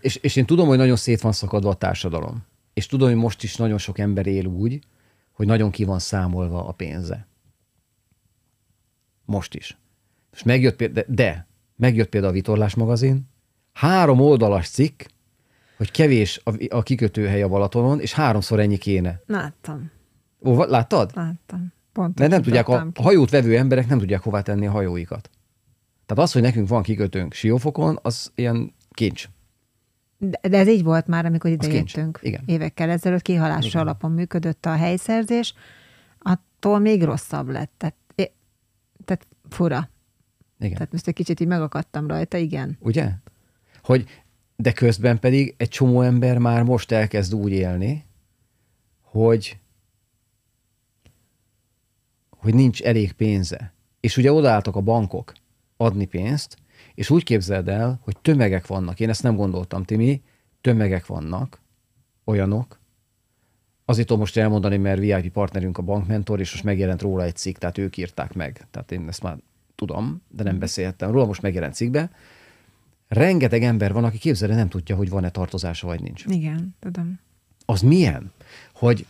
És, 0.00 0.16
és 0.16 0.36
én 0.36 0.46
tudom, 0.46 0.66
hogy 0.66 0.76
nagyon 0.76 0.96
szét 0.96 1.20
van 1.20 1.32
szakadva 1.32 1.70
a 1.70 1.74
társadalom. 1.74 2.44
És 2.74 2.86
tudom, 2.86 3.08
hogy 3.08 3.16
most 3.16 3.42
is 3.42 3.56
nagyon 3.56 3.78
sok 3.78 3.98
ember 3.98 4.26
él 4.26 4.46
úgy, 4.46 4.78
hogy 5.32 5.46
nagyon 5.46 5.70
ki 5.70 5.84
van 5.84 5.98
számolva 5.98 6.66
a 6.66 6.72
pénze. 6.72 7.26
Most 9.24 9.54
is. 9.54 9.78
És 10.32 10.42
megjött 10.42 10.76
például, 10.76 11.06
de, 11.08 11.14
de 11.14 11.46
megjött 11.76 12.08
például 12.08 12.32
a 12.32 12.36
Vitorlás 12.36 12.74
magazin, 12.74 13.28
három 13.72 14.20
oldalas 14.20 14.68
cikk, 14.68 15.02
hogy 15.76 15.90
kevés 15.90 16.40
a, 16.44 16.66
a 16.68 16.82
kikötőhely 16.82 17.42
a 17.42 17.48
Balatonon, 17.48 18.00
és 18.00 18.12
háromszor 18.12 18.60
ennyi 18.60 18.76
kéne. 18.76 19.22
Láttam. 19.26 19.90
Ó, 20.44 20.64
láttad? 20.64 21.10
Láttam. 21.14 21.72
Pont 21.92 22.18
Mert 22.18 22.30
nem 22.30 22.42
tudják, 22.42 22.68
a 22.68 22.88
ki. 22.92 23.02
hajót 23.02 23.30
vevő 23.30 23.56
emberek 23.56 23.86
nem 23.86 23.98
tudják 23.98 24.22
hová 24.22 24.42
tenni 24.42 24.66
a 24.66 24.70
hajóikat. 24.70 25.30
Tehát 26.06 26.24
az, 26.24 26.32
hogy 26.32 26.42
nekünk 26.42 26.68
van 26.68 26.82
kikötőnk 26.82 27.32
Siófokon, 27.32 27.98
az 28.02 28.32
ilyen 28.34 28.74
kincs. 28.90 29.28
De, 30.30 30.58
ez 30.58 30.68
így 30.68 30.82
volt 30.82 31.06
már, 31.06 31.24
amikor 31.26 31.50
ide 31.50 31.66
jöttünk. 31.72 32.20
Évekkel 32.46 32.90
ezelőtt 32.90 33.22
kihalás 33.22 33.66
Igen. 33.66 33.80
alapon 33.80 34.10
működött 34.10 34.66
a 34.66 34.76
helyszerzés, 34.76 35.54
attól 36.18 36.78
még 36.78 37.02
rosszabb 37.02 37.48
lett. 37.48 37.72
Tehát, 37.76 37.94
é- 38.14 38.32
tehát 39.04 39.26
fura. 39.48 39.88
Igen. 40.58 40.74
Tehát 40.74 40.92
most 40.92 41.08
egy 41.08 41.14
kicsit 41.14 41.40
így 41.40 41.46
megakadtam 41.46 42.06
rajta, 42.06 42.36
igen. 42.36 42.76
Ugye? 42.80 43.10
Hogy, 43.82 44.04
de 44.56 44.72
közben 44.72 45.18
pedig 45.18 45.54
egy 45.56 45.68
csomó 45.68 46.00
ember 46.00 46.38
már 46.38 46.62
most 46.62 46.92
elkezd 46.92 47.34
úgy 47.34 47.52
élni, 47.52 48.04
hogy 49.00 49.58
hogy 52.44 52.54
nincs 52.54 52.82
elég 52.82 53.12
pénze. 53.12 53.72
És 54.00 54.16
ugye 54.16 54.32
odaálltak 54.32 54.76
a 54.76 54.80
bankok 54.80 55.32
adni 55.76 56.04
pénzt, 56.04 56.56
és 56.94 57.10
úgy 57.10 57.24
képzeld 57.24 57.68
el, 57.68 57.98
hogy 58.02 58.16
tömegek 58.22 58.66
vannak. 58.66 59.00
Én 59.00 59.08
ezt 59.08 59.22
nem 59.22 59.36
gondoltam, 59.36 59.84
Timi, 59.84 60.22
tömegek 60.60 61.06
vannak, 61.06 61.60
olyanok. 62.24 62.78
Azért 63.84 64.06
tudom 64.06 64.20
most 64.20 64.36
elmondani, 64.36 64.76
mert 64.76 65.00
VIP 65.00 65.32
partnerünk 65.32 65.78
a 65.78 65.82
bankmentor, 65.82 66.40
és 66.40 66.52
most 66.52 66.64
megjelent 66.64 67.02
róla 67.02 67.22
egy 67.22 67.36
cikk, 67.36 67.56
tehát 67.56 67.78
ők 67.78 67.96
írták 67.96 68.34
meg. 68.34 68.66
Tehát 68.70 68.92
én 68.92 69.08
ezt 69.08 69.22
már 69.22 69.36
tudom, 69.74 70.22
de 70.28 70.42
nem 70.42 70.58
beszélhettem 70.58 71.10
róla, 71.10 71.26
most 71.26 71.42
megjelent 71.42 71.74
cikkbe. 71.74 72.10
Rengeteg 73.08 73.62
ember 73.62 73.92
van, 73.92 74.04
aki 74.04 74.18
képzelje 74.18 74.54
nem 74.54 74.68
tudja, 74.68 74.96
hogy 74.96 75.08
van-e 75.08 75.30
tartozása, 75.30 75.86
vagy 75.86 76.00
nincs. 76.00 76.24
Igen, 76.26 76.76
tudom. 76.80 77.20
Az 77.66 77.80
milyen? 77.80 78.32
Hogy, 78.74 79.06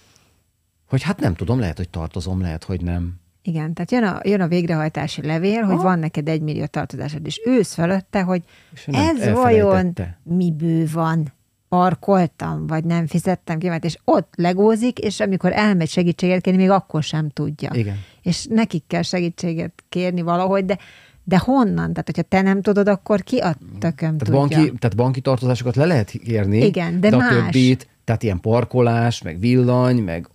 hogy 0.85 1.03
hát 1.03 1.21
nem 1.21 1.35
tudom, 1.35 1.59
lehet, 1.59 1.77
hogy 1.77 1.89
tartozom, 1.89 2.41
lehet, 2.41 2.65
hogy 2.65 2.81
nem. 2.81 3.21
Igen, 3.47 3.75
tehát 3.75 3.91
jön 3.91 4.05
a, 4.05 4.21
jön 4.23 4.41
a 4.41 4.49
végrehajtási 4.49 5.27
levél, 5.27 5.63
hogy 5.63 5.75
Aha. 5.75 5.83
van 5.83 5.99
neked 5.99 6.29
egy 6.29 6.41
millió 6.41 6.67
tartozásod, 6.67 7.27
és 7.27 7.41
ősz 7.45 7.75
fölötte, 7.75 8.23
hogy 8.23 8.43
ez 8.87 9.31
vajon 9.31 9.93
miből 10.23 10.87
van, 10.93 11.33
parkoltam, 11.69 12.67
vagy 12.67 12.85
nem 12.85 13.07
fizettem 13.07 13.59
ki, 13.59 13.71
és 13.81 13.99
ott 14.05 14.33
legózik, 14.37 14.99
és 14.99 15.21
amikor 15.21 15.53
elmegy 15.53 15.89
segítséget 15.89 16.41
kérni, 16.41 16.61
még 16.61 16.71
akkor 16.71 17.03
sem 17.03 17.29
tudja. 17.29 17.71
Igen. 17.73 17.97
És 18.23 18.47
nekik 18.51 18.85
kell 18.87 19.03
segítséget 19.03 19.85
kérni 19.89 20.23
valahogy, 20.23 20.65
de 20.65 20.79
De 21.25 21.39
honnan? 21.39 21.91
Tehát, 21.91 22.07
hogyha 22.07 22.23
te 22.23 22.43
nem 22.43 22.63
tudod, 22.63 22.89
akkor 22.89 23.23
ki 23.23 23.39
a 23.39 23.55
tököm 23.79 24.19
tehát 24.19 24.19
tudja? 24.19 24.35
banki, 24.35 24.55
tehát 24.55 24.97
banki 24.97 25.21
tartozásokat 25.21 25.77
le 25.77 25.85
lehet 25.85 26.11
kérni, 26.11 26.59
Igen, 26.59 27.01
de 27.01 27.09
de 27.11 27.17
a 27.17 27.19
más. 27.19 27.35
többit, 27.35 27.89
tehát 28.05 28.23
ilyen 28.23 28.41
parkolás, 28.41 29.23
meg 29.23 29.41
villany, 29.41 30.03
meg 30.03 30.29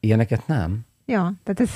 ilyeneket 0.00 0.46
nem. 0.46 0.80
Ja, 1.06 1.34
tehát 1.42 1.60
ez 1.60 1.70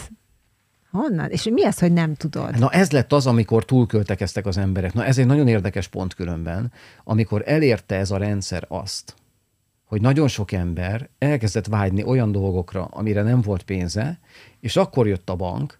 honnan? 0.96 1.30
És 1.30 1.44
mi 1.44 1.64
az, 1.64 1.78
hogy 1.78 1.92
nem 1.92 2.14
tudod? 2.14 2.58
Na 2.58 2.70
ez 2.70 2.90
lett 2.90 3.12
az, 3.12 3.26
amikor 3.26 3.64
túlköltekeztek 3.64 4.46
az 4.46 4.56
emberek. 4.56 4.92
Na 4.92 5.04
ez 5.04 5.18
egy 5.18 5.26
nagyon 5.26 5.48
érdekes 5.48 5.88
pont 5.88 6.14
különben, 6.14 6.72
amikor 7.04 7.42
elérte 7.46 7.96
ez 7.96 8.10
a 8.10 8.16
rendszer 8.16 8.64
azt, 8.68 9.14
hogy 9.84 10.00
nagyon 10.00 10.28
sok 10.28 10.52
ember 10.52 11.08
elkezdett 11.18 11.66
vágyni 11.66 12.04
olyan 12.04 12.32
dolgokra, 12.32 12.84
amire 12.84 13.22
nem 13.22 13.40
volt 13.40 13.62
pénze, 13.62 14.18
és 14.60 14.76
akkor 14.76 15.06
jött 15.06 15.30
a 15.30 15.36
bank, 15.36 15.76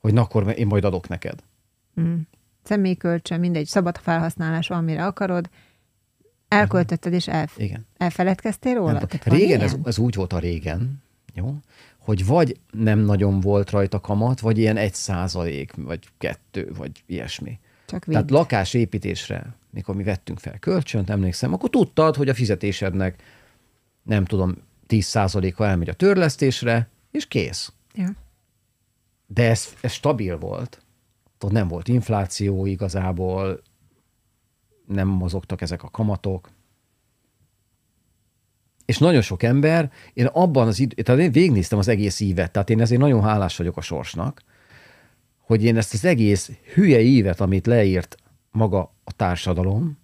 hogy 0.00 0.12
na 0.12 0.20
akkor 0.20 0.54
én 0.56 0.66
majd 0.66 0.84
adok 0.84 1.08
neked. 1.08 1.38
Mm. 2.00 2.14
Személyi 2.62 2.96
kölcsön, 2.96 3.40
mindegy, 3.40 3.66
szabad 3.66 3.96
felhasználás 3.96 4.68
van, 4.68 4.84
mire 4.84 5.06
akarod, 5.06 5.48
elköltötted 6.48 7.12
és 7.12 7.28
elf- 7.28 7.58
Igen. 7.58 7.86
elfeledkeztél 7.96 8.74
róla? 8.74 8.92
Nem, 8.92 9.06
régen 9.24 9.60
ez, 9.60 9.76
ez 9.84 9.98
úgy 9.98 10.14
volt 10.14 10.32
a 10.32 10.38
régen, 10.38 11.02
jó? 11.34 11.54
Hogy 12.00 12.26
vagy 12.26 12.56
nem 12.70 12.98
nagyon 12.98 13.40
volt 13.40 13.70
rajta 13.70 14.00
kamat, 14.00 14.40
vagy 14.40 14.58
ilyen 14.58 14.76
egy 14.76 14.94
százalék, 14.94 15.72
vagy 15.76 16.08
kettő, 16.18 16.72
vagy 16.76 17.02
ilyesmi. 17.06 17.58
Csak 17.86 18.04
Tehát 18.04 18.30
lakásépítésre, 18.30 19.54
mikor 19.70 19.94
mi 19.94 20.02
vettünk 20.02 20.38
fel 20.38 20.58
kölcsönt, 20.58 21.10
emlékszem, 21.10 21.52
akkor 21.52 21.70
tudtad, 21.70 22.16
hogy 22.16 22.28
a 22.28 22.34
fizetésednek 22.34 23.22
nem 24.02 24.24
tudom, 24.24 24.56
10%-a 24.88 25.64
elmegy 25.64 25.88
a 25.88 25.94
törlesztésre, 25.94 26.88
és 27.10 27.26
kész. 27.26 27.72
Ja. 27.94 28.08
De 29.26 29.48
ez, 29.48 29.68
ez 29.80 29.92
stabil 29.92 30.38
volt. 30.38 30.82
Ott 31.40 31.50
nem 31.50 31.68
volt 31.68 31.88
infláció 31.88 32.66
igazából, 32.66 33.62
nem 34.86 35.08
mozogtak 35.08 35.60
ezek 35.60 35.82
a 35.82 35.90
kamatok. 35.90 36.50
És 38.90 38.98
nagyon 38.98 39.20
sok 39.20 39.42
ember, 39.42 39.90
én 40.12 40.26
abban 40.26 40.66
az 40.66 40.78
idő, 40.78 41.02
tehát 41.02 41.20
én 41.20 41.32
végignéztem 41.32 41.78
az 41.78 41.88
egész 41.88 42.20
ívet, 42.20 42.50
tehát 42.50 42.70
én 42.70 42.80
ezért 42.80 43.00
nagyon 43.00 43.22
hálás 43.22 43.56
vagyok 43.56 43.76
a 43.76 43.80
sorsnak, 43.80 44.42
hogy 45.40 45.64
én 45.64 45.76
ezt 45.76 45.94
az 45.94 46.04
egész 46.04 46.50
hülye 46.74 47.00
ívet, 47.00 47.40
amit 47.40 47.66
leírt 47.66 48.16
maga 48.50 48.94
a 49.04 49.12
társadalom, 49.12 49.98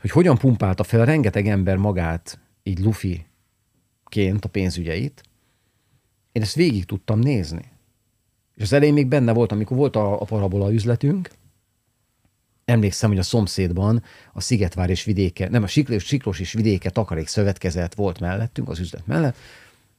hogy 0.00 0.10
hogyan 0.10 0.38
pumpálta 0.38 0.82
fel 0.82 1.04
rengeteg 1.04 1.46
ember 1.46 1.76
magát 1.76 2.38
így 2.62 2.78
lufiként 2.78 4.44
a 4.44 4.48
pénzügyeit, 4.50 5.22
én 6.32 6.42
ezt 6.42 6.54
végig 6.54 6.84
tudtam 6.84 7.18
nézni. 7.18 7.64
És 8.56 8.62
az 8.62 8.72
elején 8.72 8.94
még 8.94 9.06
benne 9.06 9.32
volt, 9.32 9.52
amikor 9.52 9.76
volt 9.76 9.96
a, 9.96 10.20
a 10.20 10.24
parabola 10.24 10.72
üzletünk, 10.72 11.30
emlékszem, 12.70 13.10
hogy 13.10 13.18
a 13.18 13.22
szomszédban 13.22 14.02
a 14.32 14.40
Szigetvár 14.40 14.90
és 14.90 15.04
vidéke, 15.04 15.48
nem 15.48 15.62
a 15.62 15.66
Siklós, 15.66 16.04
Siklós 16.04 16.40
és 16.40 16.52
vidéke 16.52 16.90
takarék 16.90 17.26
szövetkezet 17.26 17.94
volt 17.94 18.20
mellettünk, 18.20 18.68
az 18.68 18.78
üzlet 18.78 19.06
mellett, 19.06 19.36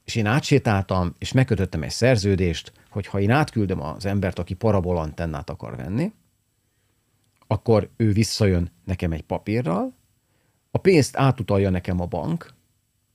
és 0.04 0.14
én 0.14 0.26
átsétáltam, 0.26 1.14
és 1.18 1.32
megkötöttem 1.32 1.82
egy 1.82 1.90
szerződést, 1.90 2.72
hogy 2.90 3.06
ha 3.06 3.20
én 3.20 3.30
átküldöm 3.30 3.82
az 3.82 4.06
embert, 4.06 4.38
aki 4.38 4.54
parabolantennát 4.54 5.50
akar 5.50 5.76
venni, 5.76 6.12
akkor 7.46 7.88
ő 7.96 8.12
visszajön 8.12 8.70
nekem 8.84 9.12
egy 9.12 9.22
papírral, 9.22 9.94
a 10.70 10.78
pénzt 10.78 11.16
átutalja 11.16 11.70
nekem 11.70 12.00
a 12.00 12.06
bank, 12.06 12.54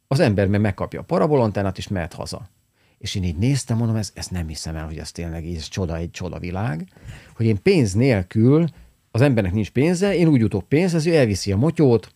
az 0.07 0.19
ember 0.19 0.47
meg 0.47 0.61
megkapja 0.61 0.99
a 0.99 1.03
parabolantennát, 1.03 1.77
és 1.77 1.87
mehet 1.87 2.13
haza. 2.13 2.49
És 2.97 3.15
én 3.15 3.23
így 3.23 3.37
néztem, 3.37 3.77
mondom, 3.77 3.95
ez, 3.95 4.11
ez 4.13 4.27
nem 4.27 4.47
hiszem 4.47 4.75
el, 4.75 4.85
hogy 4.85 4.97
ez 4.97 5.11
tényleg 5.11 5.45
ez 5.45 5.67
csoda, 5.67 5.95
egy 5.95 6.11
csoda 6.11 6.39
világ, 6.39 6.87
hogy 7.35 7.45
én 7.45 7.61
pénz 7.61 7.93
nélkül, 7.93 8.67
az 9.17 9.23
embernek 9.23 9.53
nincs 9.53 9.71
pénze, 9.71 10.15
én 10.15 10.27
úgy 10.27 10.39
jutok 10.39 10.67
pénzhez, 10.67 11.05
ő 11.05 11.15
elviszi 11.15 11.51
a 11.51 11.57
motyót, 11.57 12.13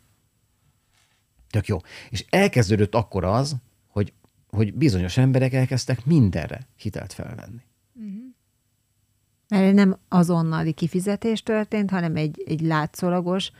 tök 1.49 1.67
jó. 1.67 1.77
És 2.09 2.25
elkezdődött 2.29 2.95
akkor 2.95 3.23
az, 3.23 3.55
hogy, 3.87 4.13
hogy 4.49 4.73
bizonyos 4.73 5.17
emberek 5.17 5.53
elkezdtek 5.53 6.05
mindenre 6.05 6.67
hitelt 6.75 7.13
felvenni. 7.13 7.61
Mert 9.47 9.73
nem 9.73 9.97
azonnali 10.09 10.71
kifizetés 10.71 11.43
történt, 11.43 11.89
hanem 11.89 12.15
egy, 12.15 12.43
egy 12.45 12.61
látszólagos, 12.61 13.51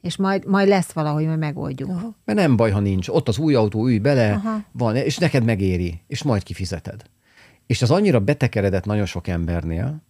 és 0.00 0.16
majd, 0.16 0.46
majd 0.46 0.68
lesz 0.68 0.92
valahogy, 0.92 1.26
majd 1.26 1.38
megoldjuk. 1.38 1.88
Aha. 1.88 2.16
Mert 2.24 2.38
nem 2.38 2.56
baj, 2.56 2.70
ha 2.70 2.80
nincs. 2.80 3.08
Ott 3.08 3.28
az 3.28 3.38
új 3.38 3.54
autó, 3.54 3.86
ülj 3.86 3.98
bele, 3.98 4.32
Aha. 4.32 4.64
van, 4.72 4.96
és 4.96 5.18
neked 5.18 5.44
megéri, 5.44 6.00
és 6.06 6.22
majd 6.22 6.42
kifizeted. 6.42 7.02
És 7.66 7.82
az 7.82 7.90
annyira 7.90 8.20
betekeredett 8.20 8.84
nagyon 8.84 9.06
sok 9.06 9.28
embernél, 9.28 10.02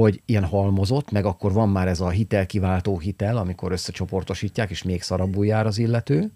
hogy 0.00 0.22
ilyen 0.24 0.44
halmozott, 0.44 1.10
meg 1.10 1.24
akkor 1.24 1.52
van 1.52 1.68
már 1.68 1.88
ez 1.88 2.00
a 2.00 2.08
hitelkiváltó 2.08 2.98
hitel, 2.98 3.36
amikor 3.36 3.72
összecsoportosítják, 3.72 4.70
és 4.70 4.82
még 4.82 5.02
szarabbul 5.02 5.46
jár 5.46 5.66
az 5.66 5.78
illető. 5.78 6.30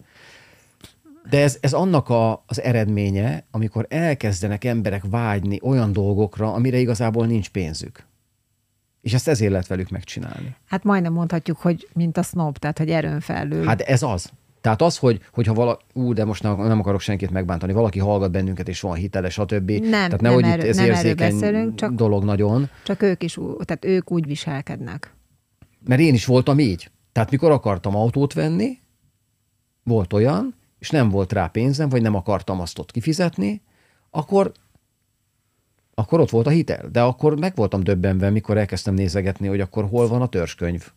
De 1.30 1.42
ez, 1.42 1.58
ez 1.60 1.72
annak 1.72 2.08
a, 2.08 2.44
az 2.46 2.60
eredménye, 2.60 3.44
amikor 3.50 3.86
elkezdenek 3.88 4.64
emberek 4.64 5.02
vágyni 5.10 5.58
olyan 5.62 5.92
dolgokra, 5.92 6.52
amire 6.52 6.78
igazából 6.78 7.26
nincs 7.26 7.50
pénzük. 7.50 8.06
És 9.00 9.14
ezt 9.14 9.28
ezért 9.28 9.50
lehet 9.50 9.66
velük 9.66 9.88
megcsinálni. 9.90 10.56
Hát 10.66 10.84
majdnem 10.84 11.12
mondhatjuk, 11.12 11.58
hogy 11.58 11.88
mint 11.92 12.16
a 12.16 12.22
snob, 12.22 12.58
tehát 12.58 12.78
hogy 12.78 12.90
erőn 12.90 13.20
felül. 13.20 13.64
Hát 13.66 13.80
ez 13.80 14.02
az. 14.02 14.32
Tehát 14.62 14.82
az, 14.82 14.98
hogy, 14.98 15.20
hogyha 15.32 15.54
vala, 15.54 15.78
ú, 15.94 16.12
de 16.12 16.24
most 16.24 16.42
nem, 16.42 16.56
nem 16.56 16.78
akarok 16.78 17.00
senkit 17.00 17.30
megbántani, 17.30 17.72
valaki 17.72 17.98
hallgat 17.98 18.30
bennünket, 18.30 18.68
és 18.68 18.80
van 18.80 18.94
hitele, 18.94 19.28
stb. 19.28 19.70
Nem, 19.70 19.90
Tehát 19.90 20.10
nem 20.10 20.20
nehogy 20.20 20.44
erről- 20.44 20.64
itt 20.64 20.70
ez 20.70 20.76
nem 20.76 20.84
érzékeny 20.86 21.32
beszélünk, 21.32 21.74
csak- 21.74 21.92
dolog 21.94 22.24
nagyon. 22.24 22.68
Csak 22.84 23.02
ők 23.02 23.22
is, 23.22 23.38
tehát 23.64 23.84
ők 23.84 24.10
úgy 24.12 24.26
viselkednek. 24.26 25.14
Mert 25.84 26.00
én 26.00 26.14
is 26.14 26.24
voltam 26.24 26.58
így. 26.58 26.90
Tehát 27.12 27.30
mikor 27.30 27.50
akartam 27.50 27.96
autót 27.96 28.32
venni, 28.32 28.78
volt 29.84 30.12
olyan, 30.12 30.54
és 30.78 30.90
nem 30.90 31.08
volt 31.08 31.32
rá 31.32 31.46
pénzem, 31.46 31.88
vagy 31.88 32.02
nem 32.02 32.14
akartam 32.14 32.60
azt 32.60 32.78
ott 32.78 32.90
kifizetni, 32.90 33.62
akkor, 34.10 34.52
akkor 35.94 36.20
ott 36.20 36.30
volt 36.30 36.46
a 36.46 36.50
hitel. 36.50 36.88
De 36.92 37.02
akkor 37.02 37.38
meg 37.38 37.52
voltam 37.54 37.82
döbbenve, 37.82 38.30
mikor 38.30 38.56
elkezdtem 38.58 38.94
nézegetni, 38.94 39.46
hogy 39.46 39.60
akkor 39.60 39.88
hol 39.88 40.08
van 40.08 40.22
a 40.22 40.26
törzskönyv. 40.26 40.92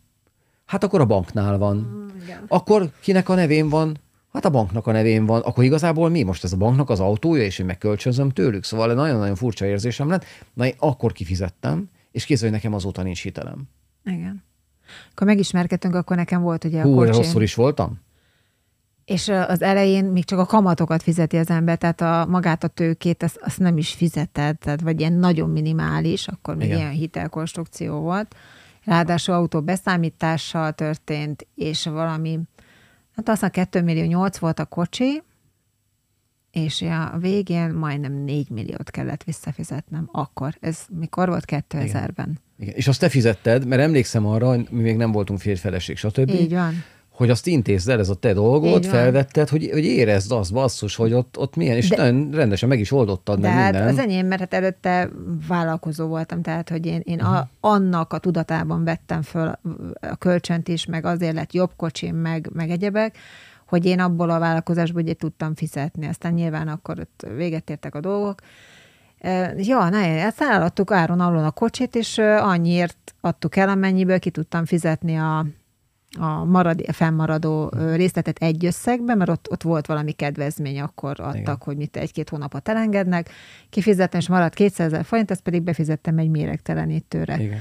Hát 0.66 0.84
akkor 0.84 1.02
a 1.02 1.06
banknál 1.06 1.58
van. 1.58 2.06
Akkor 2.48 2.90
kinek 3.02 3.30
a 3.30 3.36
nevén 3.36 3.70
van? 3.70 3.98
Hát 4.34 4.46
a 4.46 4.50
banknak 4.50 4.88
a 4.88 4.92
nevén 4.92 5.26
van. 5.26 5.42
Akkor 5.42 5.64
igazából 5.64 6.10
mi? 6.10 6.24
Most 6.24 6.44
ez 6.44 6.54
a 6.54 6.58
banknak 6.58 6.90
az 6.90 7.00
autója, 7.00 7.44
és 7.44 7.60
én 7.60 7.66
megkölcsönzöm 7.66 8.30
tőlük. 8.30 8.64
Szóval 8.64 8.94
nagyon-nagyon 8.94 9.36
furcsa 9.36 9.66
érzésem 9.66 10.10
lett. 10.10 10.26
Na 10.54 10.66
én 10.66 10.74
akkor 10.78 11.12
kifizettem, 11.12 11.90
és 12.12 12.26
kézzel, 12.26 12.50
hogy 12.50 12.58
nekem 12.58 12.74
azóta 12.74 13.02
nincs 13.04 13.22
hitelem. 13.22 13.64
Igen. 14.06 14.44
Akkor 15.12 15.28
megismerkedtünk, 15.28 15.96
akkor 15.96 16.16
nekem 16.16 16.42
volt 16.42 16.64
ugye 16.64 16.80
a 16.80 16.84
Hú, 16.84 16.96
kocsim. 16.96 17.14
rosszul 17.14 17.42
is 17.42 17.56
voltam? 17.56 18.04
És 19.06 19.28
az 19.28 19.62
elején 19.62 20.06
még 20.06 20.26
csak 20.26 20.40
a 20.40 20.46
kamatokat 20.46 21.04
fizeti 21.04 21.38
az 21.38 21.50
ember, 21.50 21.78
tehát 21.78 22.02
a, 22.02 22.26
magát 22.30 22.64
a 22.64 22.68
tőkét, 22.68 23.24
azt, 23.24 23.40
azt 23.42 23.60
nem 23.60 23.78
is 23.78 23.94
fizeted, 23.94 24.58
tehát 24.58 24.82
vagy 24.82 25.00
ilyen 25.00 25.14
nagyon 25.14 25.50
minimális, 25.50 26.28
akkor 26.28 26.56
még 26.56 26.68
Igen. 26.68 26.80
ilyen 26.80 26.92
hitelkonstrukció 26.92 28.00
volt. 28.00 28.36
Ráadásul 28.86 29.34
autó 29.34 29.62
beszámítással 29.62 30.74
történt, 30.74 31.48
és 31.56 31.86
valami, 31.86 32.40
hát 33.16 33.30
aztán 33.30 33.52
2 33.52 33.82
millió 33.82 34.06
8 34.06 34.38
volt 34.38 34.60
a 34.60 34.66
kocsi, 34.66 35.24
és 36.52 36.82
a 36.82 37.18
végén 37.18 37.70
majdnem 37.70 38.14
4 38.14 38.50
milliót 38.50 38.90
kellett 38.90 39.24
visszafizetnem 39.24 40.10
akkor. 40.12 40.56
Ez 40.60 40.80
mikor 40.90 41.28
volt? 41.28 41.44
2000-ben. 41.48 42.40
Igen. 42.58 42.74
És 42.76 42.88
azt 42.88 43.00
te 43.00 43.10
fizetted, 43.10 43.66
mert 43.68 43.82
emlékszem 43.82 44.26
arra, 44.26 44.48
hogy 44.48 44.68
mi 44.70 44.82
még 44.82 44.96
nem 44.96 45.12
voltunk 45.12 45.40
férfeleség, 45.40 45.98
stb. 45.98 46.30
Így 46.30 46.54
van. 46.54 46.74
Hogy 47.16 47.30
azt 47.30 47.48
intézd 47.48 47.90
el, 47.90 48.00
ez 48.00 48.10
a 48.10 48.16
te 48.16 48.34
dolgod, 48.34 48.86
felvetted, 48.86 49.50
hogy, 49.50 49.70
hogy 49.72 49.84
érezd 49.86 50.32
azt, 50.32 50.54
basszus, 50.54 50.96
hogy 50.96 51.14
ott, 51.14 51.38
ott 51.40 51.56
milyen, 51.56 51.76
és 51.76 51.88
De- 51.90 51.96
nagyon 51.96 52.32
rendesen 52.32 52.70
meg 52.70 52.80
is 52.80 52.92
oldottad, 52.92 53.40
De 53.40 53.48
meg 53.48 53.58
hát 53.58 53.72
minden. 53.72 53.88
az 53.90 53.98
enyém, 54.00 54.28
mert 54.28 54.40
hát 54.40 54.54
előtte 54.54 55.10
vállalkozó 55.48 56.08
voltam, 56.08 56.42
tehát 56.42 56.70
hogy 56.70 56.86
én, 56.86 57.02
én 57.04 57.18
Mhm. 57.18 57.34
a, 57.34 57.48
annak 57.60 58.14
a 58.14 58.18
tudatában 58.18 58.84
vettem 58.84 59.22
föl 59.22 59.52
a 60.00 60.16
kölcsönt 60.16 60.68
is, 60.68 60.86
meg 60.86 61.06
azért 61.06 61.34
lett 61.34 61.54
jobb 61.54 61.72
kocsim, 61.76 62.16
meg, 62.16 62.50
meg 62.54 62.70
egyebek, 62.70 63.18
hogy 63.68 63.86
én 63.86 64.00
abból 64.00 64.30
a 64.30 64.40
vállalkozásból 64.40 65.02
ugye 65.02 65.14
tudtam 65.14 65.56
fizetni. 65.56 66.08
Aztán 66.08 66.34
nyilván 66.34 66.68
akkor 66.68 67.00
ott 67.00 67.26
véget 67.36 67.70
értek 67.70 67.96
a 67.96 68.00
dolgok. 68.00 68.40
Ja, 69.58 69.90
ne, 69.90 70.26
aztán 70.26 70.52
eladtuk 70.52 70.92
áron 70.92 71.20
alul 71.20 71.44
a 71.44 71.52
kocsit, 71.52 71.96
és 71.96 72.18
annyiért 72.40 73.14
adtuk 73.22 73.56
el, 73.56 73.70
amennyiből 73.70 74.20
ki 74.20 74.30
tudtam 74.30 74.66
fizetni 74.66 75.16
a, 75.18 75.46
a, 76.20 76.44
marad, 76.44 76.84
a 76.88 76.94
fennmaradó 76.94 77.72
részletet 77.94 78.38
egy 78.38 78.66
összegbe, 78.66 79.16
mert 79.16 79.30
ott, 79.30 79.52
ott 79.52 79.64
volt 79.64 79.86
valami 79.86 80.12
kedvezmény, 80.12 80.80
akkor 80.82 81.20
adtak, 81.20 81.38
Igen. 81.38 81.58
hogy 81.60 81.78
mit 81.78 81.98
egy-két 81.98 82.30
hónapot 82.30 82.70
elengednek. 82.70 83.30
Kifizettem, 83.70 84.20
és 84.20 84.28
maradt 84.28 84.54
200 84.54 84.94
ezer 84.94 85.06
forint, 85.06 85.32
ezt 85.32 85.42
pedig 85.42 85.62
befizettem 85.62 86.18
egy 86.18 86.30
méregtelenítőre. 86.30 87.40
Igen. 87.40 87.60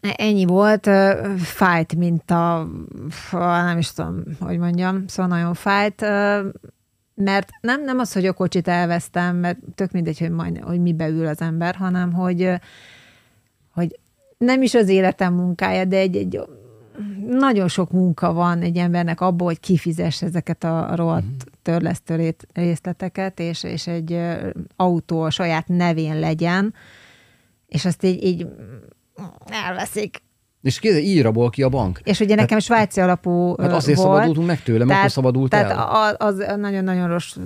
Ennyi 0.00 0.44
volt, 0.44 0.90
fájt, 1.38 1.94
mint 1.94 2.30
a, 2.30 2.68
nem 3.32 3.78
is 3.78 3.92
tudom, 3.92 4.22
hogy 4.40 4.58
mondjam, 4.58 5.06
szóval 5.06 5.38
nagyon 5.38 5.54
fájt, 5.54 6.00
mert 7.14 7.48
nem, 7.60 7.84
nem 7.84 7.98
az, 7.98 8.12
hogy 8.12 8.26
a 8.26 8.32
kocsit 8.32 8.68
elvesztem, 8.68 9.36
mert 9.36 9.58
tök 9.74 9.90
mindegy, 9.90 10.18
hogy, 10.18 10.30
majd, 10.30 10.58
hogy 10.58 10.80
mibe 10.80 11.08
ül 11.08 11.26
az 11.26 11.40
ember, 11.40 11.74
hanem 11.74 12.12
hogy 12.12 12.42
ö, 12.42 12.54
nem 14.38 14.62
is 14.62 14.74
az 14.74 14.88
életem 14.88 15.34
munkája, 15.34 15.84
de 15.84 15.96
egy, 15.96 16.16
egy 16.16 16.40
nagyon 17.28 17.68
sok 17.68 17.90
munka 17.90 18.32
van 18.32 18.60
egy 18.60 18.76
embernek 18.76 19.20
abból, 19.20 19.46
hogy 19.46 19.60
kifizesse 19.60 20.26
ezeket 20.26 20.64
a 20.64 20.90
rohadt 20.94 21.24
uh-huh. 21.24 21.52
törlesztő 21.62 22.34
részleteket, 22.52 23.40
és, 23.40 23.62
és 23.62 23.86
egy 23.86 24.20
autó 24.76 25.22
a 25.22 25.30
saját 25.30 25.68
nevén 25.68 26.18
legyen, 26.18 26.74
és 27.66 27.84
azt 27.84 28.04
így, 28.04 28.24
így 28.24 28.46
elveszik. 29.46 30.22
És 30.62 30.78
ki, 30.78 30.88
így 30.88 31.22
rabol 31.22 31.50
ki 31.50 31.62
a 31.62 31.68
bank. 31.68 32.00
És 32.04 32.20
ugye 32.20 32.34
nekem 32.34 32.58
svájci 32.58 33.00
alapú 33.00 33.54
Hát 33.58 33.72
azért 33.72 33.98
volt, 33.98 34.10
szabadultunk 34.10 34.46
meg 34.46 34.62
tőle, 34.62 34.84
mert 34.84 34.98
akkor 34.98 35.10
szabadult 35.10 35.50
tehát 35.50 35.70
el. 35.70 35.76
Tehát 35.76 36.22
az 36.22 36.44
nagyon-nagyon 36.56 37.08
rossz 37.08 37.36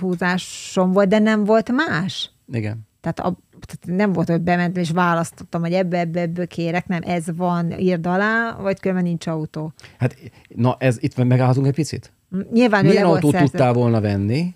húzásom 0.00 0.92
volt, 0.92 1.08
de 1.08 1.18
nem 1.18 1.44
volt 1.44 1.72
más. 1.72 2.30
Igen. 2.52 2.86
Tehát, 3.00 3.20
a, 3.20 3.38
tehát 3.66 3.98
nem 3.98 4.12
volt, 4.12 4.28
hogy 4.28 4.40
bementem 4.40 4.82
és 4.82 4.90
választottam, 4.90 5.60
hogy 5.60 5.72
ebbe, 5.72 5.98
ebbe, 5.98 6.20
ebbe 6.20 6.46
kérek, 6.46 6.86
nem, 6.86 7.00
ez 7.04 7.24
van, 7.36 7.78
írd 7.78 8.06
alá, 8.06 8.56
vagy 8.60 8.80
különben 8.80 9.04
nincs 9.04 9.26
autó. 9.26 9.72
Hát, 9.98 10.16
na, 10.48 10.76
ez 10.78 10.96
itt 11.00 11.16
megállhatunk 11.16 11.66
egy 11.66 11.74
picit? 11.74 12.12
Nyilván 12.52 12.84
Milyen 12.84 13.04
autót 13.04 13.30
szerzett. 13.30 13.50
tudtál 13.50 13.72
volna 13.72 14.00
venni? 14.00 14.54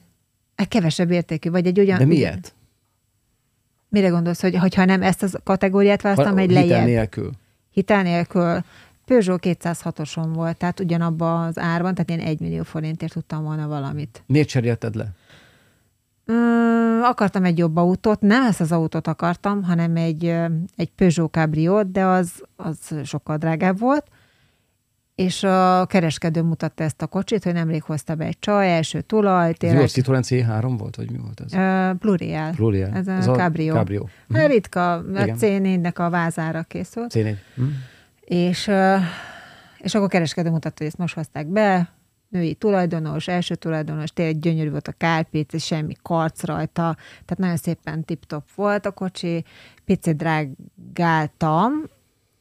Egy 0.55 0.69
kevesebb 0.69 1.11
értékű, 1.11 1.51
vagy 1.51 1.67
egy 1.67 1.81
olyan... 1.81 1.99
De 1.99 2.05
miért? 2.05 2.55
Mire 3.89 4.09
gondolsz, 4.09 4.41
hogy 4.41 4.75
ha 4.75 4.85
nem 4.85 5.03
ezt 5.03 5.23
a 5.23 5.41
kategóriát 5.45 6.03
választom, 6.03 6.39
egy 6.39 6.51
lejjebb? 6.51 6.69
Hitel 6.69 6.85
nélkül. 6.85 7.31
Hitel 7.71 8.03
nélkül. 8.03 8.65
Peugeot 9.05 9.41
206-oson 9.47 10.29
volt, 10.33 10.57
tehát 10.57 10.81
ugyanabban 10.81 11.47
az 11.47 11.59
árban, 11.59 11.95
tehát 11.95 12.11
én 12.11 12.27
egy 12.27 12.41
millió 12.41 12.63
forintért 12.63 13.13
tudtam 13.13 13.43
volna 13.43 13.69
valamit. 13.69 14.23
Miért 14.27 14.49
cserélted 14.49 14.95
le? 14.95 15.13
Mm, 16.33 17.03
akartam 17.03 17.45
egy 17.45 17.59
jobb 17.59 17.77
autót, 17.77 18.21
nem 18.21 18.47
ezt 18.47 18.61
az 18.61 18.73
autót 18.73 19.07
akartam, 19.07 19.63
hanem 19.63 19.97
egy, 19.97 20.25
egy 20.77 20.91
Peugeot 20.97 21.33
Cabriot, 21.33 21.91
de 21.91 22.05
az, 22.05 22.33
az 22.57 22.79
sokkal 23.05 23.37
drágább 23.37 23.79
volt, 23.79 24.07
és 25.15 25.43
a 25.43 25.87
kereskedő 25.87 26.43
mutatta 26.43 26.85
ezt 26.85 27.03
a 27.03 27.07
kocsit, 27.07 27.45
hogy 27.45 27.53
nemrég 27.53 27.83
hozta 27.83 28.15
be 28.15 28.25
egy 28.25 28.39
csaj, 28.39 28.73
első 28.73 29.01
tulaj. 29.01 29.53
Tényleg. 29.53 29.83
Ez 29.83 29.93
Citroen 29.93 30.23
C3 30.27 30.75
volt, 30.79 30.97
vagy 30.97 31.11
mi 31.11 31.19
volt 31.19 31.41
ez? 31.41 31.53
Uh, 31.53 31.99
Pluriel. 31.99 32.53
Pluriel. 32.53 32.91
Ez 32.95 33.07
a, 33.07 33.13
ez 33.13 33.27
a 33.27 33.33
Cabrio. 33.33 33.75
Cabrio. 33.75 34.05
Hát 34.33 34.49
ritka, 34.49 34.93
a 34.95 35.03
C4-nek 35.13 35.95
a 35.95 36.11
vázára 36.11 36.63
készült. 36.63 37.13
C4. 37.15 37.35
Hm. 37.55 37.63
És, 38.25 38.71
és 39.79 39.95
akkor 39.95 40.09
kereskedő 40.09 40.51
mutatta, 40.51 40.75
hogy 40.77 40.87
ezt 40.87 40.99
most 40.99 41.15
hozták 41.15 41.47
be, 41.47 41.89
női 42.31 42.55
tulajdonos, 42.55 43.29
első 43.29 43.55
tulajdonos, 43.55 44.11
tényleg 44.11 44.39
gyönyörű 44.39 44.71
volt 44.71 44.89
a 44.89 44.93
kárpic, 44.93 45.63
semmi 45.63 45.95
karc 46.03 46.45
rajta, 46.45 46.97
tehát 47.11 47.39
nagyon 47.39 47.57
szépen 47.57 48.05
tip-top 48.05 48.45
volt 48.55 48.87
a 48.87 48.91
kocsi, 48.91 49.45
picit 49.85 50.17
drágáltam, 50.17 51.73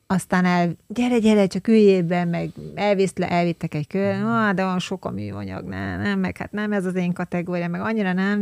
aztán 0.08 0.46
el, 0.46 0.76
gyere, 0.88 1.20
gyere, 1.20 1.48
csak 1.48 1.68
üljél 1.68 2.26
meg 2.26 2.50
elvisz 2.76 3.16
le, 3.16 3.30
elvittek 3.30 3.74
egy 3.74 3.88
kör, 3.88 4.24
ah, 4.24 4.54
de 4.54 4.64
van 4.64 4.80
sok 4.80 5.06
a 5.06 5.12
műanyag, 5.12 5.66
nem, 5.66 6.02
nem, 6.02 6.20
meg 6.20 6.38
hát 6.38 6.52
nem 6.52 6.72
ez 6.72 6.86
az 6.86 6.96
én 6.96 7.14
kategória, 7.14 7.68
meg 7.68 7.82
annyira 7.82 8.14
nem, 8.14 8.42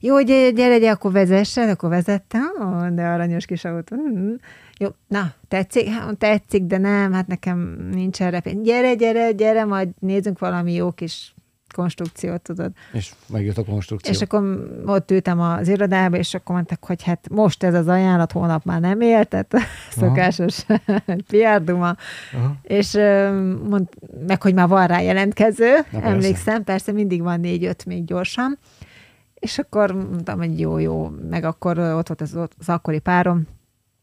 jó, 0.00 0.22
gyere, 0.22 0.50
gyere, 0.50 0.78
gyere 0.78 0.92
akkor 0.92 1.12
vezessen, 1.12 1.68
akkor 1.68 1.88
vezettem, 1.88 2.50
oh, 2.60 2.88
de 2.88 3.06
aranyos 3.06 3.46
kis 3.46 3.64
autó. 3.64 3.96
Mm. 3.96 4.34
Jó, 4.78 4.88
na, 5.06 5.32
tetszik? 5.48 5.88
Hát, 5.88 6.16
tetszik, 6.16 6.62
de 6.62 6.78
nem, 6.78 7.12
hát 7.12 7.26
nekem 7.26 7.88
nincs 7.92 8.22
erre 8.22 8.40
pénz. 8.40 8.64
Gyere, 8.64 8.94
gyere, 8.94 9.32
gyere, 9.32 9.64
majd 9.64 9.88
nézzünk 9.98 10.38
valami 10.38 10.72
jó 10.72 10.90
kis 10.90 11.34
konstrukciót, 11.74 12.40
tudod. 12.40 12.72
És 12.92 13.12
megjött 13.26 13.58
a 13.58 13.64
konstrukció. 13.64 14.12
És 14.12 14.20
akkor 14.20 14.68
ott 14.86 15.10
ültem 15.10 15.40
az 15.40 15.68
irodába, 15.68 16.16
és 16.16 16.34
akkor 16.34 16.54
mondták, 16.54 16.84
hogy 16.84 17.02
hát 17.02 17.28
most 17.30 17.62
ez 17.62 17.74
az 17.74 17.88
ajánlat, 17.88 18.32
hónap 18.32 18.64
már 18.64 18.80
nem 18.80 19.00
él, 19.00 19.24
tehát 19.24 19.54
szokásos 19.98 20.64
PR 21.28 21.64
duma. 21.64 21.96
És 22.62 22.92
mond, 23.68 23.88
meg, 24.26 24.42
hogy 24.42 24.54
már 24.54 24.68
van 24.68 24.86
rá 24.86 25.00
jelentkező, 25.00 25.74
Na, 25.90 26.02
emlékszem, 26.02 26.44
persze. 26.44 26.62
persze 26.62 26.92
mindig 26.92 27.22
van 27.22 27.40
négy-öt 27.40 27.84
még 27.84 28.04
gyorsan. 28.04 28.58
És 29.38 29.58
akkor 29.58 29.92
mondtam, 29.92 30.38
hogy 30.38 30.60
jó, 30.60 30.78
jó, 30.78 31.08
meg 31.08 31.44
akkor 31.44 31.78
ott 31.78 32.06
volt 32.06 32.20
az, 32.20 32.34
az 32.34 32.68
akkori 32.68 32.98
párom, 32.98 33.46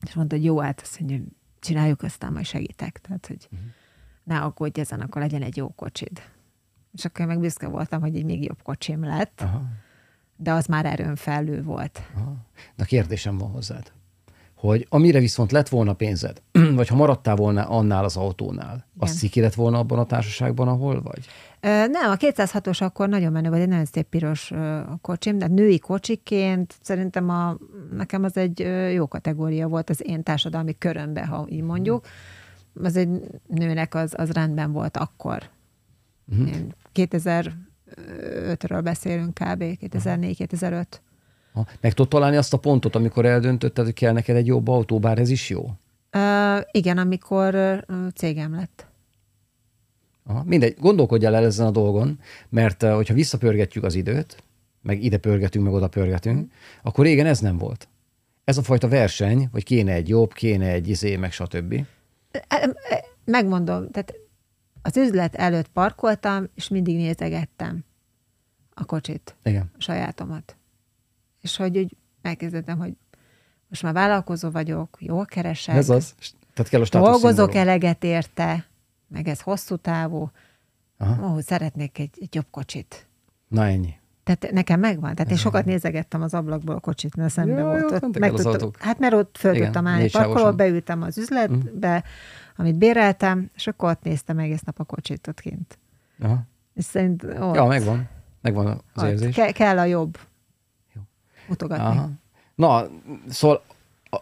és 0.06 0.14
mondta, 0.14 0.36
hogy 0.36 0.46
jó, 0.46 0.60
hát 0.60 0.82
azt 0.82 1.00
mondja, 1.00 1.20
csináljuk, 1.60 2.02
aztán 2.02 2.32
majd 2.32 2.46
segítek. 2.46 3.00
Tehát, 3.02 3.28
hogy 3.28 3.48
uh-huh. 3.52 3.68
ne 4.24 4.40
aggódj 4.40 4.80
ezen, 4.80 5.00
akkor 5.00 5.22
legyen 5.22 5.42
egy 5.42 5.58
jó 5.58 5.70
kocsid. 5.70 6.22
És 6.94 7.06
akkor 7.06 7.26
meg 7.26 7.40
büszke 7.40 7.68
voltam, 7.68 8.02
hogy 8.02 8.16
egy 8.16 8.26
még 8.26 8.44
jobb 8.44 8.62
kocsim 8.64 9.04
lett, 9.04 9.42
Aha. 9.42 9.64
de 10.36 10.52
az 10.52 10.66
már 10.66 10.86
erőn 10.86 11.16
felül 11.16 11.64
volt. 11.64 12.02
Aha. 12.16 12.36
Na 12.76 12.84
kérdésem 12.84 13.38
van 13.38 13.50
hozzád, 13.50 13.92
hogy 14.56 14.86
amire 14.90 15.20
viszont 15.20 15.52
lett 15.52 15.70
volna 15.70 15.94
pénzed, 15.94 16.42
vagy 16.76 16.88
ha 16.88 16.96
maradtál 16.96 17.36
volna 17.36 17.70
annál 17.70 18.04
az 18.04 18.18
autónál, 18.18 18.88
az 18.98 19.18
ciki 19.18 19.42
lett 19.42 19.54
volna 19.54 19.78
abban 19.78 20.00
a 20.00 20.06
társaságban, 20.06 20.68
ahol 20.68 21.02
vagy? 21.02 21.26
Nem, 21.66 22.11
a 22.11 22.16
206-os 22.16 22.82
akkor 22.82 23.09
nagyon 23.09 23.32
menő 23.32 23.49
volt, 23.49 23.61
egy 23.61 23.68
nagyon 23.68 23.86
szép 23.86 24.07
piros 24.07 24.51
kocsim, 25.01 25.38
de 25.38 25.47
női 25.47 25.80
kocsiként 25.80 26.76
szerintem 26.82 27.30
a, 27.30 27.57
nekem 27.91 28.24
az 28.24 28.38
egy 28.38 28.59
jó 28.93 29.07
kategória 29.07 29.68
volt 29.68 29.89
az 29.89 30.01
én 30.07 30.24
társadalmi 30.24 30.78
körömbe, 30.78 31.26
ha 31.26 31.45
így 31.49 31.61
mondjuk. 31.61 32.05
Az 32.84 32.95
egy 32.95 33.09
nőnek 33.47 33.95
az, 33.95 34.13
az 34.18 34.32
rendben 34.32 34.72
volt 34.72 34.97
akkor. 34.97 35.49
Uh-huh. 36.32 36.55
2005-ről 36.93 38.82
beszélünk 38.84 39.34
kb. 39.34 39.63
2004-2005. 39.63 40.86
Meg 41.82 41.93
tudod 41.93 42.11
találni 42.11 42.38
azt 42.38 42.53
a 42.53 42.57
pontot, 42.57 42.95
amikor 42.95 43.26
eldöntötted, 43.26 43.86
hogy 43.86 43.93
kell 43.93 44.13
neked 44.13 44.36
egy 44.36 44.47
jobb 44.47 44.68
autó, 44.68 44.99
bár 44.99 45.20
ez 45.20 45.30
is 45.30 45.49
jó? 45.49 45.63
Uh, 46.13 46.61
igen, 46.72 46.97
amikor 46.97 47.86
cégem 48.16 48.55
lett. 48.55 48.88
Aha, 50.28 50.43
mindegy, 50.43 50.76
gondolkodjál 50.80 51.36
el 51.36 51.45
ezen 51.45 51.65
a 51.65 51.71
dolgon, 51.71 52.19
mert 52.49 52.84
uh, 52.84 52.93
hogyha 52.93 53.13
visszapörgetjük 53.13 53.84
az 53.84 53.95
időt, 53.95 54.43
meg 54.82 55.03
ide 55.03 55.17
pörgetünk, 55.17 55.65
meg 55.65 55.73
oda 55.73 55.88
pörgetünk, 55.88 56.51
akkor 56.84 57.05
régen 57.05 57.26
ez 57.26 57.39
nem 57.39 57.57
volt. 57.57 57.88
Ez 58.43 58.57
a 58.57 58.63
fajta 58.63 58.88
verseny, 58.88 59.47
hogy 59.51 59.63
kéne 59.63 59.93
egy 59.93 60.09
jobb, 60.09 60.34
kéne 60.34 60.67
egy 60.67 60.88
izé, 60.88 61.15
meg 61.15 61.32
stb. 61.32 61.86
Megmondom, 63.26 63.91
tehát 63.91 64.13
az 64.82 64.97
üzlet 64.97 65.36
előtt 65.36 65.67
parkoltam, 65.67 66.49
és 66.55 66.67
mindig 66.67 66.95
nézegettem 66.95 67.84
a 68.73 68.86
kocsit, 68.86 69.36
Igen. 69.43 69.71
a 69.78 69.82
sajátomat. 69.82 70.55
És 71.41 71.55
hogy 71.57 71.78
úgy 71.78 71.95
elkezdettem, 72.21 72.78
hogy 72.78 72.93
most 73.67 73.84
már 73.84 73.93
vállalkozó 73.93 74.49
vagyok, 74.49 74.97
jól 74.99 75.26
keresek. 75.26 75.76
Ez 75.76 75.89
az. 75.89 76.15
Tehát 76.53 76.71
kell 76.71 76.82
a 76.82 77.09
Dolgozok 77.11 77.55
eleget 77.55 78.03
érte, 78.03 78.65
meg 79.08 79.28
ez 79.28 79.41
hosszú 79.41 79.76
távú. 79.76 80.32
Aha. 80.97 81.34
Ó, 81.34 81.39
szeretnék 81.39 81.99
egy, 81.99 82.18
egy 82.22 82.36
jobb 82.36 82.47
kocsit. 82.51 83.08
Na 83.47 83.66
ennyi. 83.66 83.93
Tehát 84.24 84.51
nekem 84.51 84.80
megvan. 84.80 85.16
Tehát 85.16 85.32
én 85.32 85.38
sokat 85.38 85.66
nézegettem 85.66 86.22
az 86.22 86.34
ablakból 86.34 86.76
a 86.76 86.80
kocsit, 86.80 87.16
mert 87.16 87.32
szembe 87.32 87.60
jó, 87.60 87.66
volt. 87.66 87.80
Jó, 87.82 87.95
ott 87.95 88.20
meg 88.20 88.32
tudtam, 88.32 88.72
hát 88.80 88.99
mert 88.99 89.14
ott 89.14 89.38
föl 89.38 89.53
Igen, 89.53 89.64
tudtam 89.66 89.88
állni 89.88 90.10
parkoló, 90.10 90.53
beültem 90.53 91.01
az 91.01 91.18
üzletbe, 91.18 91.95
mm. 91.95 91.99
amit 92.56 92.76
béreltem, 92.76 93.49
és 93.56 93.68
akkor 93.68 93.89
ott 93.89 94.03
néztem 94.03 94.38
egész 94.38 94.62
nap 94.62 94.80
a 94.80 94.84
kocsit 94.84 95.28
ott 95.28 95.39
kint. 95.39 95.78
Aha. 96.20 96.43
És 96.74 96.84
szerint 96.84 97.24
ott, 97.24 97.56
Ja, 97.56 97.66
megvan. 97.66 98.10
Megvan 98.41 98.68
az 98.93 99.03
ott. 99.03 99.10
érzés. 99.10 99.36
Ke- 99.36 99.51
kell 99.51 99.78
a 99.78 99.84
jobb. 99.84 100.18
Jó. 100.93 101.01
Mutogatni. 101.47 101.86
Aha. 101.86 102.10
Na, 102.56 102.86
szóval 103.30 103.64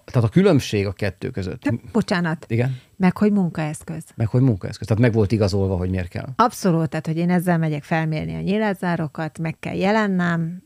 tehát 0.06 0.30
a 0.30 0.32
különbség 0.32 0.88
a 0.88 0.92
kettő 0.92 1.30
között. 1.30 1.62
De, 1.62 1.74
bocsánat. 1.92 2.46
Igen. 2.48 2.78
Meg 2.96 3.18
hogy 3.18 3.32
munkaeszköz. 3.32 4.04
Meg 4.16 4.28
hogy 4.28 4.42
munkaeszköz. 4.42 4.88
Tehát 4.88 5.04
meg 5.04 5.14
volt 5.14 5.32
igazolva, 5.32 5.76
hogy 5.76 5.90
miért 5.90 6.08
kell. 6.08 6.28
Abszolút, 6.36 6.90
tehát 6.90 7.08
hogy 7.08 7.18
én 7.18 7.30
ezzel 7.30 7.58
megyek 7.58 7.84
felmérni 7.84 8.36
a 8.36 8.40
nyilázárokat, 8.40 9.40
meg 9.40 9.60
kell 9.60 9.76
jelennem, 9.76 10.64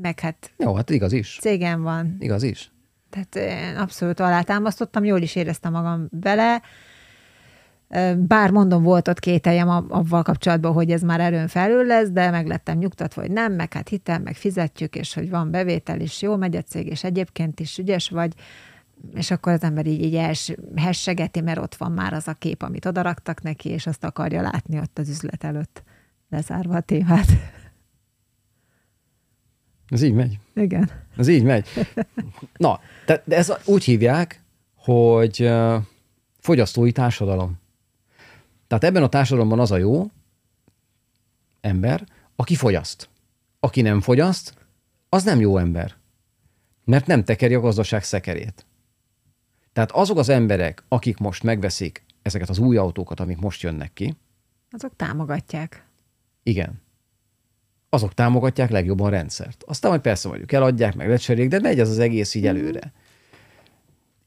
meg 0.00 0.20
hát... 0.20 0.52
Jó, 0.58 0.74
hát 0.74 0.90
igaz 0.90 1.12
is. 1.12 1.38
Cégem 1.40 1.82
van. 1.82 2.16
Igaz 2.18 2.42
is. 2.42 2.72
Tehát 3.10 3.36
én 3.36 3.76
abszolút 3.76 4.20
alátámasztottam, 4.20 5.04
jól 5.04 5.20
is 5.20 5.36
éreztem 5.36 5.72
magam 5.72 6.08
vele, 6.10 6.62
bár 8.16 8.50
mondom, 8.50 8.82
volt 8.82 9.08
ott 9.08 9.20
kételjem 9.20 9.68
avval 9.68 10.22
kapcsolatban, 10.22 10.72
hogy 10.72 10.90
ez 10.90 11.02
már 11.02 11.20
erőn 11.20 11.48
felül 11.48 11.86
lesz, 11.86 12.08
de 12.08 12.30
meg 12.30 12.46
lettem 12.46 12.78
nyugtatva, 12.78 13.20
hogy 13.20 13.30
nem, 13.30 13.52
meg 13.52 13.72
hát 13.72 13.88
hitem, 13.88 14.22
meg 14.22 14.34
fizetjük, 14.34 14.96
és 14.96 15.14
hogy 15.14 15.30
van 15.30 15.50
bevétel 15.50 16.00
is, 16.00 16.22
jó 16.22 16.36
megy 16.36 16.56
a 16.56 16.62
cég, 16.62 16.86
és 16.86 17.04
egyébként 17.04 17.60
is 17.60 17.78
ügyes 17.78 18.08
vagy, 18.08 18.34
és 19.14 19.30
akkor 19.30 19.52
az 19.52 19.62
ember 19.62 19.86
így, 19.86 20.02
így 20.02 20.54
hessegeti, 20.76 21.40
mert 21.40 21.58
ott 21.58 21.74
van 21.74 21.92
már 21.92 22.12
az 22.12 22.28
a 22.28 22.32
kép, 22.32 22.62
amit 22.62 22.86
odaraktak 22.86 23.42
neki, 23.42 23.68
és 23.68 23.86
azt 23.86 24.04
akarja 24.04 24.42
látni 24.42 24.78
ott 24.78 24.98
az 24.98 25.08
üzlet 25.08 25.44
előtt, 25.44 25.82
lezárva 26.30 26.76
a 26.76 26.80
témát. 26.80 27.26
Ez 29.88 30.02
így 30.02 30.14
megy. 30.14 30.38
Igen. 30.54 30.90
Ez 31.16 31.28
így 31.28 31.42
megy. 31.42 31.68
Na, 32.56 32.80
de 33.06 33.22
ez 33.26 33.52
úgy 33.64 33.84
hívják, 33.84 34.42
hogy 34.74 35.52
fogyasztói 36.38 36.92
társadalom. 36.92 37.62
Tehát 38.78 38.88
ebben 38.94 39.02
a 39.02 39.08
társadalomban 39.08 39.60
az 39.60 39.70
a 39.70 39.76
jó 39.76 40.10
ember, 41.60 42.06
aki 42.36 42.54
fogyaszt. 42.54 43.08
Aki 43.60 43.80
nem 43.80 44.00
fogyaszt, 44.00 44.54
az 45.08 45.24
nem 45.24 45.40
jó 45.40 45.58
ember. 45.58 45.94
Mert 46.84 47.06
nem 47.06 47.24
tekeri 47.24 47.54
a 47.54 47.60
gazdaság 47.60 48.04
szekerét. 48.04 48.66
Tehát 49.72 49.90
azok 49.90 50.18
az 50.18 50.28
emberek, 50.28 50.84
akik 50.88 51.18
most 51.18 51.42
megveszik 51.42 52.04
ezeket 52.22 52.48
az 52.48 52.58
új 52.58 52.76
autókat, 52.76 53.20
amik 53.20 53.38
most 53.38 53.62
jönnek 53.62 53.92
ki, 53.92 54.16
Azok 54.70 54.96
támogatják. 54.96 55.86
igen, 56.42 56.80
azok 57.88 58.14
támogatják 58.14 58.70
legjobban 58.70 59.06
a 59.06 59.10
rendszert. 59.10 59.64
Aztán 59.66 59.90
majd 59.90 60.02
persze 60.02 60.28
mondjuk 60.28 60.52
eladják, 60.52 60.94
meg 60.94 61.08
lecserélik, 61.08 61.50
de 61.50 61.60
megy 61.60 61.80
ez 61.80 61.90
az 61.90 61.98
egész 61.98 62.34
így 62.34 62.46
előre. 62.46 62.92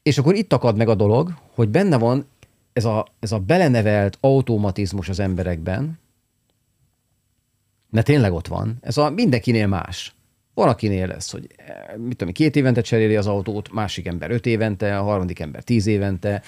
És 0.02 0.18
akkor 0.18 0.34
itt 0.34 0.52
akad 0.52 0.76
meg 0.76 0.88
a 0.88 0.94
dolog, 0.94 1.34
hogy 1.54 1.68
benne 1.68 1.98
van 1.98 2.26
ez 2.72 2.84
a, 2.84 3.06
ez 3.20 3.32
a 3.32 3.38
belenevelt 3.38 4.18
automatizmus 4.20 5.08
az 5.08 5.18
emberekben, 5.18 5.98
mert 7.90 8.06
tényleg 8.06 8.32
ott 8.32 8.46
van. 8.46 8.78
Ez 8.80 8.96
a 8.96 9.10
mindenkinél 9.10 9.66
más. 9.66 10.16
Van, 10.54 10.68
akinél 10.68 11.06
lesz, 11.06 11.30
hogy 11.30 11.46
eh, 11.56 11.96
mit 11.96 12.16
tudom, 12.16 12.32
két 12.34 12.56
évente 12.56 12.80
cseréli 12.80 13.16
az 13.16 13.26
autót, 13.26 13.72
másik 13.72 14.06
ember 14.06 14.30
öt 14.30 14.46
évente, 14.46 14.98
a 14.98 15.02
harmadik 15.02 15.40
ember 15.40 15.62
tíz 15.62 15.86
évente, 15.86 16.42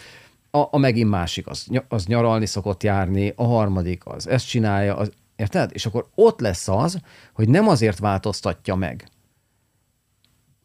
a, 0.50 0.58
a 0.70 0.78
megint 0.78 1.10
másik 1.10 1.46
az, 1.46 1.66
az 1.88 2.06
nyaralni 2.06 2.46
szokott 2.46 2.82
járni, 2.82 3.32
a 3.36 3.44
harmadik 3.44 4.06
az 4.06 4.28
ezt 4.28 4.48
csinálja, 4.48 4.96
az, 4.96 5.10
érted? 5.36 5.70
És 5.74 5.86
akkor 5.86 6.08
ott 6.14 6.40
lesz 6.40 6.68
az, 6.68 7.00
hogy 7.32 7.48
nem 7.48 7.68
azért 7.68 7.98
változtatja 7.98 8.74
meg, 8.74 9.08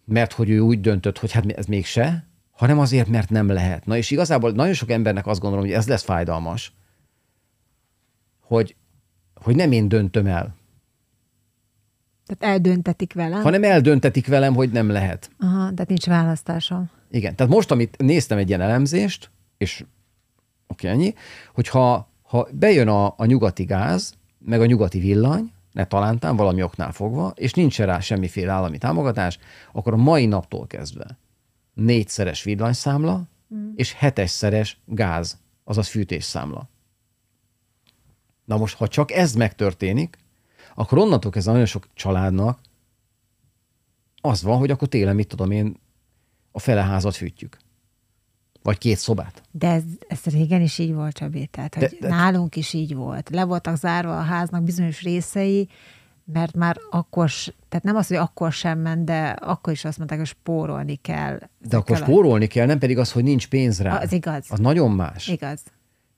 mert 0.05 0.33
hogy 0.33 0.49
ő 0.49 0.59
úgy 0.59 0.81
döntött, 0.81 1.17
hogy 1.17 1.31
hát 1.31 1.51
ez 1.51 1.65
mégse, 1.65 2.27
hanem 2.55 2.79
azért, 2.79 3.07
mert 3.07 3.29
nem 3.29 3.47
lehet. 3.47 3.85
Na 3.85 3.97
és 3.97 4.11
igazából 4.11 4.51
nagyon 4.51 4.73
sok 4.73 4.89
embernek 4.89 5.27
azt 5.27 5.39
gondolom, 5.39 5.65
hogy 5.65 5.73
ez 5.73 5.87
lesz 5.87 6.03
fájdalmas, 6.03 6.73
hogy, 8.41 8.75
hogy 9.33 9.55
nem 9.55 9.71
én 9.71 9.87
döntöm 9.87 10.25
el, 10.25 10.55
Tehát 12.25 12.53
eldöntetik 12.53 13.13
velem. 13.13 13.41
hanem 13.41 13.63
eldöntetik 13.63 14.27
velem, 14.27 14.53
hogy 14.53 14.71
nem 14.71 14.89
lehet. 14.89 15.29
Aha, 15.39 15.73
tehát 15.73 15.87
nincs 15.87 16.05
választásom. 16.05 16.89
Igen, 17.11 17.35
tehát 17.35 17.53
most, 17.53 17.71
amit 17.71 17.97
néztem 17.97 18.37
egy 18.37 18.47
ilyen 18.47 18.61
elemzést, 18.61 19.31
és 19.57 19.83
oké, 20.67 20.87
ennyi, 20.87 21.13
hogyha 21.53 22.09
ha 22.21 22.47
bejön 22.51 22.87
a, 22.87 23.13
a 23.17 23.25
nyugati 23.25 23.63
gáz, 23.63 24.13
meg 24.39 24.61
a 24.61 24.65
nyugati 24.65 24.99
villany, 24.99 25.51
ne 25.71 25.85
talántán 25.85 26.35
valami 26.35 26.63
oknál 26.63 26.91
fogva, 26.91 27.33
és 27.35 27.53
nincs 27.53 27.79
rá 27.79 27.99
semmiféle 27.99 28.51
állami 28.51 28.77
támogatás, 28.77 29.39
akkor 29.73 29.93
a 29.93 29.97
mai 29.97 30.25
naptól 30.25 30.67
kezdve 30.67 31.17
négyszeres 31.75 32.43
villanyszámla, 32.43 33.27
mm. 33.55 33.71
és 33.75 33.93
hetesszeres 33.93 34.79
gáz, 34.85 35.39
azaz 35.63 35.87
fűtésszámla. 35.87 36.69
Na 38.45 38.57
most, 38.57 38.75
ha 38.75 38.87
csak 38.87 39.11
ez 39.11 39.33
megtörténik, 39.33 40.17
akkor 40.75 40.97
onnantól 40.97 41.31
kezdve 41.31 41.51
nagyon 41.51 41.67
sok 41.67 41.87
családnak 41.93 42.59
az 44.21 44.43
van, 44.43 44.57
hogy 44.57 44.71
akkor 44.71 44.87
télen, 44.87 45.15
mit 45.15 45.27
tudom 45.27 45.51
én, 45.51 45.79
a 46.51 46.59
fele 46.59 46.81
házat 46.81 47.15
fűtjük. 47.15 47.57
Vagy 48.61 48.77
két 48.77 48.97
szobát. 48.97 49.43
De 49.51 49.67
ez, 49.67 49.83
ez 50.07 50.23
régen 50.23 50.61
is 50.61 50.77
így 50.77 50.93
volt, 50.93 51.13
Csabi. 51.13 51.47
Tehát, 51.47 51.77
de, 51.77 51.91
de- 51.99 52.07
nálunk 52.07 52.55
is 52.55 52.73
így 52.73 52.95
volt. 52.95 53.29
Le 53.29 53.43
voltak 53.43 53.77
zárva 53.77 54.17
a 54.17 54.21
háznak 54.21 54.63
bizonyos 54.63 55.01
részei, 55.01 55.69
mert 56.25 56.55
már 56.55 56.77
akkor, 56.89 57.29
tehát 57.69 57.85
nem 57.85 57.95
az, 57.95 58.07
hogy 58.07 58.17
akkor 58.17 58.51
sem 58.51 58.79
ment, 58.79 59.05
de 59.05 59.29
akkor 59.29 59.73
is 59.73 59.85
azt 59.85 59.97
mondták, 59.97 60.17
hogy 60.19 60.27
spórolni 60.27 60.95
kell. 60.95 61.39
De 61.69 61.77
akkor 61.77 61.95
a- 61.95 61.99
spórolni 61.99 62.47
kell, 62.47 62.65
nem 62.65 62.79
pedig 62.79 62.97
az, 62.97 63.11
hogy 63.11 63.23
nincs 63.23 63.47
pénz 63.47 63.81
rá. 63.81 63.97
Az 63.97 64.11
igaz. 64.11 64.45
Az 64.49 64.59
nagyon 64.59 64.91
más. 64.91 65.27
Igaz. 65.27 65.61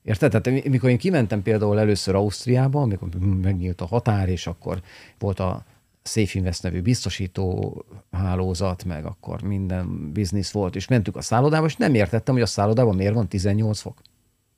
Érted? 0.02 0.30
Tehát 0.30 0.62
mi- 0.62 0.70
mikor 0.70 0.90
én 0.90 0.98
kimentem 0.98 1.42
például 1.42 1.78
először 1.78 2.14
Ausztriába, 2.14 2.80
amikor 2.80 3.08
megnyílt 3.42 3.80
a 3.80 3.86
határ, 3.86 4.28
és 4.28 4.46
akkor 4.46 4.80
volt 5.18 5.40
a 5.40 5.64
Safe 6.02 6.38
Invest 6.38 6.62
nevű 6.62 6.80
biztosító 6.82 7.84
hálózat, 8.10 8.84
meg 8.84 9.04
akkor 9.04 9.42
minden 9.42 10.12
biznisz 10.12 10.50
volt, 10.50 10.76
és 10.76 10.88
mentük 10.88 11.16
a 11.16 11.20
szállodába, 11.20 11.66
és 11.66 11.76
nem 11.76 11.94
értettem, 11.94 12.34
hogy 12.34 12.42
a 12.42 12.46
szállodában 12.46 12.94
miért 12.96 13.14
van 13.14 13.28
18 13.28 13.80
fok. 13.80 14.00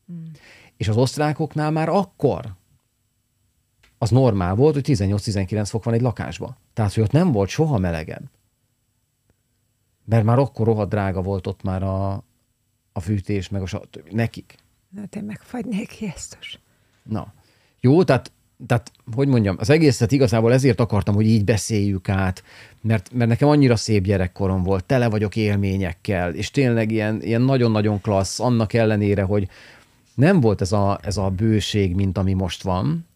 Hmm. 0.07 0.31
És 0.77 0.89
az 0.89 0.97
osztrákoknál 0.97 1.71
már 1.71 1.89
akkor 1.89 2.45
az 4.03 4.11
normál 4.11 4.55
volt, 4.55 4.75
hogy 4.75 4.85
18-19 4.87 5.67
fok 5.69 5.85
van 5.85 5.95
egy 5.95 6.01
lakásban. 6.01 6.57
Tehát, 6.75 6.95
hogy 6.95 7.03
ott 7.03 7.11
nem 7.11 7.33
volt 7.33 7.49
soha 7.49 7.79
melegebb. 7.79 8.23
Mert 10.05 10.25
már 10.25 10.39
akkor 10.39 10.67
rohadt 10.67 10.91
drága 10.91 11.23
volt 11.23 11.47
ott 11.47 11.63
már 11.63 11.83
a, 11.83 12.13
a 12.93 13.01
fűtés, 13.01 13.49
meg 13.49 13.63
a 13.63 13.67
stb. 13.67 14.09
nekik. 14.11 14.55
Hát 14.97 15.17
én 15.17 15.25
megfagynék 15.25 16.01
Jézus. 16.01 16.61
Na, 17.03 17.33
jó, 17.81 18.05
tehát, 18.05 18.33
tehát, 18.67 18.93
hogy 19.15 19.29
mondjam, 19.29 19.57
az 19.59 19.71
egészet 19.71 20.13
igazából 20.13 20.53
ezért 20.53 20.81
akartam, 20.81 21.15
hogy 21.15 21.27
így 21.27 21.45
beszéljük 21.45 22.09
át, 22.09 22.43
mert, 22.81 23.13
mert 23.13 23.31
nekem 23.31 23.49
annyira 23.49 23.77
szép 23.77 24.05
gyerekkorom 24.05 24.63
volt, 24.63 24.85
tele 24.85 25.09
vagyok 25.09 25.37
élményekkel, 25.37 26.35
és 26.35 26.51
tényleg 26.51 26.91
ilyen, 26.91 27.23
ilyen 27.23 27.43
nagyon-nagyon 27.43 28.01
klassz, 28.01 28.41
annak 28.41 28.73
ellenére, 28.73 29.23
hogy 29.23 29.49
nem 30.15 30.41
volt 30.41 30.61
ez 30.61 30.73
a, 30.73 30.99
ez 31.03 31.17
a 31.17 31.31
bőség, 31.31 31.95
mint 31.95 32.19
ami 32.19 32.33
most 32.33 32.63
van, 32.63 33.09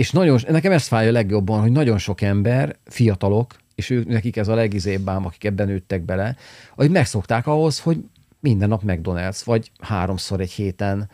és 0.00 0.10
nagyon, 0.10 0.38
nekem 0.48 0.72
ez 0.72 0.86
fáj 0.86 1.08
a 1.08 1.12
legjobban, 1.12 1.60
hogy 1.60 1.72
nagyon 1.72 1.98
sok 1.98 2.20
ember, 2.20 2.76
fiatalok, 2.84 3.56
és 3.74 3.90
ők, 3.90 4.06
nekik 4.08 4.36
ez 4.36 4.48
a 4.48 4.54
legizébb 4.54 5.08
ám, 5.08 5.26
akik 5.26 5.44
ebben 5.44 5.66
nőttek 5.66 6.02
bele, 6.02 6.36
hogy 6.74 6.90
megszokták 6.90 7.46
ahhoz, 7.46 7.80
hogy 7.80 8.04
minden 8.38 8.68
nap 8.68 8.82
McDonald's, 8.86 9.40
vagy 9.44 9.70
háromszor 9.80 10.40
egy 10.40 10.50
héten, 10.50 11.08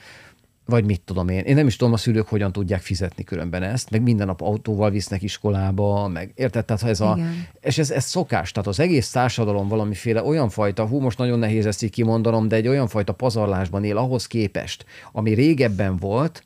vagy 0.64 0.84
mit 0.84 1.00
tudom 1.00 1.28
én. 1.28 1.44
Én 1.44 1.54
nem 1.54 1.66
is 1.66 1.76
tudom, 1.76 1.92
a 1.92 1.96
szülők 1.96 2.28
hogyan 2.28 2.52
tudják 2.52 2.80
fizetni 2.80 3.24
különben 3.24 3.62
ezt, 3.62 3.90
meg 3.90 4.02
minden 4.02 4.26
nap 4.26 4.40
autóval 4.40 4.90
visznek 4.90 5.22
iskolába, 5.22 6.08
meg 6.08 6.32
érted? 6.34 6.64
Tehát 6.64 6.82
ha 6.82 6.88
ez 6.88 7.00
a, 7.00 7.14
Igen. 7.16 7.46
és 7.60 7.78
ez, 7.78 7.90
ez 7.90 8.04
szokás, 8.04 8.52
tehát 8.52 8.68
az 8.68 8.80
egész 8.80 9.10
társadalom 9.10 9.68
valamiféle 9.68 10.22
olyan 10.22 10.48
fajta, 10.48 10.86
hú, 10.86 11.00
most 11.00 11.18
nagyon 11.18 11.38
nehéz 11.38 11.66
ezt 11.66 11.82
így 11.82 11.90
kimondanom, 11.90 12.48
de 12.48 12.56
egy 12.56 12.68
olyan 12.68 12.88
fajta 12.88 13.12
pazarlásban 13.12 13.84
él 13.84 13.96
ahhoz 13.96 14.26
képest, 14.26 14.84
ami 15.12 15.34
régebben 15.34 15.96
volt, 15.96 16.44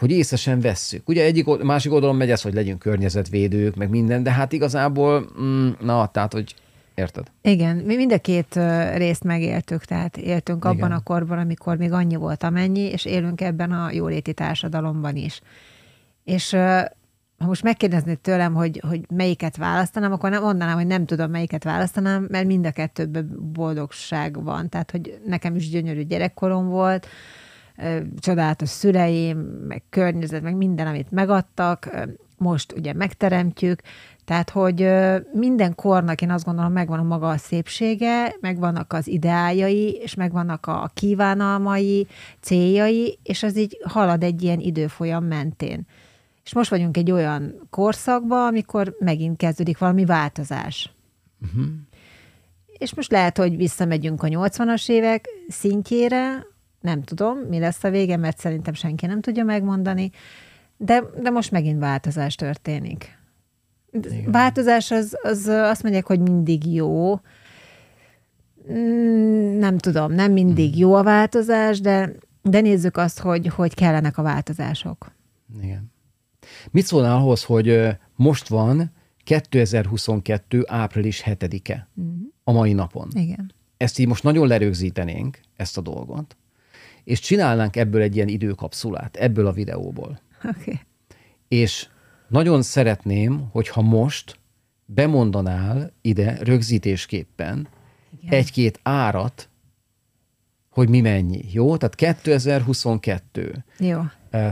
hogy 0.00 0.10
észre 0.10 0.36
sem 0.36 0.60
vesszük. 0.60 1.08
Ugye 1.08 1.24
egyik, 1.24 1.62
másik 1.62 1.92
oldalon 1.92 2.16
megy 2.16 2.30
ez, 2.30 2.42
hogy 2.42 2.54
legyünk 2.54 2.78
környezetvédők, 2.78 3.76
meg 3.76 3.88
minden, 3.88 4.22
de 4.22 4.30
hát 4.30 4.52
igazából, 4.52 5.30
mm, 5.40 5.70
na, 5.80 6.06
tehát, 6.06 6.32
hogy 6.32 6.54
érted? 6.94 7.26
Igen, 7.42 7.76
mi 7.76 7.96
mind 7.96 8.12
a 8.12 8.18
két 8.18 8.58
részt 8.94 9.24
megéltük, 9.24 9.84
tehát 9.84 10.16
éltünk 10.16 10.64
abban 10.64 10.76
Igen. 10.76 10.92
a 10.92 11.00
korban, 11.00 11.38
amikor 11.38 11.76
még 11.76 11.92
annyi 11.92 12.16
volt 12.16 12.42
amennyi, 12.42 12.80
és 12.80 13.04
élünk 13.04 13.40
ebben 13.40 13.72
a 13.72 13.90
jóléti 13.92 14.32
társadalomban 14.32 15.16
is. 15.16 15.40
És 16.24 16.50
ha 17.38 17.46
most 17.46 17.62
megkérdeznéd 17.62 18.18
tőlem, 18.18 18.54
hogy, 18.54 18.82
hogy 18.88 19.00
melyiket 19.08 19.56
választanám, 19.56 20.12
akkor 20.12 20.30
nem 20.30 20.42
mondanám, 20.42 20.76
hogy 20.76 20.86
nem 20.86 21.06
tudom, 21.06 21.30
melyiket 21.30 21.64
választanám, 21.64 22.26
mert 22.30 22.46
mind 22.46 22.66
a 22.66 22.70
kettőben 22.70 23.36
boldogság 23.52 24.42
van. 24.42 24.68
Tehát, 24.68 24.90
hogy 24.90 25.20
nekem 25.26 25.54
is 25.54 25.68
gyönyörű 25.68 26.02
gyerekkorom 26.02 26.68
volt, 26.68 27.06
csodálatos 28.18 28.68
szüleim, 28.68 29.38
meg 29.68 29.82
környezet, 29.90 30.42
meg 30.42 30.56
minden, 30.56 30.86
amit 30.86 31.10
megadtak, 31.10 31.90
most 32.36 32.72
ugye 32.72 32.92
megteremtjük, 32.92 33.80
tehát, 34.24 34.50
hogy 34.50 34.88
minden 35.32 35.74
kornak 35.74 36.22
én 36.22 36.30
azt 36.30 36.44
gondolom 36.44 36.72
megvan 36.72 36.98
a 36.98 37.02
maga 37.02 37.28
a 37.28 37.36
szépsége, 37.36 38.34
megvannak 38.40 38.92
az 38.92 39.08
ideájai, 39.08 39.92
és 39.92 40.14
megvannak 40.14 40.66
a 40.66 40.90
kívánalmai, 40.94 42.06
céljai, 42.40 43.18
és 43.22 43.42
az 43.42 43.56
így 43.56 43.78
halad 43.84 44.22
egy 44.22 44.42
ilyen 44.42 44.60
időfolyam 44.60 45.24
mentén. 45.24 45.86
És 46.44 46.54
most 46.54 46.70
vagyunk 46.70 46.96
egy 46.96 47.10
olyan 47.10 47.66
korszakban, 47.70 48.46
amikor 48.46 48.96
megint 48.98 49.36
kezdődik 49.36 49.78
valami 49.78 50.04
változás. 50.04 50.92
Uh-huh. 51.42 51.66
És 52.78 52.94
most 52.94 53.10
lehet, 53.10 53.36
hogy 53.36 53.56
visszamegyünk 53.56 54.22
a 54.22 54.26
80-as 54.26 54.88
évek 54.88 55.28
szintjére, 55.48 56.46
nem 56.80 57.02
tudom, 57.02 57.38
mi 57.38 57.58
lesz 57.58 57.84
a 57.84 57.90
vége, 57.90 58.16
mert 58.16 58.38
szerintem 58.38 58.74
senki 58.74 59.06
nem 59.06 59.20
tudja 59.20 59.44
megmondani, 59.44 60.10
de, 60.76 61.02
de 61.22 61.30
most 61.30 61.50
megint 61.50 61.78
változás 61.78 62.34
történik. 62.34 63.18
Igen. 63.92 64.30
Változás 64.30 64.90
az, 64.90 65.18
az 65.22 65.46
azt 65.46 65.82
mondják, 65.82 66.06
hogy 66.06 66.20
mindig 66.20 66.72
jó. 66.72 67.20
Mm, 68.72 69.58
Nem 69.58 69.78
tudom, 69.78 70.12
nem 70.12 70.32
mindig 70.32 70.78
jó 70.78 70.94
a 70.94 71.02
változás, 71.02 71.80
de, 71.80 72.12
de 72.42 72.60
nézzük 72.60 72.96
azt, 72.96 73.18
hogy, 73.18 73.46
hogy 73.46 73.74
kellenek 73.74 74.18
a 74.18 74.22
változások. 74.22 75.12
Igen. 75.62 75.92
Mit 76.70 76.84
szólnál 76.84 77.16
ahhoz, 77.16 77.44
hogy 77.44 77.88
most 78.16 78.48
van 78.48 78.92
2022. 79.24 80.64
április 80.66 81.22
7-e 81.26 81.88
a 82.44 82.52
mai 82.52 82.72
napon? 82.72 83.08
Igen. 83.14 83.52
Ezt 83.76 83.98
így 83.98 84.06
most 84.06 84.22
nagyon 84.22 84.46
lerögzítenénk, 84.46 85.40
ezt 85.56 85.78
a 85.78 85.80
dolgot, 85.80 86.36
és 87.04 87.20
csinálnánk 87.20 87.76
ebből 87.76 88.02
egy 88.02 88.16
ilyen 88.16 88.28
időkapszulát, 88.28 89.16
ebből 89.16 89.46
a 89.46 89.52
videóból. 89.52 90.20
Okay. 90.44 90.80
És 91.48 91.88
nagyon 92.28 92.62
szeretném, 92.62 93.48
hogyha 93.52 93.82
most 93.82 94.38
bemondanál 94.84 95.92
ide 96.00 96.38
rögzítésképpen 96.42 97.68
egy-két 98.28 98.80
árat, 98.82 99.48
hogy 100.70 100.88
mi 100.88 101.00
mennyi, 101.00 101.44
jó? 101.52 101.76
Tehát 101.76 101.94
2022. 101.94 103.64
Jó. 103.78 104.00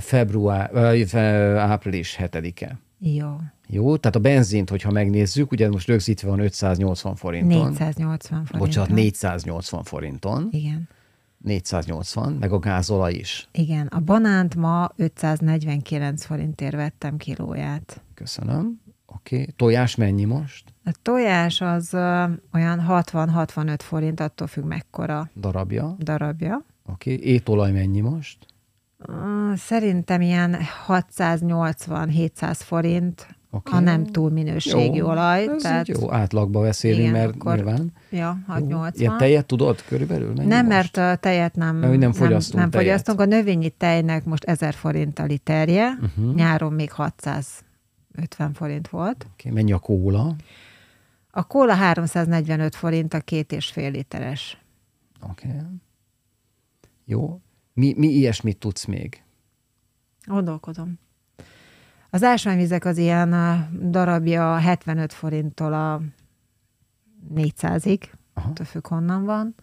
február, 0.00 0.70
fe- 1.06 1.56
április 1.58 2.16
7-e. 2.20 2.78
Jó. 2.98 3.36
Jó, 3.66 3.96
tehát 3.96 4.16
a 4.16 4.20
benzint, 4.20 4.70
hogyha 4.70 4.90
megnézzük, 4.90 5.50
ugye 5.52 5.68
most 5.68 5.86
rögzítve 5.86 6.28
van 6.28 6.40
580 6.40 7.14
forinton. 7.16 7.48
480 7.48 8.44
forinton. 8.44 8.58
Bocsánat, 8.58 8.90
480 8.90 9.82
forinton. 9.82 10.48
Igen. 10.50 10.88
480, 11.42 12.32
meg 12.32 12.52
a 12.52 12.58
gázolaj 12.58 13.12
is. 13.12 13.48
Igen, 13.52 13.86
a 13.86 14.00
banánt 14.00 14.54
ma 14.54 14.90
549 14.96 16.24
forintért 16.24 16.74
vettem 16.74 17.16
kilóját. 17.16 18.00
Köszönöm. 18.14 18.80
Oké. 19.06 19.40
Okay. 19.40 19.54
Tojás 19.56 19.94
mennyi 19.94 20.24
most? 20.24 20.64
A 20.84 20.90
tojás 21.02 21.60
az 21.60 21.92
ö, 21.92 22.24
olyan 22.52 22.84
60-65 22.88 23.78
forint, 23.78 24.20
attól 24.20 24.46
függ 24.46 24.64
mekkora 24.64 25.30
Darabja. 25.36 25.96
darabja. 25.98 26.64
Oké. 26.84 27.14
Okay. 27.14 27.26
Étolaj 27.26 27.72
mennyi 27.72 28.00
most? 28.00 28.46
Szerintem 29.54 30.20
ilyen 30.20 30.56
680-700 30.86 32.54
forint, 32.64 33.26
Oké. 33.50 33.70
ha 33.70 33.80
nem 33.80 34.06
túl 34.06 34.30
minőségi 34.30 35.02
olaj. 35.02 35.48
Ez 35.48 35.62
tehát, 35.62 35.88
jó, 35.88 36.12
átlagba 36.12 36.60
beszélünk, 36.60 37.00
Igen, 37.00 37.12
mert 37.12 37.34
akkor 37.34 37.54
nyilván. 37.54 37.92
Ja, 38.10 38.38
Jó. 38.46 38.52
680. 38.52 38.92
Ilyen 39.00 39.16
tejet 39.18 39.46
tudod 39.46 39.82
körülbelül? 39.82 40.32
Mennyi 40.32 40.48
Nem, 40.48 40.66
most? 40.66 40.96
mert 40.96 41.12
a 41.12 41.20
tejet 41.20 41.54
nem, 41.54 41.76
Mert 41.76 41.98
nem 41.98 42.12
fogyasztunk 42.12 42.54
nem, 42.54 42.62
nem 42.62 42.70
tejet. 42.70 42.86
fogyasztunk. 42.86 43.20
A 43.20 43.24
növényi 43.24 43.68
tejnek 43.68 44.24
most 44.24 44.44
1000 44.44 44.74
forint 44.74 45.18
a 45.18 45.24
literje, 45.24 45.98
uh-huh. 46.00 46.34
nyáron 46.34 46.72
még 46.72 46.92
650 46.92 48.52
forint 48.52 48.88
volt. 48.88 49.26
Okay. 49.32 49.52
Mennyi 49.52 49.72
a 49.72 49.78
kóla? 49.78 50.36
A 51.30 51.46
kóla 51.46 51.74
345 51.74 52.74
forint 52.74 53.14
a 53.14 53.20
két 53.20 53.52
és 53.52 53.66
fél 53.66 53.90
literes. 53.90 54.62
Oké. 55.30 55.48
Okay. 55.48 55.60
Jó. 57.04 57.40
Mi, 57.72 57.94
mi 57.96 58.08
ilyesmit 58.08 58.58
tudsz 58.58 58.84
még? 58.84 59.22
Gondolkodom. 60.26 60.98
Az 62.10 62.22
ásványvizek 62.22 62.84
az 62.84 62.98
ilyen 62.98 63.30
darabja 63.90 64.56
75 64.56 65.12
forinttól 65.12 65.72
a 65.72 66.00
400-ig, 67.34 68.02
Aha. 68.34 68.48
attól 68.48 68.66
függ 68.66 68.86
honnan 68.86 69.24
van. 69.24 69.54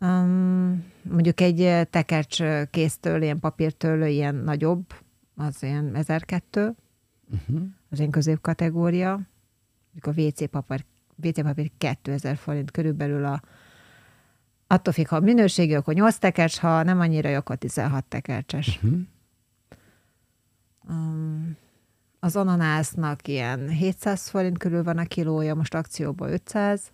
Um, 0.00 0.84
mondjuk 1.02 1.40
egy 1.40 1.88
tekercs 1.90 2.42
kéztől, 2.70 3.22
ilyen 3.22 3.40
papírtől, 3.40 4.04
ilyen 4.04 4.34
nagyobb, 4.34 4.92
az 5.36 5.62
ilyen 5.62 5.94
1002, 5.94 6.74
Uh-huh. 7.32 7.62
az 7.90 7.98
ilyen 7.98 8.10
középkategória. 8.10 9.20
Mondjuk 9.92 10.06
a 10.16 10.20
WC 10.20 10.50
papír, 10.50 10.84
WC 11.22 11.42
papír 11.42 11.70
2000 11.78 12.36
forint 12.36 12.70
körülbelül 12.70 13.24
a 13.24 13.42
attól 14.66 14.92
függ, 14.92 15.06
ha 15.06 15.20
minőségi, 15.20 15.74
akkor 15.74 15.94
8 15.94 16.16
tekercs, 16.16 16.58
ha 16.58 16.82
nem 16.82 17.00
annyira 17.00 17.28
jó, 17.28 17.36
akkor 17.36 17.56
16 17.56 18.04
tekercses. 18.04 18.76
Uh-huh. 18.82 19.00
Um, 20.88 21.56
az 22.20 22.36
ananásznak 22.36 23.28
ilyen 23.28 23.68
700 23.68 24.28
forint 24.28 24.58
körül 24.58 24.82
van 24.82 24.98
a 24.98 25.04
kilója, 25.04 25.54
most 25.54 25.74
akcióban 25.74 26.32
500. 26.32 26.90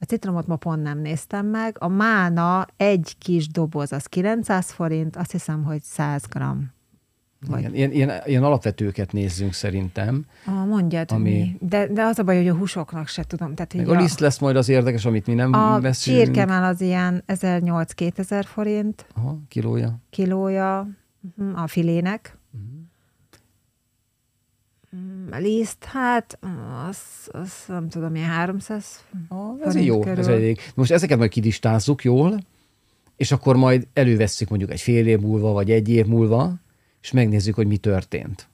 A 0.00 0.04
citromot 0.04 0.46
ma 0.46 0.56
pont 0.56 0.82
nem 0.82 0.98
néztem 0.98 1.46
meg. 1.46 1.76
A 1.80 1.88
mána 1.88 2.66
egy 2.76 3.14
kis 3.18 3.48
doboz, 3.48 3.92
az 3.92 4.06
900 4.06 4.70
forint, 4.70 5.16
azt 5.16 5.30
hiszem, 5.32 5.64
hogy 5.64 5.82
100 5.82 6.22
gram. 6.30 6.70
Vagy- 7.46 7.58
Igen, 7.60 7.74
ilyen, 7.74 7.92
ilyen, 7.92 8.20
ilyen 8.26 8.42
alapvetőket 8.44 9.12
nézzünk 9.12 9.52
szerintem. 9.52 10.24
Ah, 10.46 10.66
mondjad, 10.66 11.12
Ami- 11.12 11.30
mi? 11.30 11.56
De, 11.68 11.86
de 11.86 12.02
az 12.02 12.18
a 12.18 12.22
baj, 12.22 12.36
hogy 12.36 12.48
a 12.48 12.54
húsoknak 12.54 13.06
se 13.08 13.22
tudom. 13.24 13.54
Tehát, 13.54 13.74
Meg 13.74 13.86
hogy 13.86 13.96
a 13.96 14.00
liszt 14.00 14.20
lesz 14.20 14.38
majd 14.38 14.56
az 14.56 14.68
érdekes, 14.68 15.04
amit 15.04 15.26
mi 15.26 15.34
nem 15.34 15.52
a 15.52 15.80
veszünk. 15.80 16.16
csirkemel 16.18 16.64
az 16.64 16.80
ilyen 16.80 17.22
1008-2000 17.26 18.44
forint 18.46 19.06
Aha, 19.14 19.38
kilója. 19.48 19.98
kilója 20.10 20.88
a 21.54 21.66
filének. 21.66 22.38
Mhm. 22.50 22.62
Mm, 24.96 25.32
A 25.32 25.36
liszt, 25.38 25.84
hát 25.84 26.38
az, 26.88 26.98
az 27.26 27.52
nem 27.66 27.88
tudom, 27.88 28.14
ilyen 28.14 28.28
300 28.28 29.04
Ah, 29.28 29.56
ez 29.64 29.76
jó, 29.76 30.00
körül. 30.00 30.18
ez 30.18 30.26
elég. 30.26 30.58
Most 30.74 30.90
ezeket 30.90 31.18
majd 31.18 31.30
kidistázzuk 31.30 32.04
jól, 32.04 32.38
és 33.16 33.32
akkor 33.32 33.56
majd 33.56 33.86
elővesszük 33.92 34.48
mondjuk 34.48 34.70
egy 34.70 34.80
fél 34.80 35.06
év 35.06 35.18
múlva, 35.20 35.52
vagy 35.52 35.70
egy 35.70 35.88
év 35.88 36.06
múlva, 36.06 36.54
és 37.02 37.12
megnézzük, 37.12 37.54
hogy 37.54 37.66
mi 37.66 37.76
történt. 37.76 38.48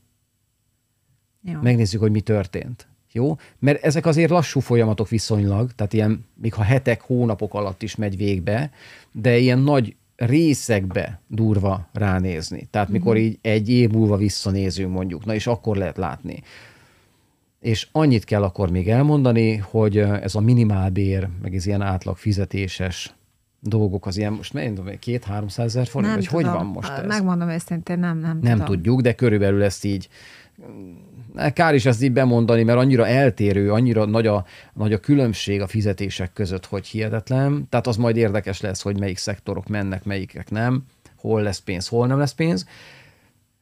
Jó. 1.42 1.60
Megnézzük, 1.60 2.00
hogy 2.00 2.10
mi 2.10 2.20
történt. 2.20 2.86
Jó? 3.12 3.36
Mert 3.58 3.82
ezek 3.84 4.06
azért 4.06 4.30
lassú 4.30 4.60
folyamatok 4.60 5.08
viszonylag, 5.08 5.72
tehát 5.72 5.92
ilyen, 5.92 6.24
még 6.34 6.54
ha 6.54 6.62
hetek, 6.62 7.00
hónapok 7.00 7.54
alatt 7.54 7.82
is 7.82 7.94
megy 7.96 8.16
végbe, 8.16 8.70
de 9.12 9.38
ilyen 9.38 9.58
nagy 9.58 9.96
részekbe 10.16 11.20
durva 11.26 11.88
ránézni. 11.92 12.68
Tehát 12.70 12.88
mikor 12.88 13.16
így 13.16 13.38
egy 13.42 13.68
év 13.68 13.90
múlva 13.90 14.16
visszanézünk 14.16 14.92
mondjuk, 14.92 15.24
na 15.24 15.34
és 15.34 15.46
akkor 15.46 15.76
lehet 15.76 15.96
látni. 15.96 16.42
És 17.60 17.88
annyit 17.92 18.24
kell 18.24 18.42
akkor 18.42 18.70
még 18.70 18.88
elmondani, 18.88 19.56
hogy 19.56 19.98
ez 19.98 20.34
a 20.34 20.40
minimálbér, 20.40 21.28
meg 21.42 21.54
ez 21.54 21.66
ilyen 21.66 21.82
átlag 21.82 22.16
fizetéses 22.16 23.14
dolgok, 23.60 24.06
az 24.06 24.16
ilyen 24.16 24.32
most 24.32 24.52
mennyi, 24.52 24.98
két 24.98 25.24
300 25.24 25.66
ezer 25.66 25.86
forint, 25.86 26.10
nem 26.10 26.20
vagy 26.20 26.28
tudom. 26.28 26.44
hogy 26.44 26.54
van 26.54 26.66
most 26.66 26.90
ez? 26.90 27.06
Megmondom 27.06 27.48
őszintén, 27.48 27.98
nem, 27.98 28.18
nem, 28.18 28.38
Nem 28.42 28.58
tudom. 28.58 28.66
tudjuk, 28.66 29.00
de 29.00 29.14
körülbelül 29.14 29.62
ezt 29.62 29.84
így 29.84 30.08
kár 31.52 31.74
is 31.74 31.84
ezt 31.84 32.02
így 32.02 32.12
bemondani, 32.12 32.62
mert 32.62 32.78
annyira 32.78 33.06
eltérő, 33.06 33.72
annyira 33.72 34.04
nagy 34.04 34.26
a, 34.26 34.44
nagy 34.72 34.92
a 34.92 35.00
különbség 35.00 35.60
a 35.60 35.66
fizetések 35.66 36.32
között, 36.32 36.66
hogy 36.66 36.86
hihetetlen. 36.86 37.66
Tehát 37.68 37.86
az 37.86 37.96
majd 37.96 38.16
érdekes 38.16 38.60
lesz, 38.60 38.82
hogy 38.82 38.98
melyik 38.98 39.18
szektorok 39.18 39.66
mennek, 39.68 40.04
melyikek 40.04 40.50
nem, 40.50 40.84
hol 41.16 41.42
lesz 41.42 41.58
pénz, 41.58 41.88
hol 41.88 42.06
nem 42.06 42.18
lesz 42.18 42.34
pénz. 42.34 42.66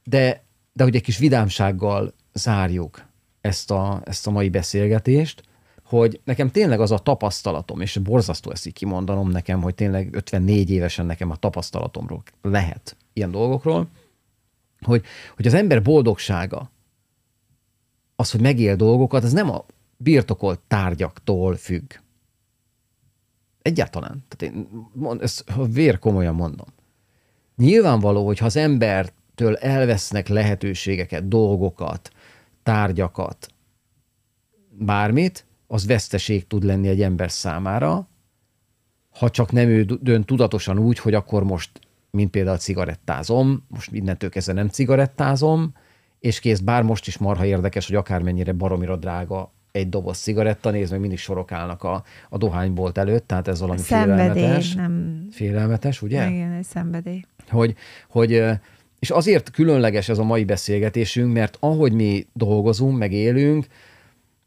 De, 0.04 0.42
de 0.72 0.84
hogy 0.84 0.94
egy 0.94 1.02
kis 1.02 1.18
vidámsággal 1.18 2.14
zárjuk 2.32 3.04
ezt 3.40 3.70
a, 3.70 4.02
ezt 4.04 4.26
a 4.26 4.30
mai 4.30 4.48
beszélgetést, 4.48 5.42
hogy 5.84 6.20
nekem 6.24 6.50
tényleg 6.50 6.80
az 6.80 6.90
a 6.90 6.98
tapasztalatom, 6.98 7.80
és 7.80 7.98
borzasztó 7.98 8.50
ezt 8.50 8.66
így 8.66 8.72
kimondanom 8.72 9.30
nekem, 9.30 9.62
hogy 9.62 9.74
tényleg 9.74 10.14
54 10.14 10.70
évesen 10.70 11.06
nekem 11.06 11.30
a 11.30 11.36
tapasztalatomról 11.36 12.22
lehet 12.42 12.96
ilyen 13.12 13.30
dolgokról, 13.30 13.88
hogy, 14.80 15.04
hogy 15.36 15.46
az 15.46 15.54
ember 15.54 15.82
boldogsága, 15.82 16.70
az, 18.22 18.30
hogy 18.30 18.40
megél 18.40 18.76
dolgokat, 18.76 19.24
az 19.24 19.32
nem 19.32 19.50
a 19.50 19.64
birtokolt 19.96 20.60
tárgyaktól 20.68 21.56
függ. 21.56 21.92
Egyáltalán. 23.62 24.24
Tehát 24.28 24.54
én 24.54 24.68
mond, 24.92 25.22
ezt 25.22 25.44
vér 25.72 25.98
komolyan 25.98 26.34
mondom. 26.34 26.66
Nyilvánvaló, 27.56 28.26
hogy 28.26 28.38
ha 28.38 28.44
az 28.44 28.56
embertől 28.56 29.56
elvesznek 29.56 30.28
lehetőségeket, 30.28 31.28
dolgokat, 31.28 32.10
tárgyakat, 32.62 33.48
bármit, 34.70 35.46
az 35.66 35.86
veszteség 35.86 36.46
tud 36.46 36.62
lenni 36.64 36.88
egy 36.88 37.02
ember 37.02 37.30
számára, 37.30 38.08
ha 39.10 39.30
csak 39.30 39.52
nem 39.52 39.68
ő 39.68 39.84
dönt 39.84 40.26
tudatosan 40.26 40.78
úgy, 40.78 40.98
hogy 40.98 41.14
akkor 41.14 41.44
most, 41.44 41.70
mint 42.10 42.30
például 42.30 42.56
cigarettázom, 42.56 43.64
most 43.68 43.90
mindentől 43.90 44.30
kezdve 44.30 44.52
nem 44.52 44.68
cigarettázom, 44.68 45.74
és 46.22 46.40
kész, 46.40 46.58
bár 46.58 46.82
most 46.82 47.06
is 47.06 47.18
marha 47.18 47.44
érdekes, 47.44 47.86
hogy 47.86 47.96
akármennyire 47.96 48.52
baromira 48.52 48.96
drága 48.96 49.52
egy 49.72 49.88
doboz 49.88 50.18
cigaretta, 50.18 50.70
nézd 50.70 50.90
meg, 50.90 51.00
mindig 51.00 51.18
sorok 51.18 51.52
állnak 51.52 51.82
a, 51.82 52.04
a 52.28 52.36
dohánybolt 52.36 52.98
előtt, 52.98 53.26
tehát 53.26 53.48
ez 53.48 53.60
valami 53.60 53.78
Szenvedély, 53.78 54.32
félelmetes. 54.32 54.74
nem... 54.74 55.26
Félelmetes, 55.30 56.02
ugye? 56.02 56.30
Igen, 56.30 56.52
egy 56.52 56.64
szenvedély. 56.64 57.24
hogy, 57.48 57.74
hogy 58.08 58.44
és 58.98 59.10
azért 59.10 59.50
különleges 59.50 60.08
ez 60.08 60.18
a 60.18 60.24
mai 60.24 60.44
beszélgetésünk, 60.44 61.32
mert 61.32 61.56
ahogy 61.60 61.92
mi 61.92 62.26
dolgozunk, 62.32 62.98
meg 62.98 63.12
élünk, 63.12 63.66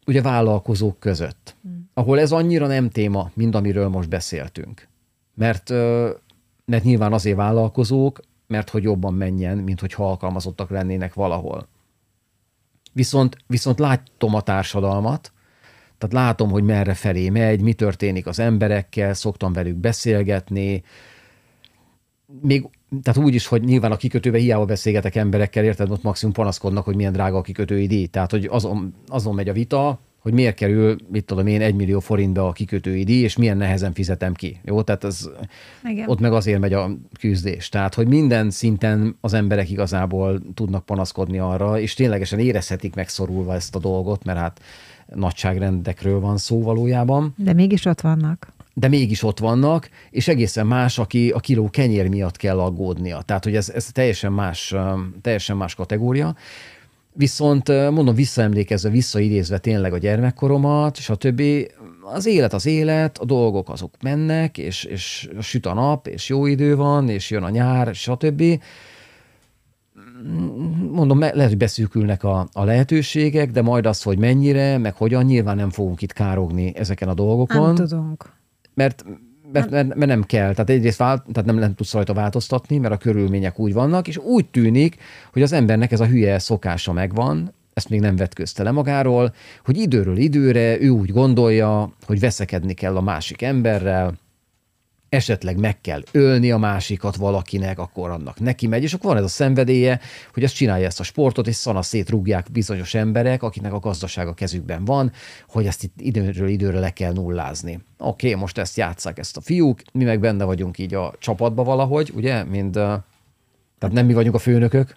ugye 0.06 0.22
vállalkozók 0.22 1.00
között, 1.00 1.56
ahol 1.94 2.20
ez 2.20 2.32
annyira 2.32 2.68
nem 2.68 2.90
téma, 2.90 3.32
mint 3.34 3.56
amiről 3.56 3.88
most 3.88 4.10
beszéltünk. 4.10 4.88
Mert, 5.34 5.70
mert 6.66 6.84
nyilván 6.84 7.14
azért 7.14 7.38
vállalkozók, 7.38 8.20
mert 8.48 8.70
hogy 8.70 8.84
jobban 8.84 9.14
menjen, 9.14 9.58
mint 9.58 9.80
hogy 9.80 9.94
alkalmazottak 9.98 10.70
lennének 10.70 11.14
valahol. 11.14 11.68
Viszont, 12.96 13.38
viszont 13.48 13.80
látom 13.80 14.36
a 14.36 14.42
társadalmat, 14.42 15.34
tehát 15.98 16.26
látom, 16.26 16.50
hogy 16.50 16.64
merre 16.64 16.94
felé 16.94 17.30
megy, 17.30 17.62
mi 17.62 17.74
történik 17.74 18.28
az 18.28 18.40
emberekkel, 18.40 19.14
szoktam 19.14 19.54
velük 19.54 19.76
beszélgetni, 19.76 20.84
még, 22.42 22.70
tehát 23.02 23.20
úgy 23.20 23.34
is, 23.34 23.48
hogy 23.48 23.64
nyilván 23.64 23.92
a 23.92 23.96
kikötőbe 23.96 24.38
hiába 24.38 24.66
beszélgetek 24.66 25.16
emberekkel, 25.16 25.64
érted, 25.64 25.92
ott 25.92 26.04
maximum 26.04 26.34
panaszkodnak, 26.34 26.86
hogy 26.86 26.96
milyen 26.96 27.12
drága 27.12 27.38
a 27.38 27.42
kikötői 27.42 27.88
díj. 27.88 28.06
Tehát, 28.06 28.32
hogy 28.32 28.46
azon, 28.46 28.94
azon 29.08 29.36
megy 29.36 29.50
a 29.50 29.54
vita, 29.54 30.00
hogy 30.26 30.34
miért 30.34 30.56
kerül, 30.56 30.96
mit 31.12 31.26
tudom 31.26 31.48
én, 31.48 31.62
egy 31.62 31.76
millió 31.76 32.00
forintba 32.00 32.48
a 32.48 32.52
kikötői 32.52 33.04
díj, 33.04 33.24
és 33.24 33.36
milyen 33.38 33.58
nehezen 33.58 33.94
fizetem 33.94 34.34
ki. 34.34 34.60
Jó, 34.64 34.82
tehát 34.82 35.04
ez, 35.04 35.30
Igen. 35.90 36.10
ott 36.10 36.20
meg 36.20 36.34
azért 36.34 36.60
megy 36.60 36.74
a 36.74 36.90
küzdés. 37.20 37.70
Tehát, 37.70 37.94
hogy 37.94 38.08
minden 38.08 38.50
szinten 38.50 39.18
az 39.22 39.34
emberek 39.34 39.70
igazából 39.70 40.42
tudnak 40.54 40.86
panaszkodni 40.86 41.40
arra, 41.40 41.80
és 41.80 41.94
ténylegesen 41.94 42.40
érezhetik 42.40 42.96
megszorulva 42.96 43.54
ezt 43.54 43.76
a 43.76 43.80
dolgot, 43.80 44.24
mert 44.24 44.38
hát 44.38 44.62
nagyságrendekről 45.16 46.20
van 46.20 46.38
szó 46.38 46.62
valójában 46.62 47.34
De 47.38 47.54
mégis 47.54 47.86
ott 47.86 48.02
vannak. 48.02 48.54
de 48.74 48.88
mégis 48.88 49.24
ott 49.24 49.40
vannak, 49.40 49.90
és 50.10 50.28
egészen 50.28 50.68
más, 50.68 50.98
aki 51.00 51.30
a 51.30 51.40
kiló 51.40 51.70
kenyér 51.70 52.08
miatt 52.10 52.38
kell 52.38 52.60
aggódnia. 52.60 53.22
Tehát, 53.22 53.44
hogy 53.44 53.56
ez, 53.56 53.70
ez 53.70 53.86
teljesen, 53.92 54.32
más, 54.32 54.76
teljesen 55.22 55.58
más 55.58 55.76
kategória. 55.76 56.36
Viszont 57.18 57.68
mondom, 57.68 58.16
visszaemlékezve, 58.16 58.90
visszaidézve 58.90 59.58
tényleg 59.58 59.94
a 59.94 59.98
gyermekkoromat, 59.98 60.96
stb. 60.96 61.42
Az 62.14 62.26
élet 62.26 62.54
az 62.54 62.66
élet, 62.66 63.18
a 63.18 63.26
dolgok 63.26 63.70
azok 63.70 63.92
mennek, 64.02 64.58
és, 64.58 64.84
és 64.84 65.30
süt 65.42 65.66
a 65.66 65.74
nap, 65.74 66.08
és 66.08 66.30
jó 66.30 66.46
idő 66.46 66.76
van, 66.76 67.10
és 67.10 67.30
jön 67.30 67.44
a 67.44 67.50
nyár, 67.50 67.96
stb. 67.96 68.44
Mondom, 70.92 71.20
lehet, 71.20 71.48
hogy 71.48 71.58
beszűkülnek 71.58 72.24
a, 72.24 72.48
a 72.54 72.64
lehetőségek, 72.64 73.52
de 73.52 73.62
majd 73.62 73.86
az, 73.86 74.02
hogy 74.02 74.18
mennyire, 74.18 74.78
meg 74.78 74.96
hogyan, 74.96 75.26
nyilván 75.26 75.56
nem 75.56 75.70
fogunk 75.70 76.02
itt 76.02 76.14
károgni 76.14 76.76
ezeken 76.76 77.10
a 77.10 77.14
dolgokon. 77.14 77.74
Nem 77.74 77.76
tudunk. 77.76 78.34
Mert 78.74 79.06
mert, 79.52 79.70
mert, 79.70 79.88
mert 79.96 80.12
nem 80.12 80.24
kell. 80.24 80.52
Tehát 80.52 80.70
egyrészt 80.70 80.98
vált, 80.98 81.24
tehát 81.32 81.46
nem, 81.46 81.56
nem 81.56 81.76
tudsz 81.76 81.94
rajta 81.94 82.14
változtatni, 82.14 82.78
mert 82.78 82.94
a 82.94 82.98
körülmények 82.98 83.60
úgy 83.60 83.74
vannak, 83.74 84.08
és 84.08 84.18
úgy 84.18 84.46
tűnik, 84.46 84.96
hogy 85.34 85.42
az 85.42 85.52
embernek 85.52 85.92
ez 85.92 86.00
a 86.00 86.06
hülye 86.06 86.40
szokása 86.40 86.94
megvan, 86.94 87.54
ezt 87.74 87.90
még 87.90 88.00
nem 88.00 88.16
vetközte 88.16 88.64
le 88.64 88.72
magáról, 88.72 89.34
hogy 89.64 89.78
időről 89.78 90.18
időre 90.18 90.82
ő 90.82 90.90
úgy 90.90 91.12
gondolja, 91.12 91.94
hogy 92.06 92.20
veszekedni 92.20 92.74
kell 92.74 92.96
a 92.96 93.02
másik 93.02 93.42
emberrel, 93.42 94.14
esetleg 95.16 95.60
meg 95.60 95.82
kell 95.82 96.04
ölni 96.12 96.52
a 96.52 96.58
másikat 96.58 97.16
valakinek, 97.16 97.80
akkor 97.80 98.10
annak 98.10 98.40
neki 98.40 98.68
megy, 98.68 98.84
és 98.84 98.94
akkor 98.94 99.10
van 99.10 99.18
ez 99.18 99.24
a 99.24 99.28
szenvedélye, 99.28 100.00
hogy 100.34 100.44
ezt 100.44 100.56
csinálja 100.56 100.86
ezt 100.86 101.00
a 101.00 101.04
sportot, 101.04 101.48
és 101.48 101.56
szana 101.56 101.82
szétrúgják 101.82 102.48
bizonyos 102.52 102.94
emberek, 102.94 103.44
akiknek 103.44 103.74
a 103.74 103.80
gazdasága 103.80 104.34
kezükben 104.34 104.86
van, 104.86 105.12
hogy 105.48 105.66
ezt 105.66 105.84
itt 105.84 105.94
időről 105.98 106.48
időre 106.48 106.80
le 106.80 106.90
kell 106.90 107.14
nullázni. 107.14 107.80
Oké, 107.98 108.28
okay, 108.28 108.40
most 108.40 108.58
ezt 108.58 108.78
játszák 108.78 109.20
ezt 109.20 109.38
a 109.38 109.42
fiúk, 109.42 109.82
mi 109.94 110.04
meg 110.04 110.20
benne 110.20 110.44
vagyunk 110.44 110.78
így 110.78 110.94
a 110.94 111.14
csapatba 111.20 111.64
valahogy, 111.64 112.12
ugye, 112.16 112.44
mind, 112.44 112.74
tehát 112.74 113.92
nem 113.92 114.06
mi 114.06 114.14
vagyunk 114.14 114.36
a 114.36 114.40
főnökök, 114.40 114.96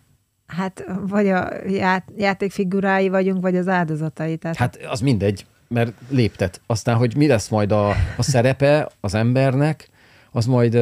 Hát 0.49 0.85
vagy 1.01 1.28
a 1.28 1.49
ját, 1.66 2.05
játékfigurái 2.16 3.09
vagyunk, 3.09 3.43
vagy 3.43 3.57
az 3.57 3.69
áldozatai. 3.69 4.36
Tehát... 4.36 4.57
Hát 4.57 4.78
az 4.90 5.01
mindegy, 5.01 5.47
mert 5.69 5.93
léptet. 6.09 6.61
Aztán, 6.66 6.97
hogy 6.97 7.16
mi 7.16 7.27
lesz 7.27 7.49
majd 7.49 7.73
a, 7.73 7.89
a 8.16 8.23
szerepe 8.23 8.90
az 9.01 9.15
embernek, 9.15 9.89
az 10.30 10.46
majd, 10.46 10.74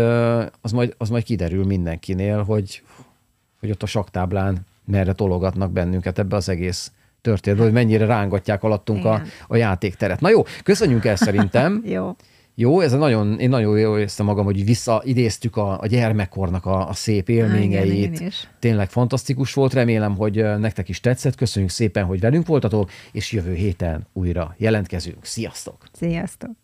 az 0.61 0.73
majd, 0.73 0.95
az 0.99 1.09
majd 1.09 1.25
kiderül 1.25 1.65
mindenkinél, 1.65 2.43
hogy, 2.43 2.83
hogy 3.61 3.71
ott 3.71 3.83
a 3.83 3.87
saktáblán 3.87 4.67
merre 4.85 5.13
tologatnak 5.13 5.73
bennünket 5.73 6.19
ebbe 6.19 6.37
az 6.37 6.49
egész 6.49 6.93
történetbe, 7.21 7.65
hogy 7.65 7.73
mennyire 7.73 8.07
rángatják 8.07 8.63
alattunk 8.63 9.05
a, 9.05 9.23
a 9.49 9.57
játékteret. 9.57 10.21
Na 10.21 10.29
jó, 10.29 10.43
köszönjük 10.63 11.05
el 11.05 11.17
szerintem. 11.17 11.83
jó. 11.85 12.17
Jó, 12.59 12.81
ez 12.81 12.93
a 12.93 12.97
nagyon, 12.97 13.39
én 13.39 13.49
nagyon 13.49 13.79
jól 13.79 13.99
érztem 13.99 14.27
magam, 14.27 14.45
hogy 14.45 14.65
visszaidéztük 14.65 15.57
a, 15.57 15.81
a 15.81 15.87
gyermekkornak 15.87 16.67
a, 16.67 16.89
a 16.89 16.93
szép 16.93 17.29
élményeit. 17.29 18.15
Igen, 18.15 18.31
Tényleg 18.59 18.91
fantasztikus 18.91 19.53
volt, 19.53 19.73
remélem, 19.73 20.17
hogy 20.17 20.59
nektek 20.59 20.89
is 20.89 21.01
tetszett. 21.01 21.35
Köszönjük 21.35 21.71
szépen, 21.71 22.05
hogy 22.05 22.21
velünk 22.21 22.47
voltatok, 22.47 22.91
és 23.13 23.33
jövő 23.33 23.55
héten 23.55 24.07
újra 24.13 24.55
jelentkezünk. 24.59 25.25
Sziasztok! 25.25 25.77
Sziasztok! 25.93 26.57